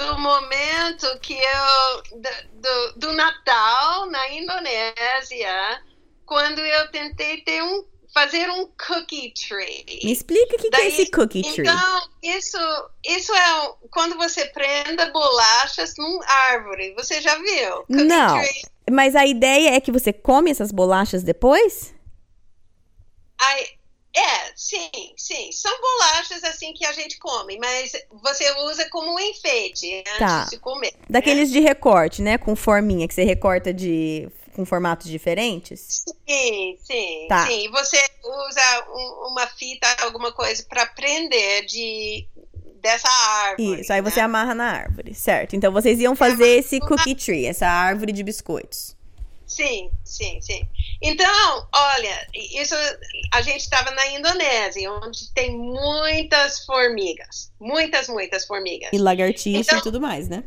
do 0.00 0.18
momento 0.18 1.18
que 1.20 1.34
eu. 1.34 2.02
Do, 2.54 2.92
do, 2.96 3.12
Natal 3.12 4.06
na 4.06 4.30
Indonésia, 4.30 5.82
quando 6.24 6.60
eu 6.60 6.90
tentei 6.90 7.42
ter 7.42 7.62
um 7.62 7.84
fazer 8.12 8.50
um 8.50 8.66
cookie 8.88 9.32
tree. 9.34 10.00
Me 10.02 10.10
explica 10.10 10.56
o 10.56 10.58
que, 10.58 10.68
que, 10.68 10.80
é 10.80 10.88
esse 10.88 11.10
cookie 11.10 11.42
tree. 11.42 11.60
Então, 11.60 12.08
isso, 12.22 12.58
isso 13.06 13.32
é 13.32 13.72
quando 13.90 14.16
você 14.16 14.46
prenda 14.46 15.10
bolachas 15.12 15.94
numa 15.96 16.24
árvore. 16.26 16.92
Você 16.94 17.20
já 17.20 17.36
viu? 17.36 17.76
Cookie 17.86 18.04
Não. 18.04 18.38
Tree. 18.38 18.62
Mas 18.90 19.14
a 19.14 19.24
ideia 19.24 19.76
é 19.76 19.80
que 19.80 19.92
você 19.92 20.12
come 20.12 20.50
essas 20.50 20.72
bolachas 20.72 21.22
depois? 21.22 21.94
Ai, 23.40 23.66
é, 24.14 24.52
sim, 24.56 24.90
sim. 25.16 25.52
São 25.52 25.72
bolachas 25.80 26.42
assim 26.44 26.72
que 26.72 26.84
a 26.84 26.92
gente 26.92 27.18
come, 27.18 27.58
mas 27.58 27.92
você 28.22 28.50
usa 28.64 28.88
como 28.90 29.14
um 29.14 29.20
enfeite 29.20 30.02
tá. 30.18 30.40
antes 30.40 30.50
de 30.50 30.58
comer. 30.58 30.92
Né? 30.92 31.06
Daqueles 31.08 31.50
né? 31.50 31.58
de 31.58 31.60
recorte, 31.60 32.20
né? 32.20 32.36
Com 32.36 32.56
forminha, 32.56 33.06
que 33.06 33.14
você 33.14 33.24
recorta 33.24 33.72
de 33.72 34.28
com 34.54 34.66
formatos 34.66 35.08
diferentes? 35.08 36.04
Sim, 36.28 36.76
sim, 36.82 37.26
tá. 37.28 37.46
sim. 37.46 37.70
Você 37.70 37.98
usa 38.24 38.86
um, 38.92 39.28
uma 39.30 39.46
fita, 39.46 39.86
alguma 40.02 40.32
coisa 40.32 40.64
para 40.68 40.86
prender 40.86 41.64
de 41.66 42.26
dessa 42.82 43.08
árvore. 43.08 43.80
Isso, 43.80 43.92
aí 43.92 44.02
né? 44.02 44.10
você 44.10 44.20
amarra 44.20 44.54
na 44.54 44.70
árvore, 44.70 45.14
certo? 45.14 45.54
Então 45.54 45.70
vocês 45.70 46.00
iam 46.00 46.16
fazer 46.16 46.58
esse 46.58 46.80
cookie 46.80 47.14
tree, 47.14 47.46
essa 47.46 47.66
árvore 47.66 48.10
de 48.10 48.22
biscoitos. 48.22 48.96
Sim, 49.50 49.90
sim, 50.04 50.40
sim. 50.40 50.68
Então, 51.02 51.68
olha, 51.74 52.28
isso 52.32 52.72
a 53.34 53.42
gente 53.42 53.62
estava 53.62 53.90
na 53.90 54.06
Indonésia, 54.06 54.92
onde 54.92 55.28
tem 55.32 55.58
muitas 55.58 56.64
formigas, 56.64 57.52
muitas, 57.58 58.06
muitas 58.06 58.46
formigas. 58.46 58.90
E 58.92 58.98
lagartixa 58.98 59.58
então, 59.58 59.78
e 59.78 59.82
tudo 59.82 60.00
mais, 60.00 60.28
né? 60.28 60.44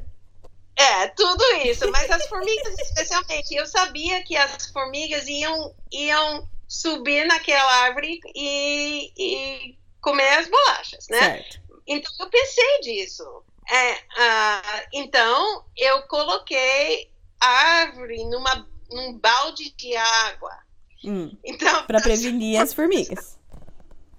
É, 0.78 1.08
tudo 1.10 1.43
isso, 1.66 1.91
mas 1.91 2.10
as 2.10 2.26
formigas 2.28 2.76
especialmente, 2.80 3.54
eu 3.54 3.68
sabia 3.68 4.24
que 4.24 4.38
as 4.38 4.72
formigas 4.72 5.28
iam, 5.28 5.76
iam 5.91 6.47
subir 6.66 7.28
naquela 7.28 7.84
árvore 7.84 8.22
e, 8.34 9.12
e 9.18 9.78
comer 9.99 10.30
as 10.30 10.47
bolachas, 10.47 11.10
né? 11.10 11.20
Certo. 11.20 11.60
Então 11.86 12.10
eu 12.22 12.30
pensei 12.30 12.80
disso. 12.84 13.43
É, 13.70 13.93
uh, 13.95 14.88
então 14.93 15.66
eu 15.76 16.04
coloquei 16.04 17.12
a 17.41 17.47
árvore 17.47 18.24
numa 18.30 18.72
num 18.94 19.18
balde 19.18 19.74
de 19.76 19.96
água. 19.96 20.58
Hum, 21.04 21.36
então, 21.44 21.86
para 21.86 22.02
prevenir 22.02 22.62
as 22.62 22.74
formigas. 22.74 23.38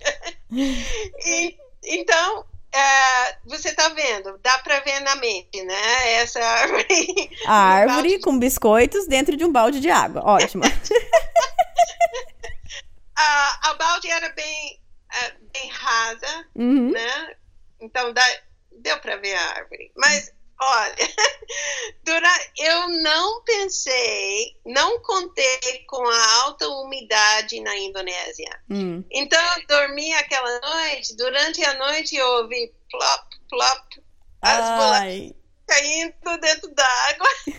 e, 0.52 1.56
então, 1.82 2.44
é, 2.74 3.38
você 3.44 3.68
está 3.68 3.90
vendo, 3.90 4.36
dá 4.42 4.58
para 4.58 4.80
ver 4.80 4.98
na 5.00 5.14
mente, 5.16 5.62
né? 5.62 6.14
Essa 6.14 6.40
árvore. 6.40 7.30
A 7.46 7.54
árvore 7.54 8.18
com 8.20 8.38
biscoitos 8.38 9.06
dentro 9.06 9.36
de 9.36 9.44
um 9.44 9.52
balde 9.52 9.80
de 9.80 9.90
água. 9.90 10.22
Ótimo. 10.24 10.64
a, 13.16 13.70
a 13.70 13.74
balde 13.74 14.10
era 14.10 14.28
bem, 14.30 14.80
uh, 15.12 15.34
bem 15.52 15.70
rasa, 15.70 16.46
uhum. 16.56 16.90
né? 16.90 17.36
Então 17.80 18.12
dá, 18.12 18.26
deu 18.72 18.98
para 18.98 19.18
ver 19.18 19.34
a 19.34 19.50
árvore. 19.50 19.92
Mas 19.96 20.32
olha, 20.64 20.96
durante, 22.04 22.52
eu 22.58 22.88
não 23.02 23.42
pensei, 23.42 24.56
não 24.64 25.00
contei 25.00 25.84
com 25.88 26.06
a 26.06 26.32
alta 26.42 26.68
umidade 26.68 27.60
na 27.60 27.76
Indonésia. 27.76 28.60
Hum. 28.70 29.04
Então 29.10 29.40
eu 29.56 29.66
dormi 29.66 30.12
aquela 30.14 30.60
noite. 30.60 31.16
Durante 31.16 31.64
a 31.64 31.74
noite 31.74 32.16
eu 32.16 32.26
ouvi 32.26 32.72
plop, 32.90 33.28
plop, 33.48 34.02
as 34.42 34.70
bolachas 34.70 35.44
caindo 35.66 36.40
dentro 36.40 36.74
da 36.74 36.86
água. 37.08 37.28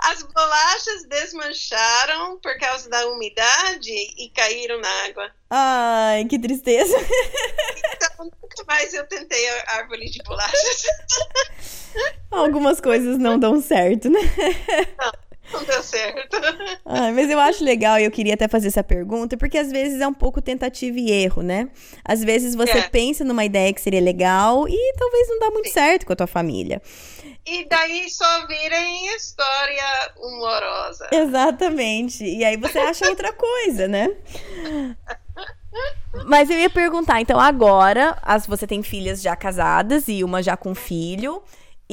As 0.00 0.22
bolachas 0.24 1.04
desmancharam 1.08 2.38
por 2.40 2.58
causa 2.58 2.88
da 2.88 3.06
umidade 3.08 3.92
e 3.92 4.30
caíram 4.34 4.80
na 4.80 5.04
água. 5.04 5.30
Ai, 5.50 6.24
que 6.24 6.38
tristeza. 6.38 6.96
Então 7.94 8.24
nunca 8.24 8.64
mais 8.66 8.92
eu 8.94 9.06
tentei 9.06 9.48
a 9.48 9.76
árvore 9.76 10.10
de 10.10 10.20
bolachas. 10.24 10.82
Algumas 12.42 12.80
coisas 12.80 13.18
não 13.18 13.38
dão 13.38 13.60
certo, 13.60 14.10
né? 14.10 14.20
Não. 14.98 15.12
Não 15.52 15.64
deu 15.64 15.82
certo. 15.82 16.36
Ah, 16.84 17.12
mas 17.12 17.28
eu 17.30 17.38
acho 17.38 17.62
legal 17.62 17.98
e 17.98 18.04
eu 18.04 18.10
queria 18.10 18.34
até 18.34 18.48
fazer 18.48 18.68
essa 18.68 18.82
pergunta, 18.82 19.36
porque 19.36 19.58
às 19.58 19.70
vezes 19.70 20.00
é 20.00 20.06
um 20.06 20.14
pouco 20.14 20.40
tentativa 20.40 20.98
e 20.98 21.10
erro, 21.10 21.42
né? 21.42 21.68
Às 22.04 22.24
vezes 22.24 22.54
você 22.54 22.78
é. 22.78 22.88
pensa 22.88 23.24
numa 23.24 23.44
ideia 23.44 23.72
que 23.72 23.80
seria 23.80 24.00
legal 24.00 24.66
e 24.68 24.94
talvez 24.96 25.28
não 25.28 25.38
dá 25.40 25.50
muito 25.50 25.68
Sim. 25.68 25.74
certo 25.74 26.06
com 26.06 26.12
a 26.12 26.16
tua 26.16 26.26
família. 26.26 26.80
E 27.44 27.64
daí 27.68 28.08
só 28.08 28.46
virem 28.46 29.14
história 29.14 30.12
humorosa. 30.16 31.08
Exatamente. 31.12 32.24
E 32.24 32.44
aí 32.44 32.56
você 32.56 32.78
acha 32.78 33.08
outra 33.08 33.32
coisa, 33.32 33.88
né? 33.88 34.08
Mas 36.26 36.50
eu 36.50 36.58
ia 36.58 36.70
perguntar, 36.70 37.20
então 37.20 37.40
agora, 37.40 38.16
as, 38.22 38.46
você 38.46 38.66
tem 38.66 38.82
filhas 38.82 39.20
já 39.20 39.34
casadas 39.34 40.06
e 40.06 40.22
uma 40.22 40.42
já 40.42 40.56
com 40.56 40.74
filho. 40.74 41.42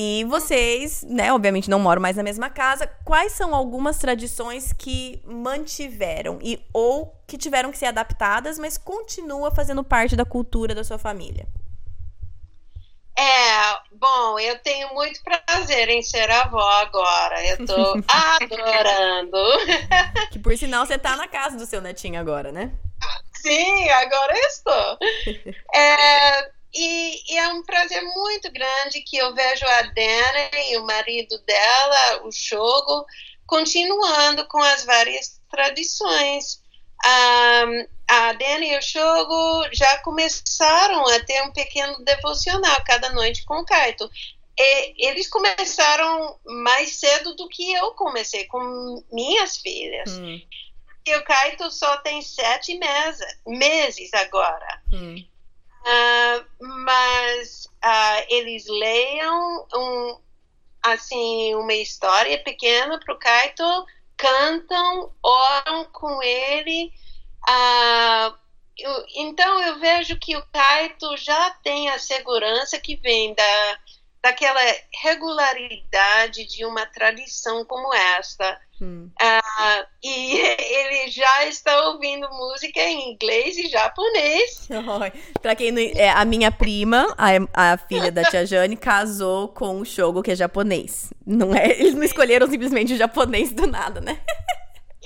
E 0.02 0.24
vocês, 0.30 1.04
né, 1.04 1.34
obviamente 1.34 1.70
não 1.70 1.78
moram 1.78 2.02
mais 2.02 2.16
na 2.16 2.24
mesma 2.24 2.50
casa. 2.50 2.88
Quais 3.04 3.34
são 3.34 3.54
algumas 3.54 3.98
tradições 3.98 4.72
que 4.72 5.22
mantiveram 5.26 6.40
e 6.42 6.66
ou 6.72 7.22
que 7.28 7.38
tiveram 7.38 7.70
que 7.70 7.78
ser 7.78 7.88
adaptadas, 7.88 8.58
mas 8.58 8.78
continua 8.78 9.52
fazendo 9.52 9.84
parte 9.84 10.16
da 10.16 10.24
cultura 10.24 10.74
da 10.74 10.86
sua 10.86 10.98
família? 10.98 11.46
É, 13.14 13.78
bom, 13.92 14.40
eu 14.40 14.58
tenho 14.60 14.94
muito 14.94 15.20
prazer 15.22 15.90
em 15.90 16.02
ser 16.02 16.32
avó 16.32 16.70
agora. 16.80 17.46
Eu 17.46 17.66
tô 17.66 18.02
adorando. 18.08 19.38
Que 20.32 20.40
por 20.40 20.58
sinal 20.58 20.86
você 20.86 20.98
tá 20.98 21.18
na 21.18 21.28
casa 21.28 21.58
do 21.58 21.66
seu 21.66 21.82
netinho 21.82 22.18
agora, 22.18 22.54
né? 22.54 22.72
Sim, 23.34 23.90
agora 23.90 24.34
eu 24.34 24.48
estou. 24.48 24.98
É, 25.76 26.52
e, 26.74 27.34
e, 27.34 27.38
é 27.38 27.48
um 27.50 27.64
prazer 27.64 28.04
muito 28.04 28.52
grande 28.52 29.02
que 29.02 29.18
eu 29.18 29.34
vejo 29.34 29.66
a 29.66 29.82
Dana 29.82 30.50
e 30.70 30.78
o 30.78 30.86
marido 30.86 31.38
dela, 31.40 32.28
o 32.28 32.32
Shogo, 32.32 33.06
continuando 33.48 34.48
com 34.48 34.62
as 34.62 34.84
várias 34.86 35.42
tradições. 35.50 36.62
Um, 37.04 37.88
a 38.08 38.34
Dana 38.34 38.66
e 38.66 38.78
o 38.78 38.82
Shogo 38.82 39.68
já 39.72 39.98
começaram 40.00 41.08
a 41.08 41.20
ter 41.24 41.42
um 41.44 41.52
pequeno 41.52 42.04
devocional 42.04 42.84
cada 42.86 43.12
noite 43.14 43.44
com 43.46 43.60
o 43.60 43.66
Kaito. 43.66 44.10
E, 44.58 45.08
eles 45.08 45.28
começaram 45.28 46.38
mais 46.46 46.98
cedo 46.98 47.36
do 47.36 47.48
que 47.48 47.74
eu 47.74 47.92
comecei 47.92 48.46
com 48.46 49.04
minhas 49.12 49.58
filhas. 49.58 50.12
Hum. 50.12 50.40
E 51.06 51.16
o 51.16 51.24
Kaito 51.24 51.72
só 51.72 51.98
tem 51.98 52.22
sete 52.22 52.80
meses 53.48 54.14
agora. 54.14 54.82
Hum. 54.94 55.26
Uh, 55.82 56.68
mas 56.86 57.66
uh, 57.84 58.26
eles 58.30 58.66
leiam 58.68 59.68
um, 59.74 60.20
assim 60.84 61.56
uma 61.56 61.74
história 61.74 62.42
pequena 62.44 63.00
para 63.00 63.14
o 63.14 63.18
Kaito, 63.18 63.86
cantam, 64.18 65.14
oram 65.24 65.86
com 65.86 66.22
ele. 66.22 66.92
Uh, 67.48 68.38
eu, 68.78 69.06
então 69.16 69.62
eu 69.62 69.80
vejo 69.80 70.18
que 70.18 70.36
o 70.36 70.46
Kaito 70.52 71.18
já 71.18 71.52
tem 71.64 71.90
a 71.90 72.00
segurança 72.00 72.80
que 72.80 72.96
vem 72.98 73.34
da, 73.34 73.80
daquela 74.22 74.60
regularidade 75.02 76.46
de 76.46 76.66
uma 76.66 76.86
tradição 76.86 77.64
como 77.66 77.94
esta. 77.94 78.60
Hum. 78.82 79.10
Uh, 79.22 79.88
e 80.04 80.38
ele 80.60 81.10
já 81.10 81.46
está 81.46 81.90
ouvindo 81.90 82.30
música 82.30 82.80
em 82.80 83.12
inglês 83.12 83.58
e 83.58 83.68
japonês. 83.68 84.68
Para 85.42 85.56
quem 85.56 85.72
não, 85.72 85.82
é 85.82 86.10
a 86.10 86.26
minha 86.26 86.52
prima, 86.52 87.14
a, 87.18 87.74
a 87.74 87.78
filha 87.78 88.12
da 88.12 88.24
tia 88.24 88.46
Jane, 88.46 88.76
casou 88.76 89.50
com 89.50 89.80
o 89.80 89.86
Shogo 89.86 90.22
que 90.22 90.32
é 90.32 90.36
japonês. 90.36 91.14
Não 91.26 91.54
é, 91.54 91.70
eles 91.72 91.94
não 91.94 92.04
escolheram 92.04 92.48
simplesmente 92.48 92.94
o 92.94 92.98
japonês 92.98 93.52
do 93.52 93.68
nada, 93.68 94.02
né? 94.02 94.22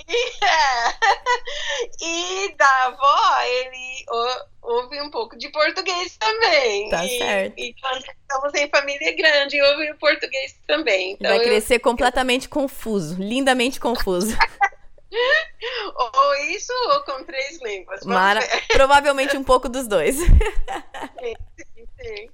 É. 0.06 0.94
E 2.00 2.54
da 2.56 2.84
avó, 2.86 3.40
ele 3.42 4.04
ouve 4.64 5.00
um 5.00 5.10
pouco 5.10 5.36
de 5.36 5.48
português 5.50 6.16
também. 6.16 6.88
Tá 6.88 7.04
e, 7.04 7.18
certo. 7.18 7.58
E 7.58 7.74
quando 7.80 8.04
estamos 8.04 8.54
em 8.54 8.68
família 8.68 9.14
grande, 9.14 9.62
ouve 9.62 9.90
o 9.90 9.98
português 9.98 10.56
também. 10.66 11.12
Então 11.12 11.30
Vai 11.30 11.40
crescer 11.40 11.76
eu... 11.76 11.80
completamente 11.80 12.48
confuso, 12.48 13.16
lindamente 13.20 13.78
confuso. 13.78 14.36
ou 15.94 16.34
isso 16.50 16.72
ou 16.90 17.02
com 17.04 17.24
três 17.24 17.60
línguas. 17.62 18.04
Mara... 18.04 18.40
Provavelmente 18.72 19.36
um 19.36 19.44
pouco 19.44 19.68
dos 19.68 19.86
dois. 19.86 20.16
sim, 21.20 21.34
sim, 21.56 21.86
sim. 22.00 22.30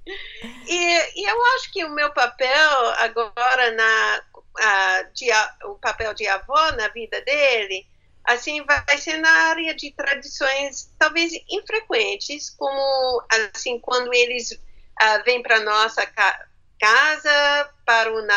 E, 0.67 1.21
e 1.21 1.29
eu 1.29 1.45
acho 1.55 1.71
que 1.71 1.83
o 1.83 1.89
meu 1.89 2.11
papel 2.13 2.89
agora 2.97 3.71
na 3.71 4.23
a, 4.59 5.03
de, 5.13 5.27
o 5.65 5.75
papel 5.75 6.13
de 6.13 6.27
avó 6.27 6.71
na 6.73 6.87
vida 6.89 7.21
dele, 7.21 7.87
assim, 8.25 8.63
vai 8.63 8.97
ser 8.97 9.17
na 9.17 9.29
área 9.29 9.73
de 9.75 9.91
tradições 9.91 10.91
talvez 10.97 11.31
infrequentes, 11.49 12.49
como, 12.49 13.23
assim, 13.53 13.79
quando 13.79 14.13
eles 14.13 14.51
uh, 14.51 15.23
vêm 15.25 15.41
para 15.41 15.59
nossa 15.61 16.05
ca 16.05 16.47
casa 16.79 17.69
para, 17.85 18.11
o 18.11 18.27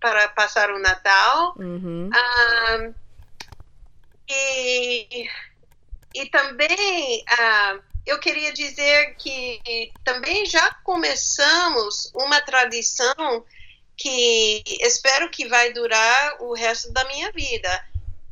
para 0.00 0.28
passar 0.28 0.70
o 0.70 0.78
Natal. 0.78 1.54
Uhum. 1.58 2.08
Uh, 2.08 2.94
e, 4.30 5.28
e 6.14 6.26
também 6.30 7.24
uh, 7.24 7.82
eu 8.06 8.18
queria 8.18 8.52
dizer 8.52 9.16
que 9.16 9.92
também 10.04 10.46
já 10.46 10.70
começamos 10.82 12.10
uma 12.14 12.40
tradição 12.40 13.44
que 13.96 14.62
espero 14.80 15.28
que 15.28 15.48
vai 15.48 15.72
durar 15.72 16.36
o 16.40 16.54
resto 16.54 16.92
da 16.92 17.04
minha 17.04 17.32
vida. 17.32 17.84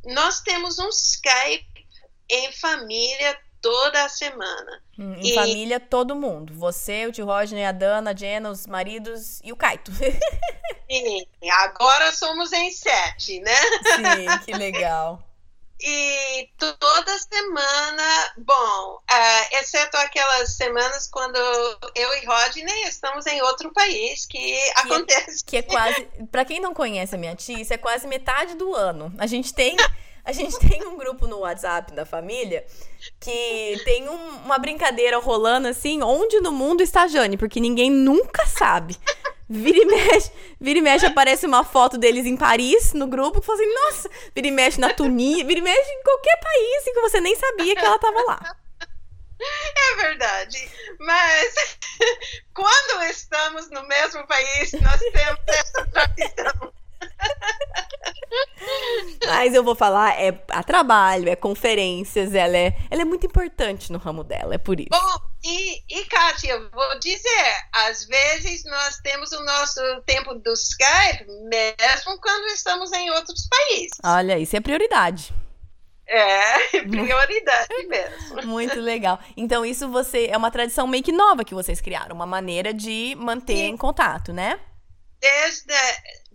Nós 0.07 0.41
temos 0.41 0.79
um 0.79 0.89
Skype 0.89 1.87
em 2.31 2.53
família 2.53 3.39
toda 3.61 4.05
a 4.05 4.09
semana. 4.09 4.83
Hum, 4.99 5.15
em 5.15 5.33
e... 5.33 5.35
família, 5.35 5.81
todo 5.81 6.15
mundo. 6.15 6.55
Você, 6.55 7.07
o 7.07 7.13
tio 7.13 7.27
Rodney, 7.27 7.65
a 7.65 7.73
Dana, 7.73 8.11
a 8.11 8.17
Jenna, 8.17 8.51
os 8.51 8.67
maridos 8.67 9.41
e 9.43 9.53
o 9.53 9.57
Kaito. 9.57 9.91
Sim, 10.89 11.27
agora 11.51 12.13
somos 12.13 12.53
em 12.53 12.71
sete, 12.71 13.41
né? 13.41 13.57
Sim, 13.97 14.45
que 14.45 14.53
legal. 14.53 15.26
E 15.79 16.49
toda 16.57 17.18
semana, 17.18 18.33
bom, 18.39 18.99
uh, 18.99 19.57
exceto 19.61 19.97
aquelas 19.99 20.57
semanas 20.57 21.07
quando 21.07 21.37
eu 21.95 22.14
e 22.14 22.27
Rodney 22.27 22.85
estamos 22.85 23.27
em 23.27 23.43
outro 23.43 23.70
país, 23.72 24.24
que, 24.24 24.39
que 24.39 24.55
é 24.55 24.72
acontece. 24.81 25.45
Que 25.45 25.57
é 25.59 25.62
quase. 25.62 26.09
Para 26.33 26.45
quem 26.47 26.61
não 26.61 26.72
conhece 26.72 27.14
a 27.14 27.18
minha 27.18 27.35
tia, 27.35 27.61
isso 27.61 27.74
é 27.74 27.79
quase 27.79 28.07
metade 28.07 28.55
do 28.55 28.74
ano. 28.74 29.12
A 29.18 29.27
gente 29.27 29.53
tem. 29.53 29.77
A 30.24 30.33
gente 30.33 30.59
tem 30.59 30.85
um 30.85 30.97
grupo 30.97 31.29
no 31.29 31.39
WhatsApp 31.39 31.93
da 31.93 32.05
família 32.05 32.66
que 33.20 33.81
tem 33.85 34.09
um, 34.09 34.29
uma 34.45 34.59
brincadeira 34.59 35.18
rolando 35.18 35.68
assim, 35.68 36.03
onde 36.03 36.41
no 36.41 36.51
mundo 36.51 36.83
está 36.83 37.03
a 37.03 37.07
Jane, 37.07 37.37
porque 37.37 37.61
ninguém 37.61 37.89
nunca 37.91 38.45
sabe. 38.45 38.99
Vira 39.49 39.79
e 39.79 39.85
mexe, 39.85 40.33
vira 40.61 40.79
e 40.81 40.83
mexe, 40.83 41.07
aparece 41.07 41.47
uma 41.47 41.65
foto 41.65 41.97
deles 41.97 42.27
em 42.27 42.37
Paris, 42.37 42.93
no 42.93 43.07
grupo, 43.07 43.41
que 43.41 43.47
fala 43.47 43.59
assim, 43.61 43.75
nossa, 43.75 44.11
vira 44.35 44.49
e 44.49 44.51
mexe 44.51 44.81
na 44.81 44.93
Tunísia, 44.93 45.45
vira 45.45 45.61
e 45.61 45.63
mexe 45.63 45.91
em 45.91 46.03
qualquer 46.03 46.37
país 46.41 46.85
que 46.85 47.01
você 47.01 47.21
nem 47.21 47.37
sabia 47.37 47.77
que 47.77 47.85
ela 47.85 47.99
tava 47.99 48.23
lá. 48.23 48.57
É 49.39 49.97
verdade, 49.97 50.71
mas 50.99 51.55
quando 52.55 53.03
estamos 53.03 53.71
no 53.71 53.87
mesmo 53.87 54.27
país, 54.27 54.73
nós 54.81 54.99
temos 54.99 55.41
essa 55.47 55.87
tradição. 55.89 56.73
Mas 59.27 59.55
eu 59.55 59.63
vou 59.63 59.75
falar, 59.75 60.21
é 60.21 60.39
a 60.49 60.63
trabalho, 60.63 61.29
é 61.29 61.37
conferências, 61.37 62.35
ela 62.35 62.57
é, 62.57 62.77
ela 62.91 63.03
é 63.03 63.05
muito 63.05 63.27
importante 63.27 63.93
no 63.93 63.99
ramo 63.99 64.25
dela, 64.25 64.55
é 64.55 64.59
por 64.59 64.79
isso. 64.79 64.91
Bom, 64.91 65.21
e, 65.45 65.83
e 65.89 66.05
Kátia, 66.07 66.53
eu 66.53 66.71
vou 66.71 66.99
dizer, 66.99 67.57
às 67.73 68.05
vezes 68.05 68.65
nós 68.65 68.99
temos 68.99 69.33
o 69.33 69.45
nosso 69.45 69.81
tempo 70.05 70.35
do 70.35 70.53
Skype, 70.53 71.27
mesmo 71.49 72.21
quando 72.21 72.47
estamos 72.47 72.93
em 72.93 73.11
outros 73.11 73.49
países. 73.49 73.99
Olha, 74.05 74.39
isso 74.39 74.57
é 74.57 74.61
prioridade. 74.61 75.35
É, 76.09 76.81
prioridade 76.89 77.87
mesmo. 77.89 78.43
Muito 78.47 78.81
legal. 78.81 79.19
Então, 79.37 79.65
isso 79.65 79.89
você 79.89 80.27
é 80.27 80.37
uma 80.37 80.51
tradição 80.51 80.87
meio 80.87 81.03
que 81.03 81.13
nova 81.13 81.45
que 81.45 81.55
vocês 81.55 81.81
criaram, 81.81 82.15
uma 82.15 82.27
maneira 82.27 82.73
de 82.73 83.15
manter 83.19 83.57
Sim. 83.57 83.67
em 83.71 83.77
contato, 83.77 84.33
né? 84.33 84.61
Desde, 85.21 85.75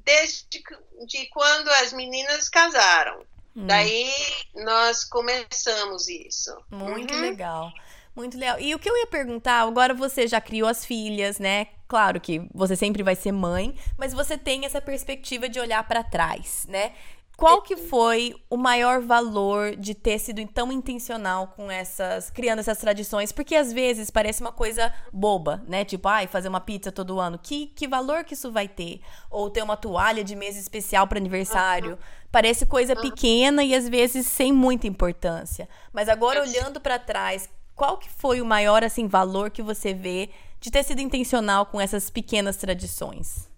desde 0.05 0.63
de 1.05 1.25
quando 1.27 1.69
as 1.69 1.93
meninas 1.93 2.49
casaram. 2.49 3.25
Hum. 3.55 3.67
Daí 3.67 4.09
nós 4.55 5.03
começamos 5.03 6.07
isso. 6.07 6.55
Muito 6.69 7.13
uhum. 7.13 7.21
legal. 7.21 7.71
Muito 8.15 8.37
legal. 8.37 8.59
E 8.59 8.75
o 8.75 8.79
que 8.79 8.89
eu 8.89 8.97
ia 8.97 9.07
perguntar, 9.07 9.61
agora 9.61 9.93
você 9.93 10.27
já 10.27 10.41
criou 10.41 10.67
as 10.67 10.85
filhas, 10.85 11.39
né? 11.39 11.67
Claro 11.87 12.19
que 12.19 12.47
você 12.53 12.75
sempre 12.75 13.03
vai 13.03 13.15
ser 13.15 13.31
mãe, 13.31 13.75
mas 13.97 14.13
você 14.13 14.37
tem 14.37 14.65
essa 14.65 14.81
perspectiva 14.81 15.47
de 15.47 15.59
olhar 15.59 15.85
para 15.87 16.03
trás, 16.03 16.65
né? 16.67 16.93
Qual 17.41 17.61
que 17.63 17.75
foi 17.75 18.35
o 18.51 18.55
maior 18.55 19.01
valor 19.01 19.75
de 19.75 19.95
ter 19.95 20.19
sido 20.19 20.45
tão 20.47 20.71
intencional 20.71 21.47
com 21.47 21.71
essas, 21.71 22.29
criando 22.29 22.59
essas 22.59 22.77
tradições? 22.77 23.31
Porque 23.31 23.55
às 23.55 23.73
vezes 23.73 24.11
parece 24.11 24.41
uma 24.41 24.51
coisa 24.51 24.93
boba, 25.11 25.63
né? 25.67 25.83
Tipo, 25.83 26.07
ai, 26.07 26.27
fazer 26.27 26.49
uma 26.49 26.61
pizza 26.61 26.91
todo 26.91 27.19
ano. 27.19 27.39
Que, 27.41 27.65
que 27.65 27.87
valor 27.87 28.23
que 28.23 28.35
isso 28.35 28.51
vai 28.51 28.67
ter? 28.67 29.01
Ou 29.29 29.49
ter 29.49 29.63
uma 29.63 29.75
toalha 29.75 30.23
de 30.23 30.35
mesa 30.35 30.59
especial 30.59 31.07
para 31.07 31.17
aniversário. 31.17 31.97
Parece 32.31 32.65
coisa 32.65 32.95
pequena 32.95 33.63
e 33.63 33.73
às 33.73 33.89
vezes 33.89 34.27
sem 34.27 34.53
muita 34.53 34.85
importância. 34.85 35.67
Mas 35.91 36.07
agora 36.09 36.41
olhando 36.41 36.79
para 36.79 36.99
trás, 36.99 37.49
qual 37.75 37.97
que 37.97 38.09
foi 38.09 38.39
o 38.39 38.45
maior 38.45 38.83
assim 38.83 39.07
valor 39.07 39.49
que 39.49 39.63
você 39.63 39.95
vê 39.95 40.29
de 40.59 40.69
ter 40.69 40.83
sido 40.83 41.01
intencional 41.01 41.65
com 41.65 41.81
essas 41.81 42.09
pequenas 42.11 42.55
tradições? 42.55 43.50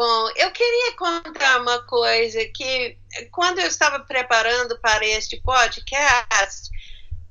Bom, 0.00 0.30
eu 0.34 0.50
queria 0.50 0.96
contar 0.96 1.60
uma 1.60 1.82
coisa 1.82 2.42
que 2.56 2.96
quando 3.30 3.58
eu 3.58 3.66
estava 3.66 4.00
preparando 4.00 4.80
para 4.80 5.04
este 5.04 5.38
podcast, 5.42 6.70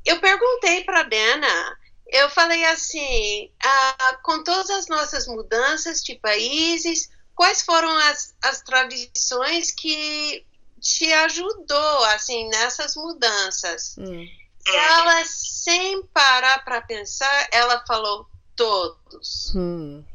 eu 0.06 0.20
perguntei 0.20 0.84
para 0.84 1.00
a 1.00 1.04
Dana, 1.04 1.80
eu 2.10 2.30
falei 2.30 2.64
assim, 2.66 3.52
ah, 3.60 4.20
com 4.22 4.44
todas 4.44 4.70
as 4.70 4.88
nossas 4.88 5.26
mudanças 5.26 6.04
de 6.04 6.14
países, 6.14 7.10
quais 7.34 7.64
foram 7.64 7.90
as, 7.90 8.36
as 8.44 8.62
tradições 8.62 9.72
que 9.72 10.46
te 10.80 11.12
ajudou 11.12 12.04
assim 12.14 12.50
nessas 12.50 12.96
mudanças? 12.96 13.96
Hum. 13.98 14.28
Ela 14.68 15.26
sem 15.26 16.04
parar 16.14 16.64
para 16.64 16.84
pensar, 16.84 17.48
ela 17.52 17.84
falou 17.88 18.30
todos. 18.56 19.56
Hum. 19.56 20.06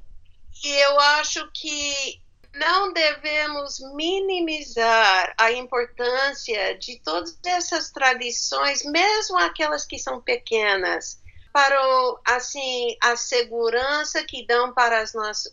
E 0.62 0.68
eu 0.68 1.00
acho 1.00 1.50
que 1.52 2.22
não 2.54 2.92
devemos 2.92 3.78
minimizar 3.94 5.34
a 5.38 5.52
importância 5.52 6.78
de 6.78 7.00
todas 7.00 7.38
essas 7.44 7.90
tradições, 7.90 8.84
mesmo 8.84 9.38
aquelas 9.38 9.84
que 9.84 9.98
são 9.98 10.20
pequenas, 10.20 11.20
para 11.52 11.80
o, 11.80 12.20
assim 12.26 12.96
a 13.02 13.16
segurança 13.16 14.24
que 14.24 14.46
dão 14.46 14.72
para 14.72 15.04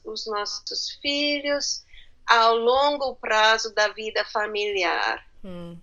os 0.04 0.26
nossos 0.28 0.92
filhos 1.02 1.84
ao 2.28 2.56
longo 2.56 3.16
prazo 3.16 3.74
da 3.74 3.90
vida 3.90 4.24
familiar. 4.26 5.26
Hum. 5.44 5.78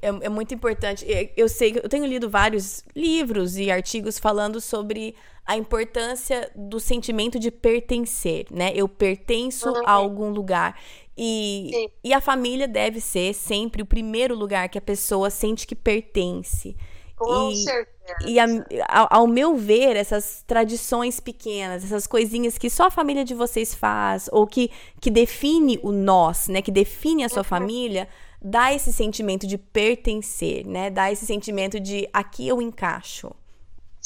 É, 0.00 0.08
é, 0.08 0.28
muito 0.28 0.52
importante. 0.54 1.06
Eu 1.36 1.48
sei, 1.48 1.80
eu 1.82 1.88
tenho 1.88 2.04
lido 2.04 2.28
vários 2.28 2.82
livros 2.94 3.56
e 3.56 3.70
artigos 3.70 4.18
falando 4.18 4.60
sobre 4.60 5.16
a 5.46 5.56
importância 5.56 6.50
do 6.56 6.80
sentimento 6.80 7.38
de 7.38 7.52
pertencer, 7.52 8.46
né? 8.50 8.72
Eu 8.74 8.88
pertenço 8.88 9.68
uhum. 9.68 9.82
a 9.86 9.92
algum 9.92 10.30
lugar. 10.30 10.78
E, 11.16 11.88
e 12.02 12.12
a 12.12 12.20
família 12.20 12.66
deve 12.66 13.00
ser 13.00 13.32
sempre 13.32 13.80
o 13.80 13.86
primeiro 13.86 14.34
lugar 14.34 14.68
que 14.68 14.76
a 14.76 14.82
pessoa 14.82 15.30
sente 15.30 15.66
que 15.66 15.74
pertence. 15.76 16.76
Com 17.16 17.50
e, 17.50 17.56
certeza. 17.56 17.96
E 18.26 18.38
a, 18.38 18.46
a, 18.88 19.16
ao 19.16 19.26
meu 19.26 19.56
ver, 19.56 19.96
essas 19.96 20.44
tradições 20.46 21.20
pequenas, 21.20 21.84
essas 21.84 22.06
coisinhas 22.06 22.58
que 22.58 22.68
só 22.68 22.86
a 22.86 22.90
família 22.90 23.24
de 23.24 23.34
vocês 23.34 23.74
faz, 23.74 24.28
ou 24.32 24.46
que, 24.46 24.70
que 25.00 25.10
define 25.10 25.78
o 25.82 25.92
nós, 25.92 26.48
né? 26.48 26.60
Que 26.60 26.72
define 26.72 27.24
a 27.24 27.28
sua 27.28 27.38
uhum. 27.38 27.44
família, 27.44 28.08
dá 28.42 28.74
esse 28.74 28.92
sentimento 28.92 29.46
de 29.46 29.56
pertencer, 29.56 30.66
né? 30.66 30.90
Dá 30.90 31.10
esse 31.10 31.24
sentimento 31.24 31.78
de 31.78 32.08
aqui 32.12 32.46
eu 32.46 32.60
encaixo. 32.60 33.30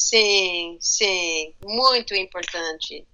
Sim, 0.01 0.79
sim, 0.81 1.53
muito 1.63 2.15
importante. 2.15 3.07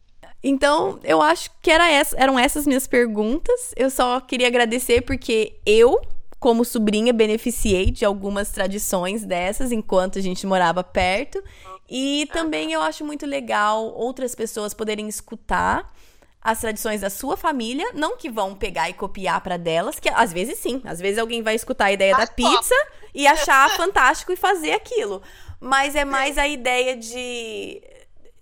Então, 0.43 1.01
eu 1.03 1.21
acho 1.21 1.51
que 1.61 1.69
era 1.69 1.91
essa, 1.91 2.17
eram 2.17 2.39
essas 2.39 2.65
minhas 2.65 2.87
perguntas. 2.87 3.75
Eu 3.77 3.91
só 3.91 4.21
queria 4.21 4.47
agradecer 4.47 5.01
porque 5.03 5.59
eu, 5.67 6.01
como 6.39 6.65
sobrinha, 6.65 7.13
beneficiei 7.13 7.91
de 7.91 8.05
algumas 8.05 8.53
tradições 8.53 9.25
dessas 9.25 9.73
enquanto 9.73 10.21
a 10.21 10.23
gente 10.23 10.47
morava 10.47 10.85
perto. 10.85 11.43
E 11.91 12.29
também 12.33 12.73
eu 12.73 12.81
acho 12.81 13.05
muito 13.05 13.27
legal 13.27 13.93
outras 13.93 14.37
pessoas 14.37 14.73
poderem 14.73 15.09
escutar 15.09 15.93
as 16.41 16.61
tradições 16.61 17.01
da 17.01 17.11
sua 17.11 17.37
família, 17.37 17.91
não 17.95 18.17
que 18.17 18.31
vão 18.31 18.55
pegar 18.55 18.89
e 18.89 18.95
copiar 18.95 19.41
para 19.41 19.57
delas, 19.57 19.99
que 19.99 20.09
às 20.09 20.33
vezes 20.33 20.61
sim, 20.61 20.81
às 20.85 21.01
vezes 21.01 21.19
alguém 21.19 21.43
vai 21.43 21.57
escutar 21.57 21.87
a 21.87 21.93
ideia 21.93 22.17
da 22.17 22.29
pizza 22.29 22.75
e 23.13 23.27
achar 23.27 23.69
fantástico 23.77 24.31
e 24.31 24.37
fazer 24.37 24.71
aquilo 24.71 25.21
mas 25.61 25.95
é 25.95 26.05
mais 26.05 26.39
a 26.39 26.47
ideia 26.47 26.97
de, 26.97 27.83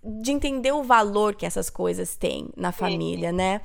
de 0.02 0.32
entender 0.32 0.72
o 0.72 0.82
valor 0.82 1.34
que 1.34 1.46
essas 1.46 1.70
coisas 1.70 2.16
têm 2.16 2.48
na 2.56 2.72
família, 2.72 3.32
né? 3.32 3.60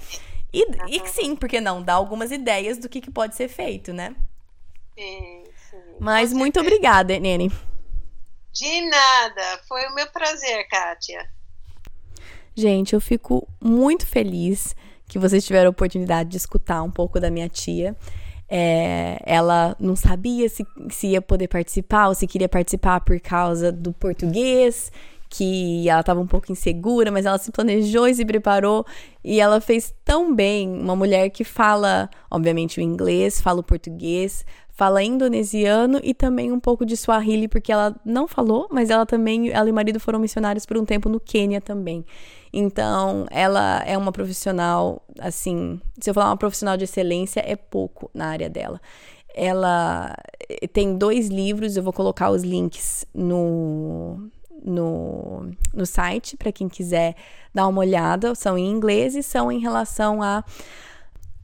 E, 0.54 0.66
e 0.88 1.08
sim, 1.08 1.36
porque 1.36 1.62
não, 1.62 1.82
dá 1.82 1.94
algumas 1.94 2.32
ideias 2.32 2.78
do 2.78 2.90
que, 2.90 3.02
que 3.02 3.12
pode 3.12 3.36
ser 3.36 3.48
feito, 3.48 3.94
né? 3.94 4.16
Sim, 4.98 5.44
sim. 5.70 5.78
Mas 6.00 6.34
muito 6.34 6.60
obrigada, 6.60 7.18
Nene. 7.20 7.52
De 8.52 8.82
nada, 8.82 9.62
foi 9.68 9.86
o 9.88 9.94
meu 9.94 10.08
prazer, 10.08 10.68
Kátia. 10.68 11.30
Gente, 12.56 12.94
eu 12.94 13.00
fico 13.00 13.48
muito 13.62 14.06
feliz 14.06 14.76
que 15.08 15.20
vocês 15.20 15.46
tiveram 15.46 15.68
a 15.68 15.72
oportunidade 15.72 16.30
de 16.30 16.38
escutar 16.38 16.84
um 16.84 16.92
pouco 16.92 17.20
da 17.20 17.30
minha 17.30 17.48
tia. 17.48 17.96
É, 18.50 19.22
ela 19.26 19.76
não 19.80 19.96
sabia 19.96 20.50
se, 20.50 20.66
se 20.90 21.08
ia 21.08 21.22
poder 21.22 21.48
participar 21.48 22.08
ou 22.08 22.16
se 22.16 22.26
queria 22.26 22.50
participar 22.50 23.02
por 23.02 23.20
causa 23.20 23.72
do 23.72 23.94
português, 23.94 24.92
que 25.30 25.88
ela 25.88 26.00
estava 26.00 26.20
um 26.20 26.26
pouco 26.26 26.52
insegura, 26.52 27.12
mas 27.12 27.26
ela 27.26 27.38
se 27.38 27.52
planejou 27.52 28.08
e 28.08 28.16
se 28.16 28.26
preparou 28.26 28.86
e 29.24 29.40
ela 29.40 29.62
fez 29.62 29.94
tão 30.04 30.34
bem. 30.34 30.68
Uma 30.68 30.96
mulher 30.96 31.30
que 31.30 31.44
fala, 31.44 32.10
obviamente, 32.32 32.80
o 32.80 32.82
inglês, 32.82 33.40
fala 33.40 33.60
o 33.60 33.64
português, 33.64 34.44
fala 34.80 35.04
indonesiano 35.04 36.00
e 36.02 36.14
também 36.14 36.52
um 36.52 36.60
pouco 36.60 36.86
de 36.86 36.98
Swahili, 36.98 37.48
porque 37.48 37.72
ela 37.72 37.96
não 38.04 38.28
falou, 38.28 38.68
mas 38.72 38.90
ela 38.90 39.06
também, 39.06 39.50
ela 39.52 39.68
e 39.68 39.72
o 39.72 39.76
marido 39.76 40.00
foram 40.00 40.18
missionários 40.18 40.66
por 40.66 40.78
um 40.78 40.86
tempo 40.86 41.10
no 41.10 41.20
Quênia 41.20 41.62
também. 41.62 42.04
Então, 42.52 43.26
ela 43.30 43.84
é 43.86 43.98
uma 43.98 44.12
profissional, 44.12 45.02
assim, 45.20 45.80
se 46.00 46.10
eu 46.10 46.14
falar 46.14 46.28
uma 46.28 46.38
profissional 46.38 46.76
de 46.76 46.84
excelência, 46.86 47.44
é 47.46 47.56
pouco 47.56 48.10
na 48.14 48.28
área 48.28 48.50
dela. 48.50 48.82
Ela 49.36 50.16
eh, 50.50 50.68
tem 50.68 50.98
dois 50.98 51.28
livros, 51.28 51.78
eu 51.78 51.84
vou 51.84 51.94
colocar 51.94 52.32
os 52.32 52.44
links 52.44 53.06
no, 53.14 54.30
no, 54.64 55.52
no 55.74 55.86
site 55.86 56.36
para 56.36 56.52
quem 56.52 56.68
quiser 56.68 57.16
dar 57.54 57.68
uma 57.68 57.82
olhada. 57.82 58.34
São 58.34 58.58
em 58.58 58.70
inglês 58.70 59.16
e 59.16 59.22
são 59.22 59.52
em 59.52 59.60
relação 59.60 60.22
à 60.24 60.44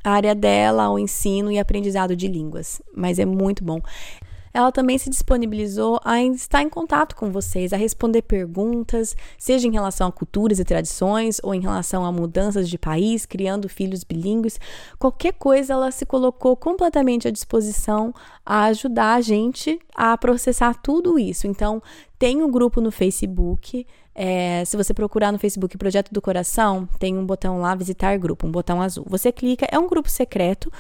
área 0.03 0.34
dela, 0.34 0.86
ao 0.86 0.97
ensino 0.97 1.51
e 1.51 1.60
aprendizado 1.60 2.16
de 2.16 2.28
línguas. 2.28 2.82
Mas 2.95 3.20
é 3.20 3.26
muito 3.26 3.64
bom 3.64 3.80
ela 4.56 4.72
também 4.72 4.97
se 4.97 5.10
disponibilizou 5.10 5.99
a 6.01 6.24
estar 6.24 6.62
em 6.62 6.70
contato 6.70 7.14
com 7.14 7.30
vocês, 7.30 7.74
a 7.74 7.78
responder 7.78 8.22
perguntas, 8.22 9.14
seja 9.38 9.68
em 9.68 9.72
relação 9.74 10.08
a 10.08 10.12
culturas 10.14 10.60
e 10.60 10.64
tradições 10.64 11.41
ou 11.43 11.53
em 11.53 11.60
relação 11.60 12.06
a 12.06 12.12
mudanças 12.12 12.70
de 12.70 12.78
país, 12.78 13.26
criando 13.26 13.68
filhos 13.68 14.06
bilíngues. 14.06 14.58
Qualquer 14.97 15.34
coisa, 15.34 15.74
ela 15.74 15.91
se 15.91 16.06
colocou 16.06 16.56
completamente 16.56 17.28
à 17.28 17.32
disposição 17.32 18.14
a 18.45 18.64
ajudar 18.68 19.16
a 19.16 19.22
gente 19.22 19.78
a 19.93 20.18
processar 20.18 20.74
tudo 20.82 21.20
isso. 21.20 21.47
Então, 21.47 21.84
tem 22.18 22.41
um 22.41 22.49
grupo 22.49 22.80
no 22.80 22.91
Facebook. 22.91 23.86
É, 24.18 24.64
se 24.64 24.78
você 24.78 24.93
procurar 24.93 25.34
no 25.34 25.38
Facebook 25.38 25.78
Projeto 25.78 26.14
do 26.14 26.22
Coração, 26.22 26.88
tem 26.97 27.18
um 27.18 27.26
botão 27.26 27.60
lá, 27.60 27.76
visitar 27.76 28.18
grupo, 28.18 28.47
um 28.47 28.51
botão 28.51 28.82
azul. 28.82 29.06
Você 29.10 29.34
clica, 29.34 29.68
é 29.70 29.78
um 29.78 29.89
grupo 29.89 30.10
secreto 30.10 30.72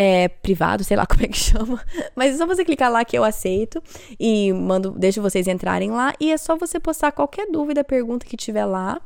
é, 0.00 0.28
privado, 0.28 0.84
sei 0.84 0.96
lá 0.96 1.04
como 1.10 1.24
é 1.24 1.26
que 1.26 1.36
chama. 1.36 1.82
Mas 2.14 2.34
é 2.34 2.38
só 2.38 2.46
você 2.46 2.64
clicar 2.64 2.90
lá 2.90 3.04
que 3.04 3.18
eu 3.18 3.24
aceito 3.24 3.82
e 4.18 4.52
mando, 4.52 4.92
deixo 4.92 5.20
vocês 5.20 5.48
entrarem 5.48 5.90
lá. 5.90 6.14
E 6.20 6.30
é 6.30 6.38
só 6.38 6.56
você 6.56 6.78
postar 6.78 7.10
qualquer 7.10 7.50
dúvida, 7.50 7.82
pergunta 7.82 8.24
que 8.24 8.36
tiver 8.36 8.64
lá. 8.64 9.00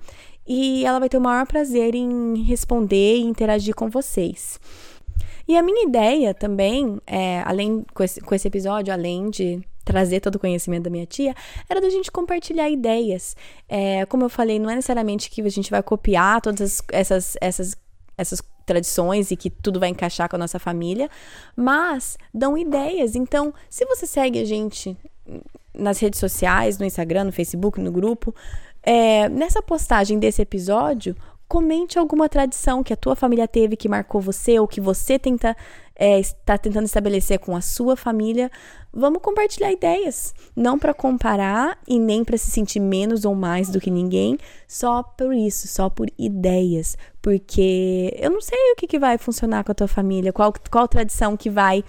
E 0.46 0.84
ela 0.84 0.98
vai 0.98 1.08
ter 1.08 1.16
o 1.16 1.20
maior 1.20 1.46
prazer 1.46 1.94
em 1.94 2.42
responder 2.42 3.16
e 3.16 3.22
interagir 3.22 3.74
com 3.74 3.88
vocês. 3.88 4.60
E 5.48 5.56
a 5.56 5.62
minha 5.62 5.86
ideia 5.86 6.34
também, 6.34 7.00
é, 7.06 7.42
além 7.46 7.86
com 7.94 8.02
esse, 8.02 8.20
com 8.20 8.34
esse 8.34 8.46
episódio, 8.46 8.92
além 8.92 9.30
de 9.30 9.62
trazer 9.84 10.20
todo 10.20 10.36
o 10.36 10.38
conhecimento 10.38 10.84
da 10.84 10.90
minha 10.90 11.06
tia, 11.06 11.34
era 11.70 11.80
da 11.80 11.88
gente 11.88 12.12
compartilhar 12.12 12.68
ideias. 12.68 13.34
É, 13.66 14.04
como 14.06 14.24
eu 14.24 14.28
falei, 14.28 14.58
não 14.58 14.68
é 14.68 14.74
necessariamente 14.74 15.30
que 15.30 15.40
a 15.40 15.48
gente 15.48 15.70
vai 15.70 15.82
copiar 15.82 16.40
todas 16.42 16.82
essas, 16.92 17.36
essas 17.40 17.76
essas 18.16 18.42
tradições 18.64 19.30
e 19.30 19.36
que 19.36 19.50
tudo 19.50 19.80
vai 19.80 19.88
encaixar 19.88 20.28
com 20.28 20.36
a 20.36 20.38
nossa 20.38 20.58
família, 20.58 21.10
mas 21.56 22.16
dão 22.32 22.56
ideias. 22.56 23.14
Então, 23.14 23.52
se 23.68 23.84
você 23.86 24.06
segue 24.06 24.40
a 24.40 24.44
gente 24.44 24.96
nas 25.74 25.98
redes 25.98 26.20
sociais, 26.20 26.78
no 26.78 26.84
Instagram, 26.84 27.24
no 27.24 27.32
Facebook, 27.32 27.80
no 27.80 27.90
grupo, 27.90 28.34
é, 28.82 29.28
nessa 29.28 29.62
postagem 29.62 30.18
desse 30.18 30.42
episódio, 30.42 31.16
comente 31.48 31.98
alguma 31.98 32.28
tradição 32.28 32.82
que 32.82 32.92
a 32.92 32.96
tua 32.96 33.14
família 33.14 33.46
teve 33.46 33.76
que 33.76 33.88
marcou 33.88 34.20
você 34.20 34.58
ou 34.58 34.66
que 34.66 34.80
você 34.80 35.18
tenta 35.18 35.54
é, 35.94 36.18
está 36.18 36.56
tentando 36.58 36.86
estabelecer 36.86 37.38
com 37.38 37.54
a 37.54 37.60
sua 37.60 37.96
família. 37.96 38.50
Vamos 38.92 39.22
compartilhar 39.22 39.70
ideias, 39.70 40.34
não 40.56 40.78
para 40.78 40.92
comparar 40.92 41.78
e 41.86 41.98
nem 41.98 42.24
para 42.24 42.36
se 42.36 42.50
sentir 42.50 42.80
menos 42.80 43.24
ou 43.24 43.34
mais 43.34 43.68
do 43.68 43.80
que 43.80 43.90
ninguém, 43.90 44.36
só 44.66 45.02
por 45.02 45.34
isso, 45.34 45.68
só 45.68 45.88
por 45.88 46.08
ideias, 46.18 46.96
porque 47.22 48.12
eu 48.18 48.30
não 48.30 48.40
sei 48.40 48.58
o 48.72 48.76
que, 48.76 48.88
que 48.88 48.98
vai 48.98 49.16
funcionar 49.16 49.62
com 49.62 49.70
a 49.70 49.74
tua 49.74 49.86
família, 49.86 50.32
qual, 50.32 50.52
qual 50.70 50.88
tradição 50.88 51.36
que 51.36 51.48
vai 51.48 51.84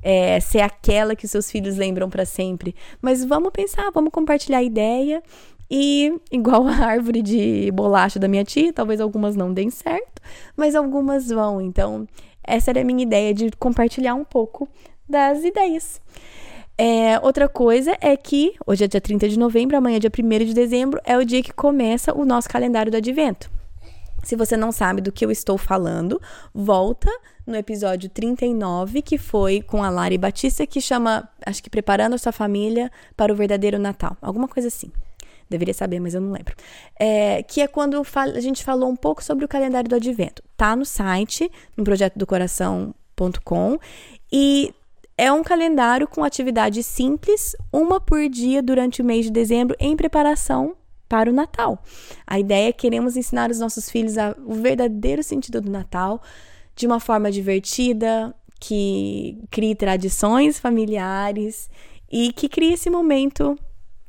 é, 0.00 0.38
ser 0.38 0.60
aquela 0.60 1.16
que 1.16 1.26
seus 1.26 1.50
filhos 1.50 1.76
lembram 1.76 2.08
para 2.08 2.24
sempre. 2.24 2.74
Mas 3.02 3.24
vamos 3.24 3.50
pensar, 3.50 3.90
vamos 3.92 4.12
compartilhar 4.12 4.62
ideia 4.62 5.20
e, 5.68 6.14
igual 6.30 6.64
a 6.68 6.76
árvore 6.86 7.20
de 7.20 7.70
bolacha 7.72 8.20
da 8.20 8.28
minha 8.28 8.44
tia, 8.44 8.72
talvez 8.72 9.00
algumas 9.00 9.34
não 9.34 9.52
deem 9.52 9.68
certo, 9.70 10.22
mas 10.56 10.76
algumas 10.76 11.28
vão. 11.28 11.60
Então, 11.60 12.06
essa 12.44 12.70
era 12.70 12.80
a 12.80 12.84
minha 12.84 13.02
ideia 13.02 13.34
de 13.34 13.50
compartilhar 13.58 14.14
um 14.14 14.24
pouco 14.24 14.68
das 15.08 15.42
ideias. 15.42 16.00
É, 16.78 17.18
outra 17.20 17.48
coisa 17.48 17.96
é 18.00 18.16
que 18.16 18.54
hoje 18.64 18.84
é 18.84 18.86
dia 18.86 19.00
30 19.00 19.28
de 19.28 19.38
novembro, 19.38 19.76
amanhã 19.76 19.96
é 19.96 19.98
dia 19.98 20.12
1 20.16 20.44
de 20.44 20.54
dezembro, 20.54 21.00
é 21.04 21.16
o 21.16 21.24
dia 21.24 21.42
que 21.42 21.52
começa 21.52 22.14
o 22.16 22.24
nosso 22.24 22.48
calendário 22.48 22.92
do 22.92 22.98
advento. 22.98 23.50
Se 24.26 24.34
você 24.34 24.56
não 24.56 24.72
sabe 24.72 25.00
do 25.00 25.12
que 25.12 25.24
eu 25.24 25.30
estou 25.30 25.56
falando, 25.56 26.20
volta 26.52 27.08
no 27.46 27.54
episódio 27.54 28.10
39, 28.10 29.00
que 29.00 29.16
foi 29.18 29.62
com 29.62 29.84
a 29.84 29.88
Lari 29.88 30.18
Batista, 30.18 30.66
que 30.66 30.80
chama, 30.80 31.28
acho 31.46 31.62
que 31.62 31.70
Preparando 31.70 32.14
a 32.14 32.18
Sua 32.18 32.32
Família 32.32 32.90
para 33.16 33.32
o 33.32 33.36
Verdadeiro 33.36 33.78
Natal. 33.78 34.16
Alguma 34.20 34.48
coisa 34.48 34.66
assim. 34.66 34.90
Deveria 35.48 35.72
saber, 35.72 36.00
mas 36.00 36.12
eu 36.12 36.20
não 36.20 36.32
lembro. 36.32 36.56
É, 36.98 37.40
que 37.44 37.60
é 37.60 37.68
quando 37.68 38.02
a 38.16 38.40
gente 38.40 38.64
falou 38.64 38.90
um 38.90 38.96
pouco 38.96 39.22
sobre 39.22 39.44
o 39.44 39.48
calendário 39.48 39.88
do 39.88 39.94
advento. 39.94 40.42
Tá 40.56 40.74
no 40.74 40.84
site, 40.84 41.48
no 41.76 41.84
projeto 41.84 42.18
do 42.18 42.26
coração.com. 42.26 43.78
E 44.32 44.74
é 45.16 45.30
um 45.30 45.44
calendário 45.44 46.08
com 46.08 46.24
atividades 46.24 46.84
simples, 46.84 47.54
uma 47.72 48.00
por 48.00 48.28
dia 48.28 48.60
durante 48.60 49.02
o 49.02 49.04
mês 49.04 49.26
de 49.26 49.30
dezembro, 49.30 49.76
em 49.78 49.96
preparação 49.96 50.74
para 51.08 51.30
o 51.30 51.32
Natal. 51.32 51.82
A 52.26 52.38
ideia 52.38 52.68
é 52.68 52.72
que 52.72 52.80
queremos 52.80 53.16
ensinar 53.16 53.50
os 53.50 53.58
nossos 53.58 53.90
filhos 53.90 54.14
o 54.44 54.54
verdadeiro 54.54 55.22
sentido 55.22 55.60
do 55.60 55.70
Natal 55.70 56.22
de 56.74 56.86
uma 56.86 57.00
forma 57.00 57.30
divertida, 57.30 58.34
que 58.60 59.42
crie 59.50 59.74
tradições 59.74 60.58
familiares 60.58 61.70
e 62.10 62.32
que 62.32 62.48
crie 62.48 62.72
esse 62.72 62.90
momento 62.90 63.58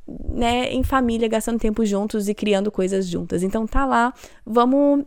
né, 0.07 0.71
em 0.71 0.83
família, 0.83 1.27
gastando 1.27 1.59
tempo 1.59 1.85
juntos 1.85 2.29
e 2.29 2.33
criando 2.33 2.71
coisas 2.71 3.07
juntas. 3.07 3.43
Então 3.43 3.65
tá 3.67 3.85
lá, 3.85 4.13
vamos 4.45 5.05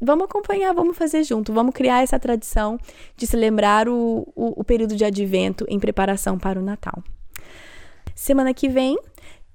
vamos 0.00 0.26
acompanhar, 0.26 0.74
vamos 0.74 0.96
fazer 0.96 1.24
junto, 1.24 1.54
vamos 1.54 1.74
criar 1.74 2.02
essa 2.02 2.18
tradição 2.18 2.78
de 3.16 3.26
se 3.26 3.34
lembrar 3.34 3.88
o, 3.88 4.30
o, 4.36 4.60
o 4.60 4.64
período 4.64 4.94
de 4.94 5.04
advento 5.04 5.64
em 5.68 5.80
preparação 5.80 6.38
para 6.38 6.60
o 6.60 6.62
Natal. 6.62 7.02
Semana 8.14 8.52
que 8.52 8.68
vem 8.68 8.96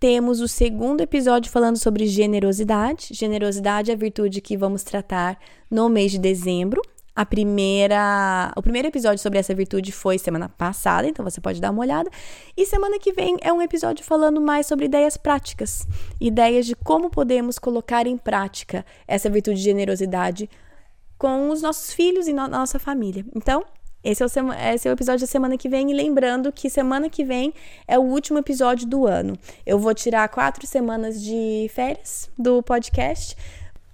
temos 0.02 0.42
o 0.42 0.48
segundo 0.48 1.02
episódio 1.02 1.52
falando 1.52 1.78
sobre 1.78 2.08
generosidade. 2.08 3.10
Generosidade 3.12 3.92
é 3.92 3.94
a 3.94 3.98
virtude 3.98 4.42
que 4.42 4.58
vamos 4.58 4.82
tratar 4.82 5.38
no 5.70 5.88
mês 5.88 6.12
de 6.12 6.18
dezembro. 6.18 6.82
A 7.16 7.24
primeira, 7.24 8.52
o 8.58 8.64
primeiro 8.64 8.88
episódio 8.88 9.22
sobre 9.22 9.38
essa 9.38 9.54
virtude 9.54 9.92
foi 9.92 10.18
semana 10.18 10.50
passada, 10.50 11.08
então 11.08 11.24
você 11.24 11.40
pode 11.40 11.62
dar 11.62 11.70
uma 11.70 11.84
olhada. 11.84 12.10
E 12.58 12.66
semana 12.66 12.98
que 12.98 13.14
vem 13.14 13.38
é 13.42 13.54
um 13.54 13.62
episódio 13.62 14.04
falando 14.04 14.42
mais 14.42 14.66
sobre 14.66 14.86
ideias 14.86 15.18
práticas, 15.18 15.86
ideias 16.20 16.66
de 16.66 16.76
como 16.76 17.12
podemos 17.12 17.60
colocar 17.60 18.08
em 18.08 18.18
prática 18.18 18.84
essa 19.08 19.30
virtude 19.30 19.58
de 19.58 19.64
generosidade 19.66 20.50
com 21.16 21.52
os 21.52 21.62
nossos 21.62 21.94
filhos 21.94 22.28
e 22.28 22.34
na 22.34 22.48
nossa 22.48 22.80
família. 22.80 23.24
Então, 23.36 23.64
esse 24.04 24.24
é, 24.24 24.26
o 24.26 24.30
esse 24.74 24.88
é 24.88 24.92
o 24.92 24.94
episódio 24.94 25.22
da 25.22 25.28
semana 25.28 25.58
que 25.58 25.70
vem. 25.70 25.92
E 25.92 25.94
lembrando 25.94 26.52
que 26.52 26.70
semana 26.70 27.10
que 27.10 27.24
vem 27.24 27.54
é 27.88 27.98
o 27.98 28.02
último 28.02 28.40
episódio 28.40 28.88
do 28.88 29.06
ano. 29.08 29.38
Eu 29.66 29.78
vou 29.80 29.94
tirar 29.94 30.28
quatro 30.30 30.66
semanas 30.66 31.22
de 31.22 31.70
férias 31.74 32.30
do 32.38 32.62
podcast 32.64 33.36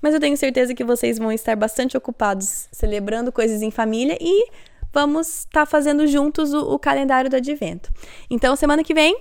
mas 0.01 0.13
eu 0.13 0.19
tenho 0.19 0.37
certeza 0.37 0.73
que 0.73 0.83
vocês 0.83 1.17
vão 1.17 1.31
estar 1.31 1.55
bastante 1.55 1.97
ocupados 1.97 2.67
celebrando 2.71 3.31
coisas 3.31 3.61
em 3.61 3.71
família 3.71 4.17
e 4.21 4.49
vamos 4.93 5.39
estar 5.39 5.61
tá 5.61 5.65
fazendo 5.65 6.05
juntos 6.07 6.53
o, 6.53 6.73
o 6.73 6.79
calendário 6.79 7.29
do 7.29 7.35
advento. 7.35 7.91
Então, 8.29 8.55
semana 8.55 8.83
que 8.83 8.93
vem, 8.93 9.19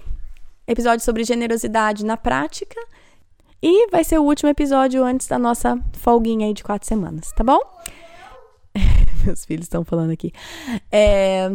episódio 0.67 1.05
sobre 1.05 1.25
generosidade 1.25 2.05
na 2.05 2.17
prática. 2.17 2.79
E 3.63 3.89
vai 3.91 4.05
ser 4.05 4.19
o 4.19 4.23
último 4.23 4.51
episódio 4.51 5.03
antes 5.03 5.27
da 5.27 5.39
nossa 5.39 5.79
folguinha 5.95 6.47
aí 6.47 6.53
de 6.53 6.63
quatro 6.63 6.87
semanas, 6.87 7.33
tá 7.33 7.43
bom? 7.43 7.59
Meus 9.27 9.45
filhos 9.45 9.65
estão 9.65 9.85
falando 9.85 10.11
aqui. 10.11 10.33
É... 10.91 11.51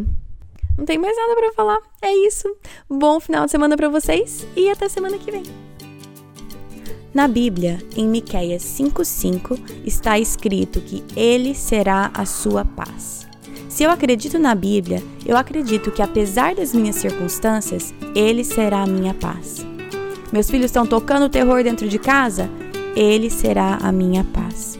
Não 0.78 0.86
tem 0.86 0.98
mais 0.98 1.16
nada 1.16 1.36
para 1.36 1.54
falar. 1.54 1.80
É 2.02 2.14
isso. 2.28 2.48
Bom 2.90 3.20
final 3.20 3.46
de 3.46 3.52
semana 3.52 3.76
para 3.76 3.90
vocês 3.90 4.46
e 4.56 4.70
até 4.70 4.88
semana 4.90 5.18
que 5.18 5.32
vem. 5.32 5.44
Na 7.14 7.28
Bíblia, 7.28 7.80
em 7.96 8.08
Miqueias 8.08 8.64
5:5, 8.64 9.60
está 9.86 10.18
escrito 10.18 10.80
que 10.80 11.04
ele 11.16 11.54
será 11.54 12.10
a 12.14 12.26
sua 12.26 12.64
paz. 12.64 13.28
Se 13.68 13.84
eu 13.84 13.90
acredito 13.90 14.40
na 14.40 14.56
Bíblia, 14.56 15.04
eu 15.26 15.36
acredito 15.36 15.92
que 15.92 16.02
apesar 16.02 16.56
das 16.56 16.74
minhas 16.74 16.96
circunstâncias, 16.96 17.94
ele 18.16 18.44
será 18.44 18.84
a 18.84 18.88
minha 18.88 19.14
paz. 19.14 19.66
Meus 20.32 20.50
filhos 20.50 20.68
estão 20.68 20.86
tocando 20.86 21.30
terror 21.30 21.64
dentro 21.64 21.88
de 21.88 22.00
casa? 22.00 22.50
Ele 22.96 23.30
será 23.30 23.78
a 23.82 23.92
minha 23.92 24.24
paz. 24.24 24.80